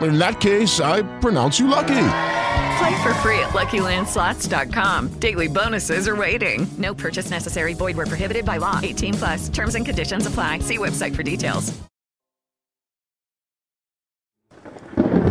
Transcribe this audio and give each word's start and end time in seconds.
In 0.00 0.18
that 0.18 0.40
case, 0.40 0.80
I 0.80 1.02
pronounce 1.20 1.58
you 1.58 1.68
lucky. 1.68 2.08
Play 2.78 3.02
for 3.02 3.14
free 3.22 3.38
at 3.38 3.50
LuckyLandSlots.com. 3.52 5.18
Daily 5.18 5.48
bonuses 5.48 6.06
are 6.08 6.16
waiting. 6.16 6.66
No 6.76 6.94
purchase 6.94 7.30
necessary. 7.30 7.74
Void 7.74 7.96
where 7.96 8.06
prohibited 8.06 8.44
by 8.44 8.58
law. 8.58 8.80
18 8.82 9.14
plus. 9.14 9.48
Terms 9.48 9.74
and 9.74 9.86
conditions 9.86 10.26
apply. 10.26 10.58
See 10.60 10.78
website 10.78 11.16
for 11.16 11.22
details. 11.22 11.72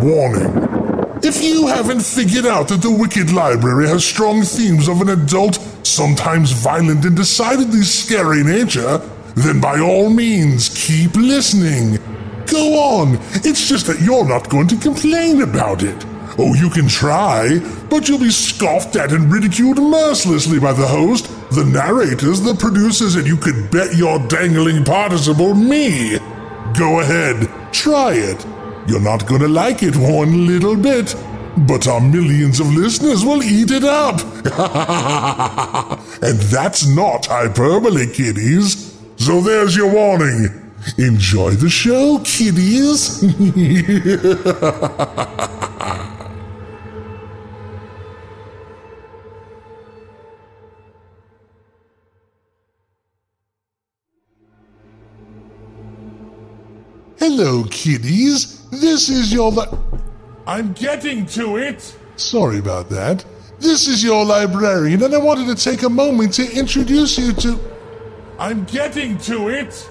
Warning. 0.01 0.75
If 1.23 1.43
you 1.43 1.67
haven't 1.67 2.01
figured 2.01 2.45
out 2.45 2.67
that 2.67 2.81
the 2.81 2.91
Wicked 2.91 3.31
Library 3.31 3.87
has 3.87 4.05
strong 4.05 4.43
themes 4.43 4.87
of 4.87 5.01
an 5.01 5.09
adult, 5.09 5.55
sometimes 5.83 6.51
violent 6.51 7.05
and 7.05 7.15
decidedly 7.15 7.81
scary 7.81 8.43
nature, 8.43 8.97
then 9.35 9.59
by 9.61 9.79
all 9.79 10.09
means 10.09 10.69
keep 10.69 11.15
listening. 11.15 11.97
Go 12.47 12.79
on, 12.79 13.15
it's 13.43 13.67
just 13.67 13.87
that 13.87 14.01
you're 14.01 14.27
not 14.27 14.49
going 14.49 14.67
to 14.67 14.77
complain 14.77 15.41
about 15.41 15.83
it. 15.83 16.05
Oh, 16.37 16.53
you 16.53 16.69
can 16.69 16.87
try, 16.87 17.59
but 17.89 18.09
you'll 18.09 18.19
be 18.19 18.29
scoffed 18.29 18.95
at 18.97 19.13
and 19.13 19.31
ridiculed 19.31 19.77
mercilessly 19.77 20.59
by 20.59 20.73
the 20.73 20.85
host, 20.85 21.27
the 21.51 21.63
narrators, 21.63 22.41
the 22.41 22.53
producers, 22.53 23.15
and 23.15 23.25
you 23.25 23.37
could 23.37 23.71
bet 23.71 23.95
your 23.95 24.19
dangling 24.27 24.83
participle 24.83 25.55
me. 25.55 26.17
Go 26.77 26.99
ahead, 26.99 27.49
try 27.71 28.13
it. 28.13 28.45
You're 28.87 29.01
not 29.01 29.25
gonna 29.27 29.47
like 29.47 29.81
it 29.81 29.95
one 29.95 30.45
little 30.45 30.75
bit, 30.75 31.15
but 31.59 31.87
our 31.87 32.01
millions 32.01 32.59
of 32.59 32.73
listeners 32.73 33.23
will 33.23 33.41
eat 33.41 33.71
it 33.71 33.85
up. 33.85 34.19
and 36.21 36.37
that's 36.39 36.85
not 36.85 37.27
hyperbole, 37.27 38.07
kiddies. 38.07 38.93
So 39.15 39.39
there's 39.39 39.75
your 39.75 39.91
warning. 39.91 40.64
Enjoy 40.97 41.51
the 41.51 41.69
show, 41.69 42.19
kiddies. 42.23 43.21
Hello, 57.17 57.63
kiddies. 57.65 58.67
This 58.69 59.09
is 59.09 59.33
your 59.33 59.51
li- 59.51 59.65
I'm 60.45 60.73
getting 60.73 61.25
to 61.27 61.57
it. 61.57 61.95
Sorry 62.17 62.59
about 62.59 62.89
that. 62.89 63.25
This 63.59 63.87
is 63.87 64.03
your 64.03 64.25
librarian, 64.25 65.01
and 65.01 65.13
I 65.13 65.17
wanted 65.17 65.55
to 65.55 65.61
take 65.61 65.83
a 65.83 65.89
moment 65.89 66.33
to 66.35 66.51
introduce 66.57 67.17
you 67.17 67.33
to. 67.33 67.59
I'm 68.37 68.65
getting 68.65 69.17
to 69.19 69.49
it. 69.49 69.89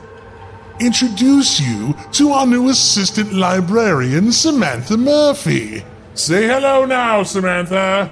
Introduce 0.80 1.60
you 1.60 1.94
to 2.12 2.32
our 2.32 2.46
new 2.46 2.68
assistant 2.68 3.32
librarian, 3.32 4.32
Samantha 4.32 4.96
Murphy. 4.96 5.84
Say 6.14 6.46
hello 6.46 6.84
now, 6.84 7.22
Samantha. 7.22 8.10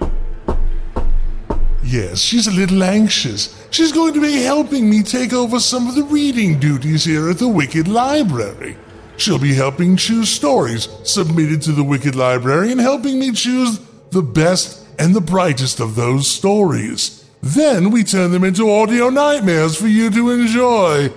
Yes, 1.83 2.21
she's 2.21 2.47
a 2.47 2.53
little 2.53 2.85
anxious. 2.85 3.67
She's 3.71 3.91
going 3.91 4.15
to 4.15 4.21
be 4.21 4.43
helping 4.43 4.89
me 4.89 5.03
take 5.03 5.33
over 5.33 5.59
some 5.59 5.89
of 5.89 5.97
the 5.97 6.05
reading 6.05 6.61
duties 6.61 7.05
here 7.05 7.29
at 7.29 7.39
the 7.39 7.49
Wicked 7.49 7.89
Library. 7.89 8.77
She'll 9.17 9.41
be 9.41 9.55
helping 9.55 9.97
choose 9.97 10.31
stories 10.31 10.89
submitted 11.03 11.63
to 11.63 11.73
the 11.73 11.85
Wicked 11.85 12.15
Library 12.15 12.71
and 12.71 12.81
helping 12.81 13.19
me 13.19 13.33
choose 13.33 13.81
the 14.11 14.23
best 14.23 14.87
and 15.01 15.15
the 15.15 15.21
brightest 15.21 15.81
of 15.81 15.97
those 15.97 16.29
stories. 16.29 17.25
Then 17.43 17.91
we 17.91 18.05
turn 18.05 18.31
them 18.31 18.45
into 18.45 18.71
audio 18.71 19.11
nightmares 19.11 19.77
for 19.77 19.89
you 19.89 20.11
to 20.11 20.31
enjoy. 20.31 21.13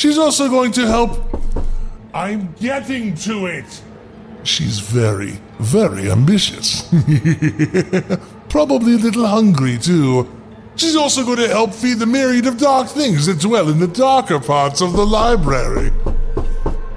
She's 0.00 0.16
also 0.16 0.48
going 0.48 0.72
to 0.72 0.86
help. 0.86 1.20
I'm 2.14 2.54
getting 2.54 3.14
to 3.16 3.44
it. 3.44 3.82
She's 4.44 4.78
very, 4.78 5.32
very 5.58 6.10
ambitious. 6.10 6.88
Probably 8.48 8.94
a 8.94 8.96
little 8.96 9.26
hungry, 9.26 9.76
too. 9.76 10.26
She's 10.76 10.96
also 10.96 11.22
going 11.22 11.36
to 11.36 11.48
help 11.48 11.74
feed 11.74 11.98
the 11.98 12.06
myriad 12.06 12.46
of 12.46 12.56
dark 12.56 12.88
things 12.88 13.26
that 13.26 13.40
dwell 13.40 13.68
in 13.68 13.78
the 13.78 13.88
darker 13.88 14.40
parts 14.40 14.80
of 14.80 14.94
the 14.94 15.04
library. 15.04 15.92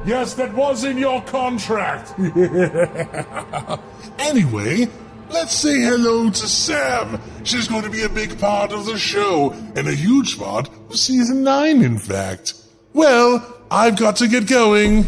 Yes, 0.06 0.36
that 0.36 0.54
was 0.54 0.86
in 0.86 0.98
your 0.98 1.22
contract. 1.24 2.18
anyway, 4.18 4.88
let's 5.30 5.54
say 5.54 5.82
hello 5.82 6.30
to 6.30 6.48
Sam. 6.48 7.20
She's 7.44 7.68
going 7.68 7.84
to 7.84 7.90
be 7.90 8.04
a 8.04 8.10
big 8.10 8.40
part 8.40 8.72
of 8.72 8.86
the 8.86 8.98
show, 8.98 9.52
and 9.76 9.90
a 9.90 9.94
huge 9.94 10.40
part 10.40 10.70
of 10.90 10.96
season 10.96 11.44
9, 11.44 11.82
in 11.82 11.98
fact. 11.98 12.63
Well, 12.94 13.46
I've 13.72 13.98
got 13.98 14.18
to 14.18 14.28
get 14.28 14.48
going. 14.48 15.08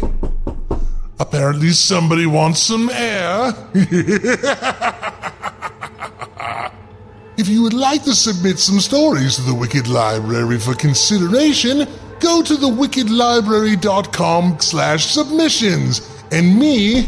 Apparently, 1.18 1.70
somebody 1.70 2.26
wants 2.26 2.60
some 2.60 2.90
air. 2.90 3.54
if 7.38 7.48
you 7.48 7.62
would 7.62 7.72
like 7.72 8.02
to 8.02 8.14
submit 8.14 8.58
some 8.58 8.80
stories 8.80 9.36
to 9.36 9.42
the 9.42 9.54
Wicked 9.54 9.86
Library 9.86 10.58
for 10.58 10.74
consideration, 10.74 11.86
go 12.18 12.42
to 12.42 12.54
thewickedlibrary.com 12.54 14.60
slash 14.60 15.06
submissions, 15.06 16.00
and 16.32 16.58
me, 16.58 17.06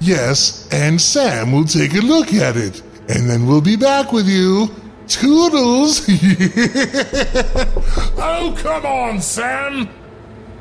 yes, 0.00 0.68
and 0.72 1.00
Sam 1.00 1.52
will 1.52 1.64
take 1.64 1.94
a 1.94 2.00
look 2.00 2.34
at 2.34 2.56
it, 2.56 2.82
and 3.08 3.30
then 3.30 3.46
we'll 3.46 3.60
be 3.60 3.76
back 3.76 4.10
with 4.12 4.28
you. 4.28 4.68
Toodles! 5.08 6.06
oh, 8.18 8.54
come 8.56 8.86
on, 8.86 9.20
Sam! 9.20 9.88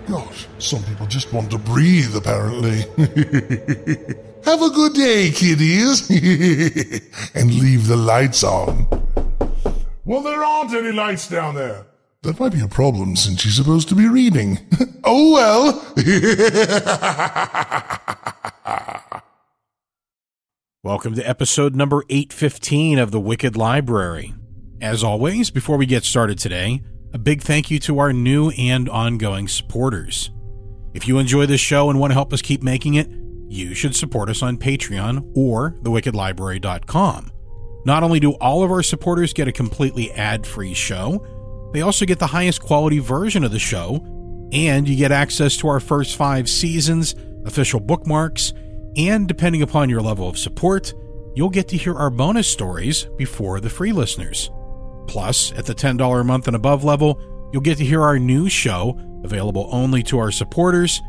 Gosh, 0.08 0.48
some 0.60 0.84
people 0.84 1.06
just 1.08 1.32
want 1.32 1.50
to 1.52 1.58
breathe, 1.58 2.16
apparently. 2.16 2.80
Have 4.46 4.62
a 4.62 4.70
good 4.70 4.94
day, 4.94 5.32
kiddies! 5.32 6.10
and 7.36 7.54
leave 7.54 7.88
the 7.88 7.96
lights 7.96 8.44
on. 8.44 8.86
Well, 10.04 10.22
there 10.22 10.44
aren't 10.44 10.74
any 10.74 10.92
lights 10.92 11.30
down 11.30 11.56
there. 11.56 11.86
That 12.24 12.40
might 12.40 12.52
be 12.52 12.62
a 12.62 12.68
problem 12.68 13.16
since 13.16 13.42
she's 13.42 13.56
supposed 13.56 13.88
to 13.90 13.96
be 13.96 14.08
reading. 14.08 14.60
oh 15.04 15.34
well! 15.34 15.82
Welcome 20.86 21.16
to 21.16 21.24
episode 21.24 21.78
number 21.78 22.04
815 22.10 23.00
of 23.00 23.12
The 23.12 23.20
Wicked 23.22 23.56
Library. 23.56 24.34
As 24.82 25.02
always, 25.02 25.50
before 25.50 25.78
we 25.78 25.86
get 25.86 26.04
started 26.04 26.38
today, 26.38 26.84
a 27.14 27.18
big 27.18 27.42
thank 27.42 27.72
you 27.72 27.80
to 27.80 28.00
our 28.00 28.12
new 28.12 28.50
and 28.58 28.90
ongoing 28.90 29.48
supporters. 29.48 30.30
If 30.94 31.08
you 31.08 31.20
enjoy 31.20 31.46
this 31.46 31.62
show 31.62 31.90
and 31.90 32.02
want 32.02 32.12
to 32.12 32.16
help 32.16 32.34
us 32.34 32.42
keep 32.42 32.64
making 32.64 32.96
it, 32.96 33.08
you 33.48 33.74
should 33.74 33.96
support 33.96 34.28
us 34.28 34.44
on 34.44 34.58
Patreon 34.58 35.32
or 35.38 35.72
thewickedlibrary.com. 35.84 37.32
Not 37.86 38.04
only 38.04 38.20
do 38.20 38.34
all 38.34 38.62
of 38.62 38.70
our 38.70 38.84
supporters 38.84 39.32
get 39.32 39.48
a 39.48 39.54
completely 39.54 40.12
ad 40.12 40.46
free 40.46 40.74
show, 40.74 41.72
they 41.74 41.80
also 41.80 42.06
get 42.06 42.20
the 42.20 42.28
highest 42.28 42.62
quality 42.62 43.00
version 43.00 43.46
of 43.46 43.52
the 43.52 43.58
show, 43.58 44.06
and 44.52 44.86
you 44.86 44.98
get 44.98 45.14
access 45.14 45.56
to 45.60 45.70
our 45.70 45.80
first 45.80 46.18
five 46.18 46.50
seasons, 46.50 47.16
official 47.46 47.80
bookmarks, 47.80 48.52
and 48.98 49.28
depending 49.28 49.62
upon 49.62 49.90
your 49.90 50.02
level 50.02 50.28
of 50.28 50.38
support, 50.38 50.94
you'll 51.36 51.50
get 51.50 51.68
to 51.70 51.78
hear 51.78 51.96
our 51.96 52.10
bonus 52.10 52.48
stories 52.48 53.08
before 53.18 53.60
the 53.60 53.70
free 53.70 53.92
listeners. 53.92 54.52
Plus, 55.08 55.52
at 55.54 55.66
the 55.66 55.76
$10 55.76 56.22
a 56.22 56.24
month 56.24 56.48
and 56.48 56.56
above 56.56 56.84
level, 56.84 57.20
you'll 57.52 57.62
get 57.62 57.78
to 57.78 57.86
hear 57.86 58.02
our 58.02 58.20
new 58.20 58.50
show, 58.50 58.98
available 59.24 59.68
only 59.72 60.04
to 60.04 60.20
our 60.20 60.32
supporters, 60.32 61.02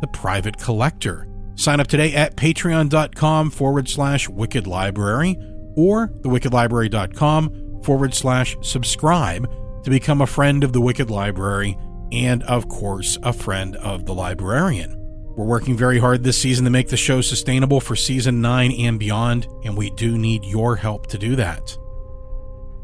The 0.00 0.08
Private 0.08 0.58
Collector, 0.58 1.28
Sign 1.56 1.80
up 1.80 1.86
today 1.86 2.14
at 2.14 2.36
patreon.com 2.36 3.50
forward 3.50 3.88
slash 3.88 4.28
wicked 4.28 4.66
library 4.66 5.38
or 5.76 6.08
thewickedlibrary.com 6.08 7.82
forward 7.82 8.14
slash 8.14 8.56
subscribe 8.62 9.48
to 9.84 9.90
become 9.90 10.20
a 10.20 10.26
friend 10.26 10.64
of 10.64 10.72
the 10.72 10.80
Wicked 10.80 11.10
Library 11.10 11.76
and, 12.10 12.42
of 12.44 12.68
course, 12.68 13.18
a 13.22 13.32
friend 13.32 13.76
of 13.76 14.06
the 14.06 14.14
librarian. 14.14 15.03
We're 15.36 15.44
working 15.44 15.76
very 15.76 15.98
hard 15.98 16.22
this 16.22 16.38
season 16.38 16.64
to 16.64 16.70
make 16.70 16.88
the 16.88 16.96
show 16.96 17.20
sustainable 17.20 17.80
for 17.80 17.96
season 17.96 18.40
9 18.40 18.70
and 18.70 19.00
beyond, 19.00 19.48
and 19.64 19.76
we 19.76 19.90
do 19.90 20.16
need 20.16 20.44
your 20.44 20.76
help 20.76 21.08
to 21.08 21.18
do 21.18 21.34
that. 21.34 21.76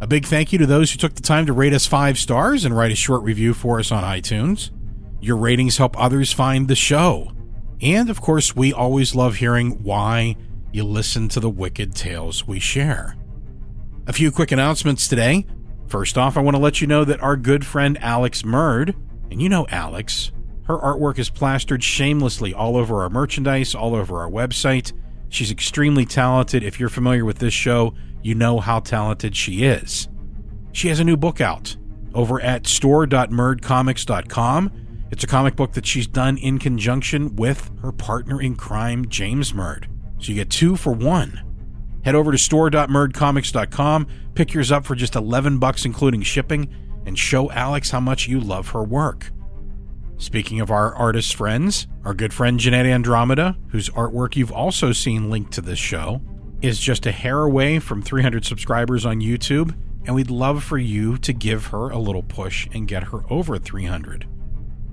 A 0.00 0.06
big 0.08 0.26
thank 0.26 0.52
you 0.52 0.58
to 0.58 0.66
those 0.66 0.90
who 0.90 0.98
took 0.98 1.14
the 1.14 1.22
time 1.22 1.46
to 1.46 1.52
rate 1.52 1.72
us 1.72 1.86
five 1.86 2.18
stars 2.18 2.64
and 2.64 2.76
write 2.76 2.90
a 2.90 2.96
short 2.96 3.22
review 3.22 3.54
for 3.54 3.78
us 3.78 3.92
on 3.92 4.02
iTunes. 4.02 4.70
Your 5.20 5.36
ratings 5.36 5.76
help 5.76 5.96
others 5.96 6.32
find 6.32 6.66
the 6.66 6.74
show. 6.74 7.30
And 7.80 8.10
of 8.10 8.20
course, 8.20 8.56
we 8.56 8.72
always 8.72 9.14
love 9.14 9.36
hearing 9.36 9.82
why 9.84 10.36
you 10.72 10.82
listen 10.84 11.28
to 11.28 11.40
the 11.40 11.50
wicked 11.50 11.94
tales 11.94 12.48
we 12.48 12.58
share. 12.58 13.16
A 14.08 14.12
few 14.12 14.32
quick 14.32 14.50
announcements 14.50 15.06
today. 15.06 15.46
First 15.86 16.18
off, 16.18 16.36
I 16.36 16.40
want 16.40 16.56
to 16.56 16.62
let 16.62 16.80
you 16.80 16.88
know 16.88 17.04
that 17.04 17.22
our 17.22 17.36
good 17.36 17.64
friend 17.64 17.96
Alex 18.02 18.42
Murd, 18.42 18.94
and 19.30 19.40
you 19.40 19.48
know 19.48 19.66
Alex, 19.68 20.32
her 20.70 20.78
artwork 20.78 21.18
is 21.18 21.30
plastered 21.30 21.82
shamelessly 21.82 22.54
all 22.54 22.76
over 22.76 23.02
our 23.02 23.10
merchandise, 23.10 23.74
all 23.74 23.96
over 23.96 24.20
our 24.20 24.30
website. 24.30 24.92
She's 25.28 25.50
extremely 25.50 26.06
talented. 26.06 26.62
If 26.62 26.78
you're 26.78 26.88
familiar 26.88 27.24
with 27.24 27.38
this 27.38 27.52
show, 27.52 27.94
you 28.22 28.36
know 28.36 28.60
how 28.60 28.78
talented 28.78 29.34
she 29.34 29.64
is. 29.64 30.08
She 30.72 30.86
has 30.88 31.00
a 31.00 31.04
new 31.04 31.16
book 31.16 31.40
out 31.40 31.76
over 32.14 32.40
at 32.40 32.68
store.murdcomics.com. 32.68 34.72
It's 35.10 35.24
a 35.24 35.26
comic 35.26 35.56
book 35.56 35.72
that 35.72 35.86
she's 35.86 36.06
done 36.06 36.38
in 36.38 36.60
conjunction 36.60 37.34
with 37.34 37.68
her 37.82 37.90
partner 37.90 38.40
in 38.40 38.54
crime, 38.54 39.08
James 39.08 39.52
Murd. 39.52 39.86
So 40.18 40.28
you 40.28 40.36
get 40.36 40.50
two 40.50 40.76
for 40.76 40.92
one. 40.92 41.42
Head 42.04 42.14
over 42.14 42.30
to 42.30 42.38
store.murdcomics.com, 42.38 44.06
pick 44.36 44.54
yours 44.54 44.70
up 44.70 44.86
for 44.86 44.94
just 44.94 45.16
11 45.16 45.58
bucks 45.58 45.84
including 45.84 46.22
shipping, 46.22 46.72
and 47.06 47.18
show 47.18 47.50
Alex 47.50 47.90
how 47.90 47.98
much 47.98 48.28
you 48.28 48.38
love 48.38 48.68
her 48.68 48.84
work. 48.84 49.32
Speaking 50.20 50.60
of 50.60 50.70
our 50.70 50.94
artist 50.94 51.34
friends, 51.34 51.86
our 52.04 52.12
good 52.12 52.34
friend 52.34 52.60
Jeanette 52.60 52.84
Andromeda, 52.84 53.56
whose 53.68 53.88
artwork 53.88 54.36
you've 54.36 54.52
also 54.52 54.92
seen 54.92 55.30
linked 55.30 55.54
to 55.54 55.62
this 55.62 55.78
show, 55.78 56.20
is 56.60 56.78
just 56.78 57.06
a 57.06 57.10
hair 57.10 57.40
away 57.40 57.78
from 57.78 58.02
300 58.02 58.44
subscribers 58.44 59.06
on 59.06 59.22
YouTube, 59.22 59.74
and 60.04 60.14
we'd 60.14 60.30
love 60.30 60.62
for 60.62 60.76
you 60.76 61.16
to 61.16 61.32
give 61.32 61.68
her 61.68 61.88
a 61.88 61.96
little 61.96 62.22
push 62.22 62.68
and 62.74 62.86
get 62.86 63.04
her 63.04 63.20
over 63.30 63.56
300. 63.56 64.28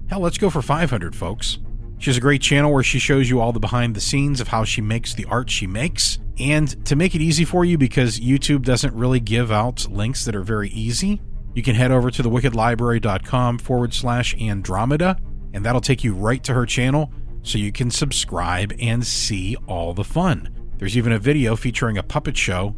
Hell, 0.09 0.21
let's 0.21 0.38
go 0.38 0.50
for 0.50 0.62
500, 0.62 1.13
folks. 1.13 1.59
She 1.97 2.09
has 2.09 2.18
a 2.18 2.21
great 2.21 2.41
channel 2.41 2.71
where 2.71 2.81
she 2.81 2.97
shows 2.97 3.29
you 3.29 3.41
all 3.41 3.51
the 3.51 3.59
behind 3.59 3.97
the 3.97 4.01
scenes 4.01 4.39
of 4.39 4.47
how 4.47 4.63
she 4.63 4.79
makes 4.79 5.13
the 5.13 5.25
art 5.25 5.50
she 5.50 5.68
makes. 5.68 6.19
And 6.39 6.85
to 6.85 6.95
make 6.95 7.15
it 7.15 7.21
easy 7.21 7.44
for 7.44 7.65
you, 7.65 7.77
because 7.77 8.21
YouTube 8.21 8.62
doesn't 8.62 8.94
really 8.94 9.19
give 9.19 9.51
out 9.51 9.91
links 9.91 10.24
that 10.24 10.38
are 10.38 10.44
very 10.44 10.69
easy, 10.69 11.19
you 11.57 11.63
can 11.63 11.74
head 11.74 11.92
over 11.92 12.12
to 12.12 12.21
thewickedlibrary.com 12.21 13.57
forward 13.57 13.92
slash 13.92 14.39
Andromeda, 14.39 15.18
and 15.54 15.65
that'll 15.65 15.81
take 15.81 16.04
you 16.04 16.13
right 16.13 16.44
to 16.44 16.54
her 16.54 16.68
channel 16.68 17.12
so 17.42 17.57
you 17.57 17.71
can 17.71 17.89
subscribe 17.89 18.75
and 18.80 19.04
see 19.04 19.56
all 19.65 19.95
the 19.95 20.04
fun. 20.04 20.50
There's 20.77 20.95
even 20.95 21.13
a 21.13 21.18
video 21.18 21.56
featuring 21.56 21.98
a 21.98 22.04
puppet 22.04 22.38
show 22.38 22.75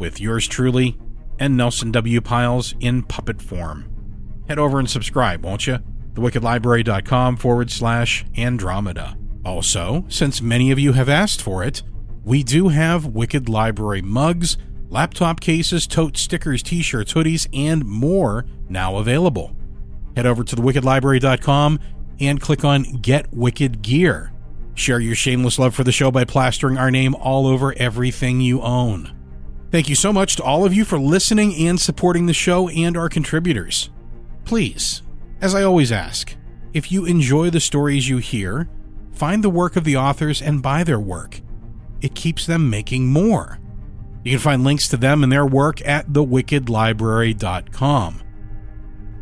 with 0.00 0.20
yours 0.20 0.48
truly 0.48 0.98
and 1.38 1.56
Nelson 1.56 1.92
W. 1.92 2.20
Pyles 2.20 2.74
in 2.80 3.04
puppet 3.04 3.40
form. 3.40 3.88
Head 4.48 4.58
over 4.58 4.80
and 4.80 4.90
subscribe, 4.90 5.44
won't 5.44 5.68
you? 5.68 5.78
thewickedlibrary.com 6.14 7.36
forward 7.36 7.70
slash 7.70 8.24
Andromeda. 8.36 9.16
Also, 9.44 10.04
since 10.08 10.42
many 10.42 10.72
of 10.72 10.80
you 10.80 10.94
have 10.94 11.08
asked 11.08 11.40
for 11.40 11.62
it, 11.62 11.84
we 12.24 12.42
do 12.42 12.66
have 12.68 13.06
Wicked 13.06 13.48
Library 13.48 14.02
mugs, 14.02 14.58
laptop 14.88 15.40
cases, 15.40 15.86
tote 15.86 16.16
stickers, 16.16 16.62
t 16.62 16.82
shirts, 16.82 17.12
hoodies, 17.12 17.48
and 17.52 17.84
more 17.84 18.44
now 18.68 18.96
available. 18.96 19.56
Head 20.16 20.26
over 20.26 20.44
to 20.44 20.56
thewickedlibrary.com 20.56 21.78
and 22.20 22.40
click 22.40 22.64
on 22.64 22.82
Get 22.82 23.32
Wicked 23.32 23.82
Gear. 23.82 24.32
Share 24.74 25.00
your 25.00 25.14
shameless 25.14 25.58
love 25.58 25.74
for 25.74 25.84
the 25.84 25.92
show 25.92 26.10
by 26.10 26.24
plastering 26.24 26.78
our 26.78 26.90
name 26.90 27.14
all 27.14 27.46
over 27.46 27.74
everything 27.76 28.40
you 28.40 28.60
own. 28.62 29.12
Thank 29.70 29.88
you 29.88 29.94
so 29.94 30.12
much 30.12 30.36
to 30.36 30.42
all 30.42 30.64
of 30.64 30.72
you 30.72 30.84
for 30.84 30.98
listening 30.98 31.54
and 31.66 31.80
supporting 31.80 32.26
the 32.26 32.34
show 32.34 32.68
and 32.68 32.96
our 32.96 33.08
contributors. 33.08 33.90
Please, 34.44 35.02
as 35.40 35.54
I 35.54 35.62
always 35.62 35.90
ask, 35.90 36.36
if 36.72 36.92
you 36.92 37.04
enjoy 37.04 37.50
the 37.50 37.60
stories 37.60 38.08
you 38.08 38.18
hear, 38.18 38.68
find 39.12 39.42
the 39.42 39.50
work 39.50 39.76
of 39.76 39.84
the 39.84 39.96
authors 39.96 40.40
and 40.40 40.62
buy 40.62 40.84
their 40.84 41.00
work. 41.00 41.40
It 42.00 42.14
keeps 42.14 42.46
them 42.46 42.70
making 42.70 43.08
more. 43.08 43.58
You 44.26 44.32
can 44.32 44.40
find 44.40 44.64
links 44.64 44.88
to 44.88 44.96
them 44.96 45.22
and 45.22 45.30
their 45.30 45.46
work 45.46 45.86
at 45.86 46.08
thewickedlibrary.com. 46.08 48.22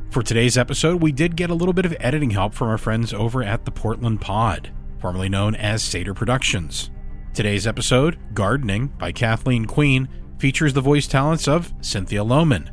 For 0.09 0.23
today's 0.23 0.57
episode, 0.57 1.03
we 1.03 1.13
did 1.13 1.37
get 1.37 1.51
a 1.51 1.55
little 1.55 1.75
bit 1.75 1.85
of 1.85 1.95
editing 2.01 2.31
help 2.31 2.55
from 2.55 2.69
our 2.69 2.79
friends 2.79 3.13
over 3.13 3.43
at 3.43 3.67
the 3.67 3.71
Portland 3.71 4.23
Pod, 4.23 4.73
formerly 4.99 5.29
known 5.29 5.55
as 5.57 5.83
Seder 5.83 6.15
Productions. 6.15 6.91
Today's 7.35 7.67
episode, 7.67 8.19
Gardening 8.33 8.87
by 8.97 9.13
Kathleen 9.13 9.67
Queen, 9.67 10.09
features 10.39 10.73
the 10.73 10.81
voice 10.81 11.07
talents 11.07 11.47
of 11.47 11.75
Cynthia 11.83 12.25
Lowman, 12.25 12.71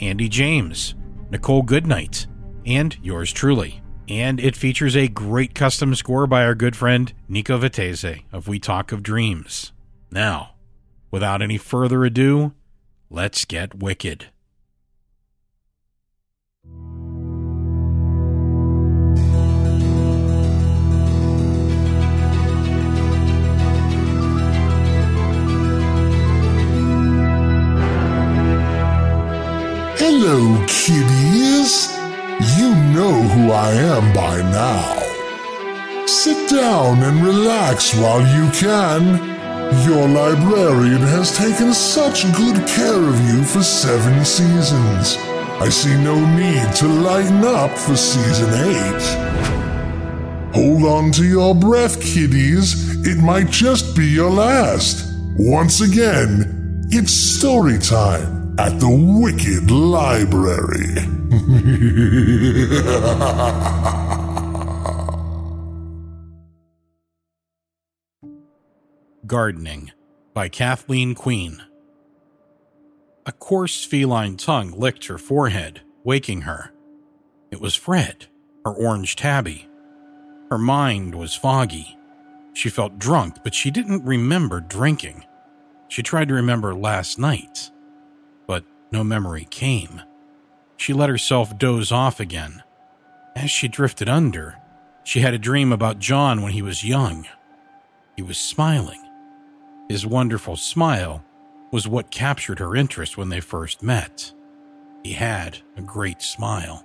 Andy 0.00 0.28
James, 0.28 0.96
Nichole 1.30 1.64
Goodnight, 1.64 2.26
and 2.66 2.98
yours 3.04 3.30
truly. 3.30 3.80
And 4.08 4.40
it 4.40 4.56
features 4.56 4.96
a 4.96 5.06
great 5.06 5.54
custom 5.54 5.94
score 5.94 6.26
by 6.26 6.42
our 6.42 6.56
good 6.56 6.74
friend 6.74 7.12
Nico 7.28 7.56
Vettese 7.56 8.24
of 8.32 8.48
We 8.48 8.58
Talk 8.58 8.90
of 8.90 9.04
Dreams. 9.04 9.72
Now, 10.10 10.54
without 11.10 11.42
any 11.42 11.58
further 11.58 12.04
ado, 12.04 12.52
let's 13.10 13.44
get 13.44 13.74
wicked. 13.74 14.26
Hello, 30.00 30.64
kiddies. 30.66 31.88
You 32.56 32.74
know 32.94 33.12
who 33.12 33.50
I 33.52 33.72
am 33.72 34.12
by 34.14 34.40
now. 34.50 36.06
Sit 36.06 36.50
down 36.50 37.02
and 37.02 37.22
relax 37.22 37.94
while 37.94 38.20
you 38.20 38.50
can. 38.52 39.27
Your 39.70 40.08
librarian 40.08 41.02
has 41.02 41.36
taken 41.36 41.74
such 41.74 42.22
good 42.34 42.66
care 42.66 43.02
of 43.02 43.20
you 43.28 43.44
for 43.44 43.62
seven 43.62 44.24
seasons. 44.24 45.16
I 45.60 45.68
see 45.68 45.94
no 46.02 46.14
need 46.36 46.74
to 46.76 46.86
lighten 46.86 47.44
up 47.44 47.76
for 47.76 47.94
season 47.94 48.48
eight. 48.54 49.02
Hold 50.54 50.84
on 50.84 51.12
to 51.12 51.24
your 51.24 51.54
breath, 51.54 52.00
kiddies. 52.00 53.06
It 53.06 53.18
might 53.18 53.50
just 53.50 53.94
be 53.94 54.06
your 54.06 54.30
last. 54.30 55.06
Once 55.36 55.82
again, 55.82 56.86
it's 56.88 57.12
story 57.12 57.78
time 57.78 58.56
at 58.58 58.80
the 58.80 58.88
Wicked 58.88 59.70
Library. 59.70 60.96
Gardening 69.28 69.92
by 70.32 70.48
Kathleen 70.48 71.14
Queen. 71.14 71.62
A 73.26 73.32
coarse 73.32 73.84
feline 73.84 74.38
tongue 74.38 74.70
licked 74.70 75.04
her 75.06 75.18
forehead, 75.18 75.82
waking 76.02 76.42
her. 76.42 76.72
It 77.50 77.60
was 77.60 77.74
Fred, 77.74 78.28
her 78.64 78.72
orange 78.72 79.16
tabby. 79.16 79.68
Her 80.50 80.56
mind 80.56 81.14
was 81.14 81.34
foggy. 81.34 81.98
She 82.54 82.70
felt 82.70 82.98
drunk, 82.98 83.44
but 83.44 83.54
she 83.54 83.70
didn't 83.70 84.06
remember 84.06 84.60
drinking. 84.60 85.26
She 85.88 86.02
tried 86.02 86.28
to 86.28 86.34
remember 86.34 86.74
last 86.74 87.18
night, 87.18 87.70
but 88.46 88.64
no 88.90 89.04
memory 89.04 89.46
came. 89.50 90.00
She 90.78 90.94
let 90.94 91.10
herself 91.10 91.58
doze 91.58 91.92
off 91.92 92.18
again. 92.18 92.62
As 93.36 93.50
she 93.50 93.68
drifted 93.68 94.08
under, 94.08 94.56
she 95.04 95.20
had 95.20 95.34
a 95.34 95.38
dream 95.38 95.70
about 95.70 95.98
John 95.98 96.40
when 96.40 96.52
he 96.52 96.62
was 96.62 96.82
young. 96.82 97.26
He 98.16 98.22
was 98.22 98.38
smiling. 98.38 99.04
His 99.88 100.06
wonderful 100.06 100.56
smile 100.56 101.24
was 101.70 101.88
what 101.88 102.10
captured 102.10 102.58
her 102.58 102.76
interest 102.76 103.16
when 103.16 103.30
they 103.30 103.40
first 103.40 103.82
met. 103.82 104.32
He 105.02 105.12
had 105.12 105.58
a 105.76 105.82
great 105.82 106.22
smile. 106.22 106.84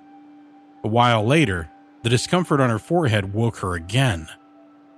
A 0.84 0.88
while 0.88 1.26
later, 1.26 1.70
the 2.04 2.10
discomfort 2.10 2.60
on 2.60 2.70
her 2.70 2.80
forehead 2.80 3.34
woke 3.34 3.58
her 3.58 3.74
again. 3.74 4.28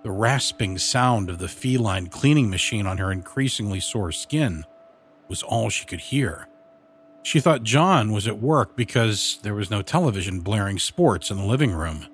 The 0.03 0.11
rasping 0.11 0.77
sound 0.77 1.29
of 1.29 1.39
the 1.39 1.47
feline 1.47 2.07
cleaning 2.07 2.49
machine 2.49 2.85
on 2.85 2.99
her 2.99 3.11
increasingly 3.11 3.79
sore 3.79 4.11
skin 4.11 4.65
was 5.27 5.41
all 5.41 5.69
she 5.69 5.85
could 5.85 6.01
hear. 6.01 6.47
She 7.23 7.39
thought 7.39 7.63
John 7.63 8.11
was 8.11 8.27
at 8.27 8.39
work 8.39 8.75
because 8.75 9.39
there 9.41 9.55
was 9.55 9.71
no 9.71 9.81
television 9.81 10.41
blaring 10.41 10.77
sports 10.77 11.31
in 11.31 11.37
the 11.37 11.45
living 11.45 11.71
room. 11.71 12.05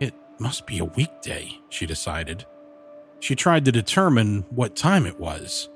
It 0.00 0.14
must 0.38 0.66
be 0.66 0.78
a 0.78 0.86
weekday, 0.86 1.50
she 1.68 1.84
decided. 1.84 2.46
She 3.22 3.36
tried 3.36 3.64
to 3.66 3.72
determine 3.72 4.44
what 4.50 4.74
time 4.74 5.06
it 5.06 5.20
was. 5.20 5.68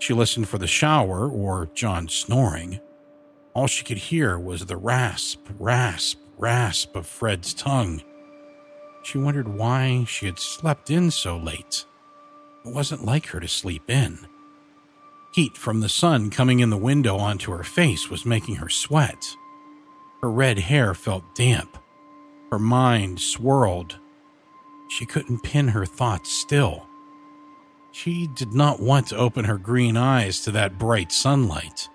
She 0.00 0.12
listened 0.12 0.48
for 0.48 0.58
the 0.58 0.66
shower 0.66 1.28
or 1.28 1.70
John 1.72 2.08
snoring. 2.08 2.80
All 3.54 3.68
she 3.68 3.84
could 3.84 3.96
hear 3.96 4.40
was 4.40 4.66
the 4.66 4.76
rasp, 4.76 5.46
rasp, 5.60 6.18
rasp 6.36 6.96
of 6.96 7.06
Fred's 7.06 7.54
tongue. 7.54 8.02
She 9.04 9.18
wondered 9.18 9.46
why 9.46 10.04
she 10.08 10.26
had 10.26 10.40
slept 10.40 10.90
in 10.90 11.12
so 11.12 11.36
late. 11.36 11.84
It 12.66 12.74
wasn't 12.74 13.04
like 13.04 13.26
her 13.26 13.38
to 13.38 13.46
sleep 13.46 13.88
in. 13.88 14.26
Heat 15.32 15.56
from 15.56 15.78
the 15.78 15.88
sun 15.88 16.28
coming 16.28 16.58
in 16.58 16.70
the 16.70 16.76
window 16.76 17.18
onto 17.18 17.52
her 17.52 17.62
face 17.62 18.10
was 18.10 18.26
making 18.26 18.56
her 18.56 18.68
sweat. 18.68 19.24
Her 20.22 20.30
red 20.30 20.58
hair 20.58 20.92
felt 20.92 21.36
damp. 21.36 21.78
Her 22.50 22.58
mind 22.58 23.20
swirled. 23.20 24.00
She 24.88 25.06
couldn't 25.06 25.42
pin 25.42 25.68
her 25.68 25.86
thoughts 25.86 26.30
still. 26.30 26.86
She 27.92 28.26
did 28.26 28.52
not 28.52 28.80
want 28.80 29.08
to 29.08 29.16
open 29.16 29.44
her 29.44 29.58
green 29.58 29.96
eyes 29.96 30.40
to 30.40 30.50
that 30.52 30.78
bright 30.78 31.12
sunlight. 31.12 31.88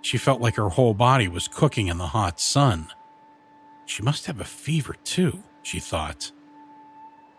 She 0.00 0.18
felt 0.18 0.40
like 0.40 0.56
her 0.56 0.70
whole 0.70 0.94
body 0.94 1.28
was 1.28 1.48
cooking 1.48 1.88
in 1.88 1.98
the 1.98 2.08
hot 2.08 2.40
sun. 2.40 2.88
She 3.86 4.02
must 4.02 4.26
have 4.26 4.40
a 4.40 4.44
fever, 4.44 4.96
too, 5.04 5.42
she 5.62 5.80
thought. 5.80 6.32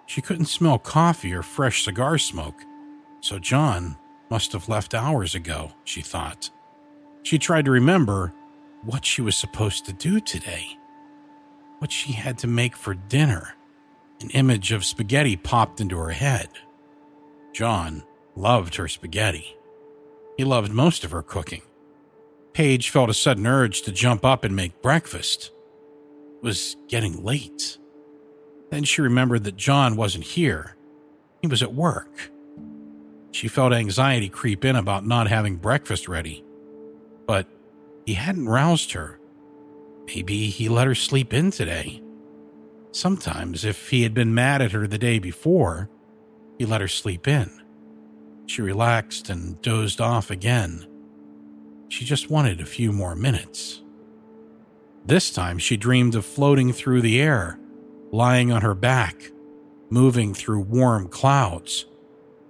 She 0.06 0.22
couldn't 0.22 0.46
smell 0.46 0.78
coffee 0.80 1.34
or 1.34 1.42
fresh 1.44 1.84
cigar 1.84 2.18
smoke, 2.18 2.62
so 3.22 3.40
John 3.40 3.98
must 4.30 4.52
have 4.52 4.70
left 4.70 4.94
hours 4.94 5.36
ago, 5.36 5.72
she 5.84 6.02
thought. 6.02 6.50
She 7.24 7.40
tried 7.40 7.66
to 7.66 7.72
remember 7.72 8.34
what 8.84 9.06
she 9.06 9.22
was 9.22 9.38
supposed 9.38 9.86
to 9.86 9.94
do 9.94 10.20
today, 10.20 10.78
what 11.80 11.92
she 11.92 12.14
had 12.14 12.38
to 12.40 12.48
make 12.48 12.76
for 12.76 12.94
dinner. 12.94 13.56
An 14.24 14.30
image 14.30 14.72
of 14.72 14.86
spaghetti 14.86 15.36
popped 15.36 15.82
into 15.82 15.98
her 15.98 16.12
head. 16.12 16.48
John 17.52 18.04
loved 18.38 18.76
her 18.76 18.88
spaghetti. 18.88 19.58
He 20.38 20.46
loved 20.46 20.72
most 20.72 21.04
of 21.04 21.12
her 21.12 21.22
cooking. 21.22 21.62
Paige 22.54 22.90
felt 22.90 23.10
a 23.10 23.14
sudden 23.14 23.46
urge 23.46 23.82
to 23.82 23.92
jump 23.92 24.24
up 24.24 24.46
and 24.46 24.56
make 24.56 24.82
breakfast. 24.82 25.52
It 26.38 26.44
was 26.44 26.78
getting 26.88 27.22
late. 27.22 27.78
Then 28.72 28.86
she 28.86 29.02
remembered 29.02 29.44
that 29.44 29.58
John 29.58 29.98
wasn't 29.98 30.24
here. 30.24 30.78
He 31.42 31.48
was 31.48 31.62
at 31.62 31.74
work. 31.74 32.32
She 33.32 33.50
felt 33.50 33.74
anxiety 33.74 34.30
creep 34.30 34.64
in 34.64 34.78
about 34.78 35.06
not 35.06 35.28
having 35.28 35.58
breakfast 35.58 36.08
ready. 36.08 36.46
But 37.28 37.48
he 38.06 38.14
hadn't 38.14 38.48
roused 38.48 38.94
her. 38.94 39.20
Maybe 40.06 40.50
he 40.50 40.70
let 40.70 40.88
her 40.88 40.96
sleep 40.96 41.34
in 41.34 41.52
today. 41.52 42.03
Sometimes, 42.94 43.66
if 43.66 43.90
he 43.90 44.04
had 44.04 44.14
been 44.14 44.36
mad 44.36 44.62
at 44.62 44.72
her 44.72 44.86
the 44.86 45.00
day 45.00 45.18
before, 45.18 45.90
he 46.60 46.66
let 46.66 46.80
her 46.80 46.88
sleep 46.88 47.28
in. 47.28 47.50
She 48.46 48.62
relaxed 48.62 49.30
and 49.30 49.60
dozed 49.64 50.00
off 50.00 50.30
again. 50.30 50.86
She 51.90 52.06
just 52.06 52.30
wanted 52.30 52.62
a 52.62 52.68
few 52.68 52.92
more 52.92 53.16
minutes. 53.16 53.82
This 55.06 55.32
time 55.32 55.58
she 55.58 55.76
dreamed 55.76 56.14
of 56.14 56.24
floating 56.24 56.72
through 56.72 57.02
the 57.02 57.20
air, 57.20 57.60
lying 58.12 58.52
on 58.52 58.62
her 58.62 58.76
back, 58.76 59.32
moving 59.90 60.36
through 60.36 60.62
warm 60.62 61.08
clouds, 61.08 61.88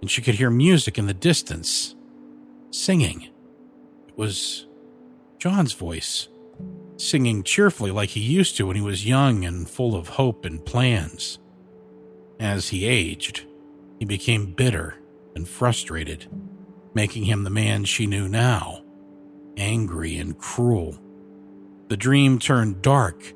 and 0.01 0.11
she 0.11 0.21
could 0.21 0.35
hear 0.35 0.49
music 0.49 0.97
in 0.97 1.07
the 1.07 1.13
distance, 1.13 1.95
singing. 2.69 3.29
It 4.09 4.17
was 4.17 4.67
John's 5.39 5.73
voice, 5.73 6.27
singing 7.03 7.43
cheerfully 7.43 7.91
like 7.91 8.09
he 8.09 8.19
used 8.19 8.57
to 8.57 8.67
when 8.67 8.75
he 8.75 8.81
was 8.81 9.05
young 9.05 9.45
and 9.45 9.69
full 9.69 9.95
of 9.95 10.09
hope 10.09 10.45
and 10.45 10.65
plans. 10.65 11.39
As 12.39 12.69
he 12.69 12.85
aged, 12.85 13.45
he 13.99 14.05
became 14.05 14.53
bitter 14.53 14.95
and 15.35 15.47
frustrated, 15.47 16.27
making 16.93 17.25
him 17.25 17.43
the 17.43 17.49
man 17.49 17.85
she 17.85 18.05
knew 18.07 18.27
now 18.27 18.83
angry 19.57 20.17
and 20.17 20.37
cruel. 20.37 20.97
The 21.89 21.97
dream 21.97 22.39
turned 22.39 22.81
dark, 22.81 23.33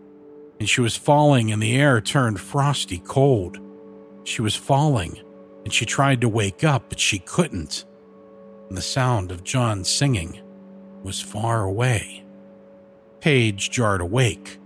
and 0.60 0.68
she 0.68 0.82
was 0.82 0.96
falling, 0.96 1.52
and 1.52 1.62
the 1.62 1.76
air 1.76 2.02
turned 2.02 2.40
frosty 2.40 3.00
cold. 3.00 3.60
She 4.24 4.42
was 4.42 4.56
falling, 4.56 5.20
and 5.64 5.74
she 5.74 5.86
tried 5.86 6.22
to 6.22 6.30
wake 6.30 6.64
up, 6.64 6.90
but 6.90 7.00
she 7.00 7.20
couldn't. 7.20 7.86
And 8.70 8.78
the 8.78 8.82
sound 8.82 9.32
of 9.32 9.44
John 9.44 9.84
singing 9.84 10.42
was 11.04 11.22
far 11.22 11.64
away. 11.64 12.26
Paige 13.28 13.72
jarred 13.72 14.00
awake. 14.00 14.58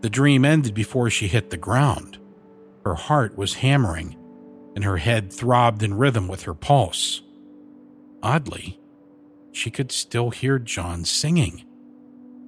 The 0.00 0.08
dream 0.08 0.46
ended 0.46 0.72
before 0.72 1.10
she 1.10 1.28
hit 1.28 1.50
the 1.50 1.58
ground. 1.58 2.18
Her 2.86 2.94
heart 2.94 3.36
was 3.36 3.56
hammering, 3.56 4.16
and 4.74 4.82
her 4.82 4.96
head 4.96 5.30
throbbed 5.30 5.82
in 5.82 5.92
rhythm 5.92 6.26
with 6.26 6.44
her 6.44 6.54
pulse. 6.54 7.20
Oddly, 8.22 8.80
she 9.52 9.70
could 9.70 9.92
still 9.92 10.30
hear 10.30 10.58
John 10.58 11.04
singing. 11.04 11.64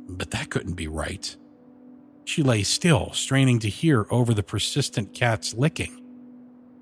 But 0.08 0.30
that 0.30 0.48
couldn't 0.48 0.76
be 0.76 0.88
right. 0.88 1.36
She 2.24 2.42
lay 2.42 2.62
still, 2.62 3.12
straining 3.12 3.58
to 3.58 3.68
hear 3.68 4.06
over 4.08 4.32
the 4.32 4.42
persistent 4.42 5.12
cat's 5.12 5.52
licking, 5.52 6.00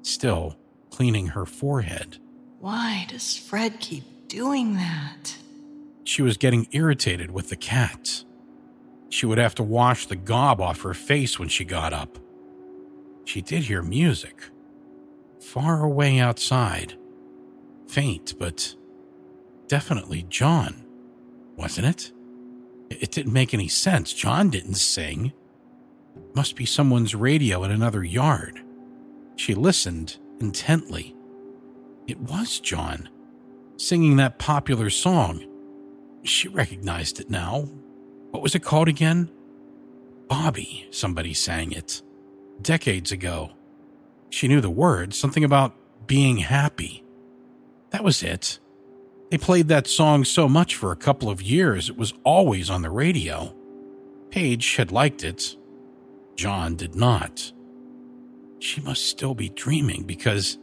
still 0.03 0.57
cleaning 0.89 1.27
her 1.27 1.47
forehead. 1.47 2.19
Why 2.61 3.07
does 3.09 3.37
Fred 3.37 3.81
keep 3.81 4.29
doing 4.29 4.75
that? 4.75 5.37
She 6.05 6.23
was 6.23 6.37
getting 6.37 6.69
irritated 6.71 7.33
with 7.33 7.49
the 7.49 7.57
cat. 7.57 8.23
She 9.13 9.27
would 9.27 9.37
have 9.37 9.55
to 9.57 9.63
wash 9.63 10.07
the 10.07 10.17
gob 10.17 10.59
off 10.59 10.81
her 10.81 10.95
face 10.95 11.39
when 11.39 11.51
she 11.51 11.67
got 11.67 11.93
up. 11.93 12.19
She 13.27 13.43
did 13.43 13.65
hear 13.65 13.83
music. 13.83 14.45
Far 15.39 15.83
away 15.83 16.19
outside. 16.19 16.95
Faint, 17.87 18.33
but 18.39 18.75
definitely 19.69 20.25
John, 20.31 20.87
wasn't 21.57 21.89
it? 21.89 22.11
It 22.89 23.11
didn't 23.11 23.35
make 23.35 23.53
any 23.53 23.69
sense. 23.69 24.15
John 24.15 24.49
didn't 24.49 24.77
sing. 24.77 25.35
Must 26.35 26.57
be 26.57 26.65
someone's 26.65 27.15
radio 27.15 27.65
in 27.65 27.71
another 27.71 28.03
yard. 28.03 28.63
She 29.37 29.55
listened 29.55 30.17
intently. 30.41 31.15
It 32.07 32.19
was 32.19 32.61
John, 32.61 33.11
singing 33.77 34.17
that 34.17 34.39
popular 34.39 34.89
song. 34.89 35.45
She 36.23 36.49
recognized 36.49 37.21
it 37.21 37.29
now. 37.29 37.69
What 38.33 38.43
was 38.43 38.55
it 38.55 38.65
called 38.65 38.89
again? 38.89 39.31
Bobby, 40.27 40.89
somebody 40.91 41.35
sang 41.35 41.73
it. 41.73 42.03
Decades 42.63 43.13
ago. 43.13 43.53
She 44.31 44.49
knew 44.49 44.63
the 44.63 44.71
words, 44.71 45.19
something 45.19 45.45
about 45.45 45.75
being 46.07 46.39
happy. 46.39 47.05
That 47.91 48.03
was 48.03 48.23
it. 48.23 48.59
They 49.31 49.37
played 49.37 49.69
that 49.69 49.87
song 49.87 50.25
so 50.25 50.49
much 50.49 50.75
for 50.75 50.93
a 50.93 50.97
couple 50.97 51.29
of 51.29 51.43
years, 51.43 51.91
it 51.91 51.97
was 51.97 52.15
always 52.25 52.71
on 52.71 52.81
the 52.81 52.91
radio. 52.91 53.55
Paige 54.31 54.77
had 54.77 54.91
liked 54.91 55.25
it. 55.25 55.57
John 56.35 56.75
did 56.75 56.95
not. 56.95 57.53
She 58.61 58.81
must 58.81 59.05
still 59.07 59.35
be 59.35 59.51
dreaming 59.51 60.05
because 60.05 60.57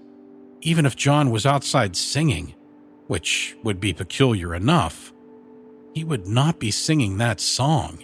even 0.61 0.87
if 0.87 0.95
John 0.95 1.29
was 1.29 1.45
outside 1.45 1.95
singing, 1.95 2.55
which 3.05 3.55
would 3.63 3.79
be 3.79 3.93
peculiar 3.93 4.55
enough, 4.55 5.13
he 5.99 6.05
would 6.05 6.25
not 6.25 6.59
be 6.59 6.71
singing 6.71 7.17
that 7.17 7.41
song. 7.41 8.01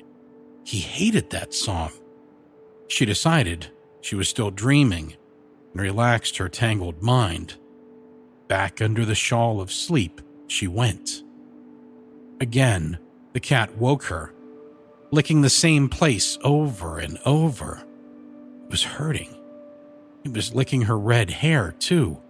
He 0.65 0.79
hated 0.79 1.29
that 1.29 1.53
song. 1.53 1.93
She 2.89 3.05
decided 3.05 3.67
she 4.01 4.17
was 4.17 4.27
still 4.27 4.51
dreaming 4.51 5.15
and 5.71 5.81
relaxed 5.81 6.35
her 6.35 6.49
tangled 6.49 7.01
mind. 7.01 7.55
Back 8.49 8.81
under 8.81 9.05
the 9.05 9.15
shawl 9.15 9.61
of 9.61 9.71
sleep, 9.71 10.19
she 10.47 10.67
went. 10.67 11.23
Again, 12.41 12.99
the 13.31 13.39
cat 13.39 13.77
woke 13.77 14.03
her, 14.03 14.33
licking 15.11 15.41
the 15.41 15.49
same 15.49 15.87
place 15.87 16.37
over 16.43 16.99
and 16.99 17.17
over. 17.25 17.81
It 18.65 18.71
was 18.71 18.83
hurting. 18.83 19.33
He 20.21 20.27
was 20.27 20.53
licking 20.53 20.81
her 20.81 20.99
red 20.99 21.29
hair, 21.29 21.73
too, 21.79 22.21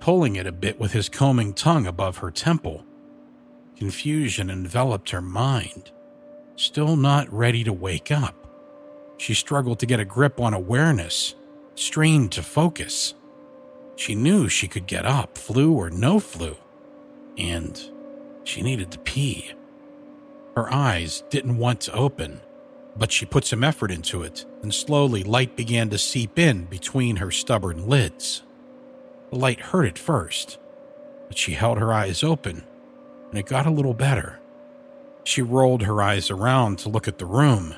pulling 0.00 0.36
it 0.36 0.46
a 0.46 0.52
bit 0.52 0.80
with 0.80 0.92
his 0.92 1.10
combing 1.10 1.52
tongue 1.52 1.86
above 1.86 2.16
her 2.16 2.30
temple. 2.30 2.86
Confusion 3.76 4.50
enveloped 4.50 5.10
her 5.10 5.22
mind. 5.22 5.90
Still 6.56 6.96
not 6.96 7.32
ready 7.32 7.64
to 7.64 7.72
wake 7.72 8.10
up. 8.10 8.46
She 9.18 9.34
struggled 9.34 9.78
to 9.80 9.86
get 9.86 10.00
a 10.00 10.04
grip 10.04 10.40
on 10.40 10.54
awareness, 10.54 11.34
strained 11.74 12.32
to 12.32 12.42
focus. 12.42 13.14
She 13.96 14.14
knew 14.14 14.48
she 14.48 14.68
could 14.68 14.86
get 14.86 15.06
up, 15.06 15.38
flu 15.38 15.72
or 15.72 15.90
no 15.90 16.20
flu 16.20 16.56
and 17.38 17.90
she 18.44 18.62
needed 18.62 18.90
to 18.92 18.98
pee. 19.00 19.52
Her 20.54 20.72
eyes 20.72 21.22
didn't 21.30 21.58
want 21.58 21.80
to 21.82 21.92
open, 21.92 22.40
but 22.96 23.12
she 23.12 23.26
put 23.26 23.44
some 23.44 23.62
effort 23.64 23.90
into 23.90 24.22
it, 24.22 24.46
and 24.62 24.72
slowly 24.72 25.22
light 25.22 25.56
began 25.56 25.90
to 25.90 25.98
seep 25.98 26.38
in 26.38 26.64
between 26.64 27.16
her 27.16 27.30
stubborn 27.30 27.88
lids. 27.88 28.42
The 29.30 29.36
light 29.36 29.60
hurt 29.60 29.86
at 29.86 29.98
first, 29.98 30.58
but 31.28 31.36
she 31.36 31.52
held 31.52 31.78
her 31.78 31.92
eyes 31.92 32.22
open, 32.22 32.64
and 33.36 33.44
it 33.44 33.50
got 33.50 33.66
a 33.66 33.70
little 33.70 33.92
better. 33.92 34.40
She 35.22 35.42
rolled 35.42 35.82
her 35.82 36.00
eyes 36.00 36.30
around 36.30 36.78
to 36.78 36.88
look 36.88 37.06
at 37.06 37.18
the 37.18 37.26
room. 37.26 37.74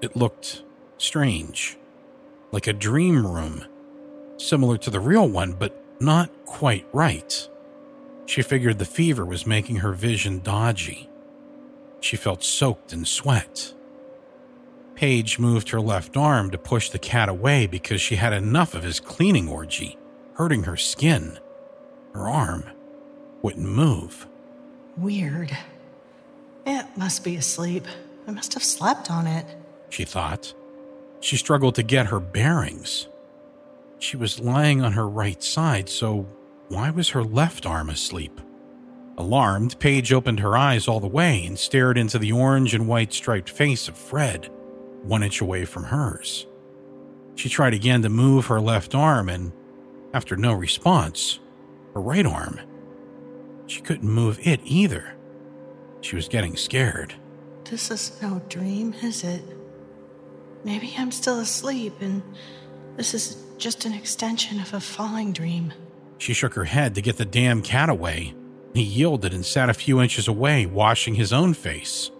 It 0.00 0.16
looked 0.16 0.64
strange, 0.98 1.78
like 2.50 2.66
a 2.66 2.72
dream 2.72 3.24
room, 3.24 3.64
similar 4.38 4.76
to 4.78 4.90
the 4.90 4.98
real 4.98 5.28
one, 5.28 5.52
but 5.52 5.80
not 6.00 6.32
quite 6.46 6.84
right. 6.92 7.48
She 8.26 8.42
figured 8.42 8.80
the 8.80 8.84
fever 8.84 9.24
was 9.24 9.46
making 9.46 9.76
her 9.76 9.92
vision 9.92 10.40
dodgy. 10.40 11.08
She 12.00 12.16
felt 12.16 12.42
soaked 12.42 12.92
in 12.92 13.04
sweat. 13.04 13.74
Paige 14.96 15.38
moved 15.38 15.68
her 15.68 15.80
left 15.80 16.16
arm 16.16 16.50
to 16.50 16.58
push 16.58 16.88
the 16.88 16.98
cat 16.98 17.28
away 17.28 17.68
because 17.68 18.00
she 18.00 18.16
had 18.16 18.32
enough 18.32 18.74
of 18.74 18.82
his 18.82 18.98
cleaning 18.98 19.48
orgy, 19.48 19.96
hurting 20.34 20.64
her 20.64 20.76
skin. 20.76 21.38
Her 22.14 22.28
arm 22.28 22.64
wouldn't 23.42 23.68
move. 23.68 24.26
Weird. 24.96 25.56
It 26.66 26.86
must 26.96 27.24
be 27.24 27.36
asleep. 27.36 27.86
I 28.26 28.30
must 28.30 28.54
have 28.54 28.62
slept 28.62 29.10
on 29.10 29.26
it. 29.26 29.46
She 29.90 30.04
thought. 30.04 30.54
She 31.20 31.36
struggled 31.36 31.74
to 31.76 31.82
get 31.82 32.06
her 32.06 32.20
bearings. 32.20 33.08
She 33.98 34.16
was 34.16 34.40
lying 34.40 34.82
on 34.82 34.92
her 34.92 35.08
right 35.08 35.42
side, 35.42 35.88
so 35.88 36.26
why 36.68 36.90
was 36.90 37.10
her 37.10 37.22
left 37.22 37.66
arm 37.66 37.90
asleep? 37.90 38.40
Alarmed, 39.18 39.78
Paige 39.78 40.12
opened 40.12 40.40
her 40.40 40.56
eyes 40.56 40.88
all 40.88 41.00
the 41.00 41.06
way 41.06 41.44
and 41.44 41.58
stared 41.58 41.98
into 41.98 42.18
the 42.18 42.32
orange 42.32 42.74
and 42.74 42.88
white 42.88 43.12
striped 43.12 43.50
face 43.50 43.88
of 43.88 43.96
Fred, 43.96 44.50
one 45.02 45.22
inch 45.22 45.40
away 45.40 45.64
from 45.64 45.84
hers. 45.84 46.46
She 47.34 47.48
tried 47.48 47.74
again 47.74 48.02
to 48.02 48.08
move 48.08 48.46
her 48.46 48.60
left 48.60 48.94
arm, 48.94 49.28
and 49.28 49.52
after 50.14 50.36
no 50.36 50.52
response, 50.52 51.38
her 51.94 52.00
right 52.00 52.26
arm. 52.26 52.60
She 53.72 53.80
couldn't 53.80 54.10
move 54.10 54.38
it 54.42 54.60
either. 54.64 55.14
She 56.02 56.14
was 56.14 56.28
getting 56.28 56.56
scared. 56.56 57.14
This 57.64 57.90
is 57.90 58.20
no 58.20 58.42
dream, 58.50 58.92
is 59.02 59.24
it? 59.24 59.42
Maybe 60.62 60.92
I'm 60.98 61.10
still 61.10 61.40
asleep 61.40 61.94
and 62.02 62.22
this 62.98 63.14
is 63.14 63.42
just 63.56 63.86
an 63.86 63.94
extension 63.94 64.60
of 64.60 64.74
a 64.74 64.80
falling 64.80 65.32
dream. 65.32 65.72
She 66.18 66.34
shook 66.34 66.52
her 66.52 66.64
head 66.64 66.94
to 66.96 67.00
get 67.00 67.16
the 67.16 67.24
damn 67.24 67.62
cat 67.62 67.88
away. 67.88 68.34
He 68.74 68.82
yielded 68.82 69.32
and 69.32 69.44
sat 69.44 69.70
a 69.70 69.74
few 69.74 70.02
inches 70.02 70.28
away, 70.28 70.66
washing 70.66 71.14
his 71.14 71.32
own 71.32 71.54
face. 71.54 72.10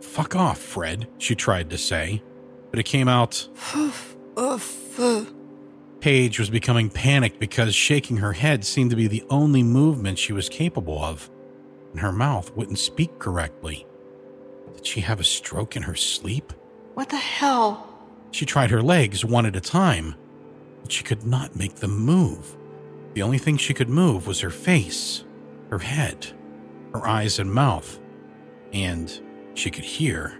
Fuck 0.00 0.36
off, 0.36 0.60
Fred, 0.60 1.08
she 1.18 1.34
tried 1.34 1.68
to 1.70 1.78
say, 1.78 2.22
but 2.70 2.78
it 2.78 2.84
came 2.84 3.08
out. 3.08 3.48
Paige 6.00 6.38
was 6.38 6.50
becoming 6.50 6.90
panicked 6.90 7.38
because 7.38 7.74
shaking 7.74 8.18
her 8.18 8.32
head 8.32 8.64
seemed 8.64 8.90
to 8.90 8.96
be 8.96 9.08
the 9.08 9.24
only 9.30 9.62
movement 9.62 10.18
she 10.18 10.32
was 10.32 10.48
capable 10.48 11.02
of, 11.02 11.30
and 11.92 12.00
her 12.00 12.12
mouth 12.12 12.54
wouldn't 12.54 12.78
speak 12.78 13.18
correctly. 13.18 13.86
Did 14.74 14.86
she 14.86 15.00
have 15.00 15.20
a 15.20 15.24
stroke 15.24 15.74
in 15.76 15.82
her 15.82 15.94
sleep? 15.94 16.52
What 16.94 17.08
the 17.08 17.16
hell? 17.16 17.94
She 18.30 18.44
tried 18.44 18.70
her 18.70 18.82
legs 18.82 19.24
one 19.24 19.46
at 19.46 19.56
a 19.56 19.60
time, 19.60 20.14
but 20.82 20.92
she 20.92 21.02
could 21.02 21.24
not 21.26 21.56
make 21.56 21.76
them 21.76 21.98
move. 21.98 22.56
The 23.14 23.22
only 23.22 23.38
thing 23.38 23.56
she 23.56 23.74
could 23.74 23.88
move 23.88 24.26
was 24.26 24.40
her 24.40 24.50
face, 24.50 25.24
her 25.70 25.78
head, 25.78 26.26
her 26.92 27.06
eyes 27.06 27.38
and 27.38 27.52
mouth, 27.52 27.98
and 28.72 29.20
she 29.54 29.70
could 29.70 29.84
hear. 29.84 30.38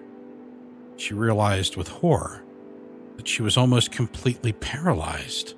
She 0.97 1.15
realized 1.15 1.77
with 1.77 1.89
horror 1.89 2.46
that 3.17 3.29
she 3.29 3.43
was 3.43 3.57
almost 3.57 3.93
completely 3.93 4.53
paralyzed. 4.53 5.55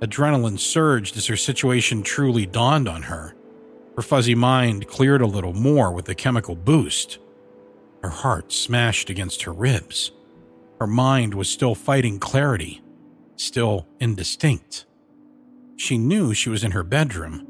Adrenaline 0.00 0.58
surged 0.58 1.16
as 1.16 1.26
her 1.26 1.36
situation 1.36 2.02
truly 2.02 2.46
dawned 2.46 2.88
on 2.88 3.02
her. 3.02 3.34
Her 3.96 4.02
fuzzy 4.02 4.34
mind 4.34 4.88
cleared 4.88 5.20
a 5.20 5.26
little 5.26 5.52
more 5.52 5.92
with 5.92 6.06
the 6.06 6.14
chemical 6.14 6.54
boost. 6.54 7.18
Her 8.02 8.08
heart 8.08 8.52
smashed 8.52 9.10
against 9.10 9.42
her 9.42 9.52
ribs. 9.52 10.12
Her 10.80 10.86
mind 10.86 11.34
was 11.34 11.50
still 11.50 11.74
fighting 11.74 12.18
clarity, 12.18 12.80
still 13.36 13.86
indistinct. 14.00 14.86
She 15.76 15.98
knew 15.98 16.32
she 16.32 16.48
was 16.48 16.64
in 16.64 16.70
her 16.70 16.82
bedroom 16.82 17.46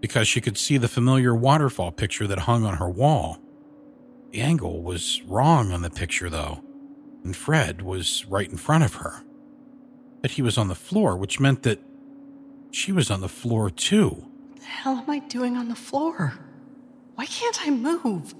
because 0.00 0.26
she 0.26 0.40
could 0.40 0.58
see 0.58 0.76
the 0.76 0.88
familiar 0.88 1.34
waterfall 1.34 1.92
picture 1.92 2.26
that 2.26 2.40
hung 2.40 2.64
on 2.64 2.78
her 2.78 2.90
wall. 2.90 3.38
The 4.32 4.40
angle 4.40 4.82
was 4.82 5.22
wrong 5.22 5.70
on 5.70 5.82
the 5.82 5.90
picture, 5.90 6.28
though, 6.28 6.64
and 7.24 7.36
Fred 7.36 7.82
was 7.82 8.26
right 8.26 8.50
in 8.50 8.56
front 8.56 8.84
of 8.84 8.94
her. 8.96 9.24
But 10.20 10.32
he 10.32 10.42
was 10.42 10.58
on 10.58 10.68
the 10.68 10.74
floor, 10.74 11.16
which 11.16 11.40
meant 11.40 11.62
that 11.62 11.80
she 12.70 12.92
was 12.92 13.10
on 13.10 13.20
the 13.20 13.28
floor 13.28 13.70
too. 13.70 14.26
What 14.50 14.60
the 14.60 14.66
hell 14.66 14.96
am 14.96 15.10
I 15.10 15.18
doing 15.20 15.56
on 15.56 15.68
the 15.68 15.74
floor? 15.74 16.34
Why 17.14 17.26
can't 17.26 17.66
I 17.66 17.70
move? 17.70 18.34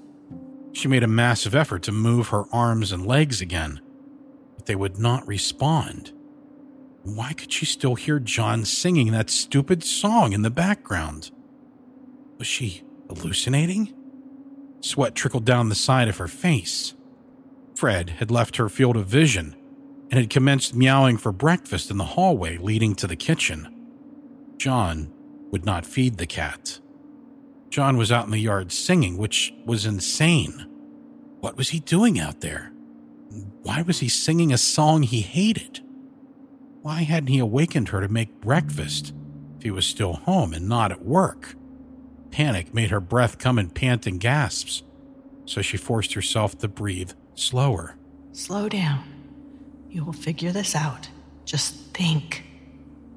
She 0.73 0.87
made 0.87 1.03
a 1.03 1.07
massive 1.07 1.53
effort 1.53 1.83
to 1.83 1.91
move 1.91 2.29
her 2.29 2.45
arms 2.51 2.91
and 2.91 3.05
legs 3.05 3.41
again, 3.41 3.79
but 4.55 4.65
they 4.65 4.75
would 4.75 4.97
not 4.97 5.27
respond. 5.27 6.11
Why 7.03 7.33
could 7.33 7.51
she 7.51 7.65
still 7.65 7.95
hear 7.95 8.19
John 8.19 8.65
singing 8.65 9.11
that 9.11 9.29
stupid 9.29 9.83
song 9.83 10.33
in 10.33 10.41
the 10.41 10.49
background? 10.49 11.31
Was 12.39 12.47
she 12.47 12.83
hallucinating? 13.09 13.93
Sweat 14.79 15.13
trickled 15.13 15.45
down 15.45 15.69
the 15.69 15.75
side 15.75 16.07
of 16.07 16.17
her 16.17 16.27
face. 16.27 16.93
Fred 17.75 18.11
had 18.11 18.31
left 18.31 18.57
her 18.57 18.69
field 18.69 18.95
of 18.95 19.07
vision 19.07 19.55
and 20.11 20.19
had 20.19 20.29
commenced 20.29 20.75
meowing 20.75 21.17
for 21.17 21.31
breakfast 21.31 21.89
in 21.89 21.97
the 21.97 22.03
hallway 22.03 22.57
leading 22.57 22.95
to 22.95 23.07
the 23.07 23.15
kitchen. 23.15 23.67
John 24.57 25.11
would 25.51 25.65
not 25.65 25.85
feed 25.85 26.17
the 26.17 26.27
cat. 26.27 26.79
John 27.69 27.97
was 27.97 28.11
out 28.11 28.25
in 28.25 28.31
the 28.31 28.37
yard 28.37 28.71
singing, 28.71 29.17
which 29.17 29.53
was 29.65 29.85
insane. 29.85 30.69
What 31.39 31.57
was 31.57 31.69
he 31.69 31.79
doing 31.79 32.19
out 32.19 32.41
there? 32.41 32.71
Why 33.63 33.81
was 33.81 33.99
he 33.99 34.09
singing 34.09 34.53
a 34.53 34.57
song 34.57 35.03
he 35.03 35.21
hated? 35.21 35.81
Why 36.83 37.01
hadn't 37.01 37.27
he 37.27 37.39
awakened 37.39 37.89
her 37.89 38.01
to 38.01 38.07
make 38.07 38.41
breakfast 38.41 39.13
if 39.57 39.63
he 39.63 39.71
was 39.71 39.87
still 39.87 40.13
home 40.13 40.53
and 40.53 40.69
not 40.69 40.91
at 40.91 41.03
work? 41.03 41.55
Panic 42.29 42.73
made 42.73 42.91
her 42.91 42.99
breath 42.99 43.39
come 43.39 43.57
in 43.57 43.69
panting 43.69 44.17
gasps, 44.17 44.83
so 45.45 45.61
she 45.61 45.77
forced 45.77 46.13
herself 46.13 46.57
to 46.59 46.67
breathe 46.67 47.13
slower. 47.35 47.95
Slow 48.31 48.69
down. 48.69 49.03
You 49.89 50.03
will 50.03 50.13
figure 50.13 50.51
this 50.51 50.75
out. 50.75 51.09
Just 51.45 51.75
think. 51.93 52.43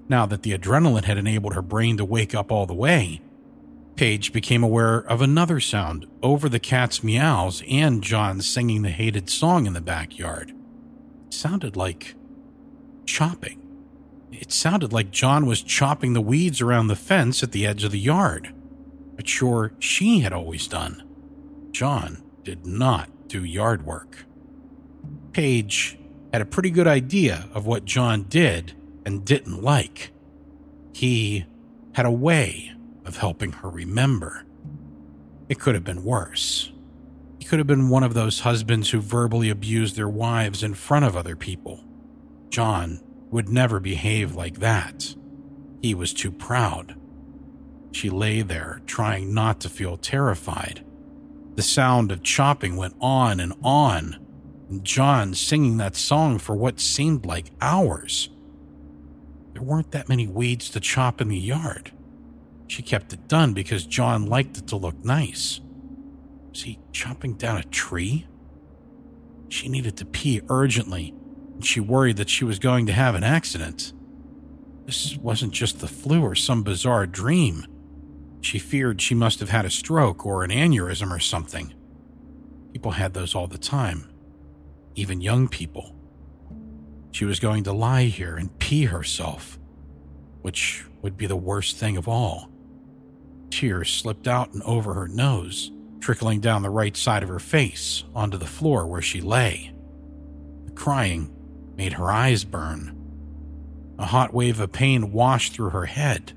Now 0.09 0.26
that 0.26 0.42
the 0.42 0.57
adrenaline 0.57 1.05
had 1.05 1.18
enabled 1.18 1.55
her 1.55 1.62
brain 1.62 1.96
to 1.96 2.05
wake 2.05 2.35
up 2.35 2.52
all 2.52 2.66
the 2.66 2.74
way, 2.74 3.20
Paige 3.96 4.33
became 4.33 4.62
aware 4.62 4.98
of 4.98 5.22
another 5.22 5.59
sound 5.59 6.07
over 6.22 6.48
the 6.48 6.61
cat's 6.61 7.02
meows 7.02 7.62
and 7.68 8.02
John 8.02 8.42
singing 8.42 8.83
the 8.83 8.90
hated 8.90 9.31
song 9.31 9.66
in 9.66 9.72
the 9.72 9.81
backyard. 9.81 10.52
It 11.26 11.35
sounded 11.35 11.76
like 11.76 12.14
chopping. 13.07 13.62
It 14.31 14.52
sounded 14.52 14.92
like 14.92 15.11
John 15.11 15.46
was 15.46 15.62
chopping 15.62 16.12
the 16.12 16.20
weeds 16.20 16.61
around 16.61 16.88
the 16.88 16.96
fence 16.96 17.42
at 17.42 17.52
the 17.52 17.66
edge 17.66 17.85
of 17.85 17.92
the 17.92 17.98
yard. 17.98 18.52
A 19.18 19.22
chore 19.22 19.72
she 19.79 20.20
had 20.20 20.33
always 20.35 20.68
done. 20.68 21.02
John 21.70 22.22
did 22.44 22.66
not 22.66 23.09
do 23.28 23.44
yard 23.44 23.84
work. 23.84 24.24
Paige 25.32 25.98
had 26.32 26.42
a 26.42 26.46
pretty 26.46 26.70
good 26.70 26.86
idea 26.86 27.48
of 27.52 27.66
what 27.66 27.84
John 27.84 28.24
did 28.24 28.74
and 29.04 29.24
didn't 29.24 29.62
like. 29.62 30.12
He 30.92 31.46
had 31.92 32.06
a 32.06 32.10
way 32.10 32.72
of 33.04 33.18
helping 33.18 33.52
her 33.52 33.68
remember. 33.68 34.44
It 35.48 35.60
could 35.60 35.74
have 35.74 35.84
been 35.84 36.04
worse. 36.04 36.72
He 37.38 37.44
could 37.44 37.58
have 37.58 37.66
been 37.66 37.88
one 37.88 38.02
of 38.02 38.14
those 38.14 38.40
husbands 38.40 38.90
who 38.90 39.00
verbally 39.00 39.50
abused 39.50 39.96
their 39.96 40.08
wives 40.08 40.62
in 40.62 40.74
front 40.74 41.04
of 41.04 41.16
other 41.16 41.36
people. 41.36 41.84
John 42.48 43.00
would 43.30 43.48
never 43.48 43.78
behave 43.80 44.34
like 44.34 44.60
that. 44.60 45.14
He 45.82 45.94
was 45.94 46.12
too 46.14 46.32
proud. 46.32 46.96
She 47.92 48.10
lay 48.10 48.42
there, 48.42 48.80
trying 48.86 49.32
not 49.32 49.60
to 49.60 49.68
feel 49.68 49.96
terrified. 49.96 50.84
The 51.57 51.62
sound 51.62 52.12
of 52.12 52.23
chopping 52.23 52.77
went 52.77 52.97
on 53.01 53.40
and 53.40 53.55
on, 53.62 54.19
and 54.69 54.85
John 54.85 55.35
singing 55.35 55.79
that 55.79 55.97
song 55.97 56.38
for 56.38 56.55
what 56.55 56.79
seemed 56.79 57.25
like 57.25 57.51
hours. 57.62 58.29
There 59.55 59.62
weren't 59.62 59.92
that 59.92 60.09
many 60.09 60.27
weeds 60.27 60.69
to 60.71 60.81
chop 60.81 61.23
in 61.23 61.29
the 61.29 61.38
yard. 61.38 61.92
She 62.69 62.83
kept 62.83 63.14
it 63.14 63.27
done 63.27 63.55
because 63.55 63.87
John 63.87 64.27
liked 64.27 64.59
it 64.59 64.66
to 64.66 64.77
look 64.77 65.03
nice. 65.03 65.61
Was 66.51 66.64
he 66.64 66.79
chopping 66.92 67.35
down 67.35 67.57
a 67.57 67.64
tree? 67.64 68.27
She 69.49 69.71
needed 69.71 69.97
to 69.97 70.05
pee 70.05 70.42
urgently, 70.51 71.14
and 71.55 71.64
she 71.64 71.81
worried 71.81 72.19
that 72.19 72.29
she 72.29 72.45
was 72.45 72.59
going 72.59 72.85
to 72.87 72.92
have 72.92 73.14
an 73.14 73.25
accident. 73.25 73.95
This 74.85 75.16
wasn't 75.16 75.53
just 75.53 75.81
the 75.81 75.88
flu 75.88 76.23
or 76.23 76.35
some 76.35 76.62
bizarre 76.62 77.07
dream. 77.07 77.66
She 78.46 78.61
feared 78.61 79.00
she 79.00 79.16
must 79.16 79.40
have 79.40 79.50
had 79.50 79.64
a 79.64 79.70
stroke 79.70 80.24
or 80.24 80.44
an 80.44 80.52
aneurysm 80.52 81.11
or 81.11 81.18
something. 81.18 81.74
People 82.72 82.92
had 82.92 83.12
those 83.12 83.35
all 83.35 83.48
the 83.48 83.59
time, 83.59 84.09
even 84.94 85.20
young 85.20 85.48
people. 85.48 85.96
She 87.11 87.24
was 87.24 87.40
going 87.40 87.64
to 87.64 87.72
lie 87.72 88.04
here 88.04 88.37
and 88.37 88.56
pee 88.61 88.85
herself, 88.85 89.59
which 90.42 90.85
would 91.02 91.16
be 91.16 91.26
the 91.26 91.35
worst 91.35 91.76
thing 91.76 91.96
of 91.96 92.06
all. 92.06 92.48
Tears 93.50 93.90
slipped 93.90 94.28
out 94.28 94.52
and 94.52 94.62
over 94.62 94.94
her 94.94 95.09
nose, 95.09 95.72
trickling 95.98 96.38
down 96.38 96.62
the 96.62 96.70
right 96.70 96.96
side 96.96 97.24
of 97.24 97.28
her 97.28 97.40
face 97.40 98.04
onto 98.14 98.38
the 98.38 98.46
floor 98.46 98.87
where 98.87 99.02
she 99.02 99.20
lay. 99.20 99.74
The 100.66 100.72
crying 100.72 101.35
made 101.74 101.94
her 101.94 102.12
eyes 102.12 102.44
burn. 102.44 102.96
A 103.98 104.06
hot 104.06 104.32
wave 104.32 104.61
of 104.61 104.70
pain 104.70 105.11
washed 105.11 105.52
through 105.52 105.70
her 105.70 105.87
head. 105.87 106.32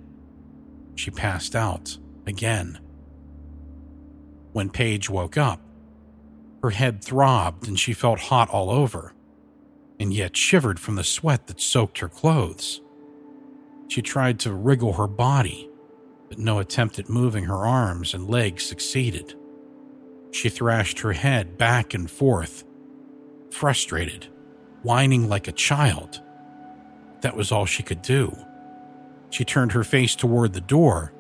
She 1.00 1.10
passed 1.10 1.56
out 1.56 1.98
again. 2.28 2.78
When 4.52 4.70
Paige 4.70 5.10
woke 5.10 5.38
up, 5.38 5.62
her 6.62 6.72
head 6.72 7.02
throbbed 7.02 7.70
and 7.70 7.80
she 7.80 7.94
felt 7.94 8.20
hot 8.20 8.50
all 8.50 8.70
over, 8.70 9.14
and 9.98 10.14
yet 10.14 10.36
shivered 10.36 10.78
from 10.78 10.96
the 10.96 11.04
sweat 11.06 11.48
that 11.48 11.62
soaked 11.62 12.00
her 12.00 12.10
clothes. 12.10 12.82
She 13.88 14.02
tried 14.02 14.42
to 14.42 14.54
wriggle 14.54 14.94
her 14.94 15.08
body, 15.08 15.70
but 16.28 16.38
no 16.38 16.60
attempt 16.60 17.00
at 17.00 17.10
moving 17.10 17.46
her 17.46 17.66
arms 17.66 18.14
and 18.14 18.30
legs 18.30 18.66
succeeded. 18.66 19.36
She 20.32 20.50
thrashed 20.50 21.00
her 21.00 21.14
head 21.14 21.58
back 21.58 21.94
and 21.94 22.12
forth, 22.12 22.66
frustrated, 23.52 24.28
whining 24.84 25.30
like 25.30 25.48
a 25.48 25.54
child. 25.54 26.22
That 27.22 27.38
was 27.38 27.54
all 27.54 27.66
she 27.66 27.84
could 27.84 28.02
do. 28.02 28.36
She 29.30 29.46
turned 29.46 29.72
her 29.74 29.84
face 29.84 30.16
toward 30.16 30.54
the 30.54 30.62
door, 30.62 31.14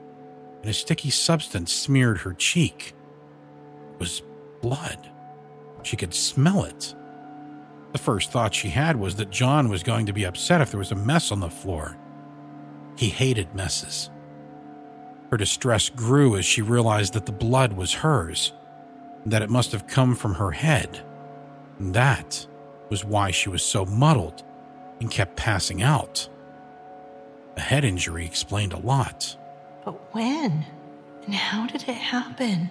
and 0.62 0.70
a 0.70 0.74
sticky 0.74 1.10
substance 1.10 1.72
smeared 1.72 2.20
her 2.20 2.34
cheek. 2.34 2.94
It 3.94 4.00
was 4.00 4.24
blood. 4.62 5.10
She 5.84 5.96
could 5.96 6.14
smell 6.14 6.64
it. 6.64 6.96
The 7.92 8.00
first 8.00 8.32
thought 8.32 8.54
she 8.54 8.70
had 8.70 8.96
was 8.98 9.16
that 9.16 9.32
John 9.32 9.70
was 9.70 9.84
going 9.84 10.06
to 10.06 10.14
be 10.14 10.26
upset 10.26 10.62
if 10.62 10.72
there 10.72 10.80
was 10.80 10.92
a 10.92 10.96
mess 10.96 11.32
on 11.32 11.40
the 11.40 11.50
floor. 11.50 11.98
He 12.98 13.10
hated 13.10 13.56
messes. 13.56 14.10
Her 15.32 15.38
distress 15.38 15.90
grew 15.90 16.38
as 16.38 16.46
she 16.46 16.62
realized 16.62 17.14
that 17.14 17.26
the 17.26 17.32
blood 17.32 17.74
was 17.74 17.94
hers, 17.94 18.54
that 19.26 19.42
it 19.42 19.50
must 19.50 19.72
have 19.72 19.88
come 19.88 20.16
from 20.16 20.36
her 20.36 20.52
head. 20.52 21.04
And 21.80 21.94
that 21.94 22.46
was 22.90 23.06
why 23.06 23.32
she 23.32 23.50
was 23.50 23.64
so 23.64 23.86
muddled 23.86 24.44
and 25.00 25.10
kept 25.10 25.38
passing 25.38 25.82
out. 25.82 26.28
A 27.58 27.62
head 27.62 27.84
injury 27.84 28.26
explained 28.26 28.74
a 28.74 28.80
lot. 28.80 29.36
But 29.86 30.14
when? 30.14 30.66
And 31.26 31.36
how 31.36 31.68
did 31.68 31.84
it 31.84 31.96
happen? 31.96 32.70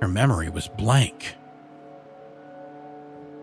Her 0.00 0.08
memory 0.08 0.48
was 0.48 0.68
blank. 0.68 1.36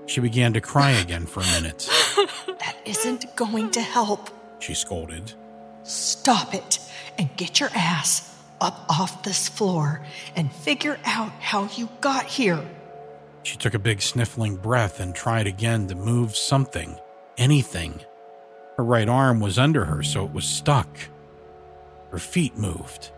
She 0.06 0.20
began 0.22 0.54
to 0.54 0.62
cry 0.62 0.92
again 0.92 1.26
for 1.26 1.42
a 1.42 1.62
minute. 1.62 1.90
That 2.48 2.78
isn't 2.86 3.36
going 3.36 3.72
to 3.72 3.82
help. 3.82 4.30
She 4.60 4.74
scolded. 4.74 5.34
Stop 5.84 6.54
it 6.54 6.80
and 7.18 7.30
get 7.36 7.60
your 7.60 7.70
ass 7.76 8.34
up 8.62 8.86
off 8.90 9.24
this 9.24 9.50
floor 9.50 10.02
and 10.36 10.52
figure 10.52 10.98
out 11.04 11.32
how 11.40 11.68
you 11.76 11.90
got 12.00 12.26
here. 12.26 12.64
She 13.44 13.58
took 13.58 13.74
a 13.74 13.80
big 13.80 14.02
sniffling 14.02 14.56
breath 14.56 15.02
and 15.02 15.14
tried 15.14 15.48
again 15.48 15.88
to 15.88 15.96
move 15.96 16.38
something, 16.38 16.98
anything. 17.38 18.00
Her 18.78 18.84
right 18.84 19.08
arm 19.08 19.40
was 19.40 19.60
under 19.60 19.86
her, 19.86 20.02
so 20.02 20.26
it 20.26 20.34
was 20.34 20.46
stuck. 20.46 20.88
Her 22.12 22.18
feet 22.18 22.58
moved, 22.58 23.12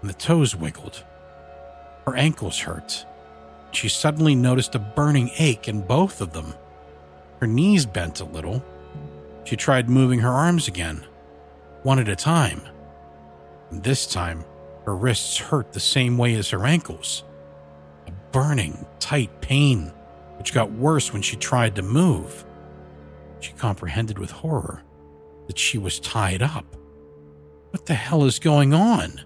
and 0.00 0.08
the 0.08 0.14
toes 0.14 0.54
wiggled. 0.54 1.02
Her 2.06 2.16
ankles 2.16 2.60
hurt. 2.60 3.04
She 3.72 3.88
suddenly 3.88 4.34
noticed 4.34 4.74
a 4.74 4.78
burning 4.78 5.30
ache 5.38 5.66
in 5.66 5.80
both 5.80 6.20
of 6.20 6.32
them. 6.32 6.54
Her 7.40 7.46
knees 7.48 7.84
bent 7.84 8.20
a 8.20 8.24
little. 8.24 8.64
She 9.44 9.56
tried 9.56 9.88
moving 9.88 10.20
her 10.20 10.30
arms 10.30 10.68
again, 10.68 11.04
one 11.82 11.98
at 11.98 12.08
a 12.08 12.14
time. 12.14 12.60
And 13.70 13.82
this 13.82 14.06
time, 14.06 14.44
her 14.84 14.94
wrists 14.94 15.38
hurt 15.38 15.72
the 15.72 15.80
same 15.80 16.16
way 16.16 16.34
as 16.34 16.50
her 16.50 16.64
ankles. 16.64 17.24
A 18.06 18.12
burning, 18.30 18.86
tight 19.00 19.40
pain, 19.40 19.92
which 20.38 20.54
got 20.54 20.70
worse 20.70 21.12
when 21.12 21.22
she 21.22 21.36
tried 21.36 21.74
to 21.76 21.82
move. 21.82 22.44
She 23.40 23.52
comprehended 23.52 24.18
with 24.18 24.30
horror 24.30 24.84
that 25.52 25.58
she 25.58 25.76
was 25.76 26.00
tied 26.00 26.40
up. 26.40 26.64
What 27.72 27.84
the 27.84 27.92
hell 27.92 28.24
is 28.24 28.38
going 28.38 28.72
on? 28.72 29.20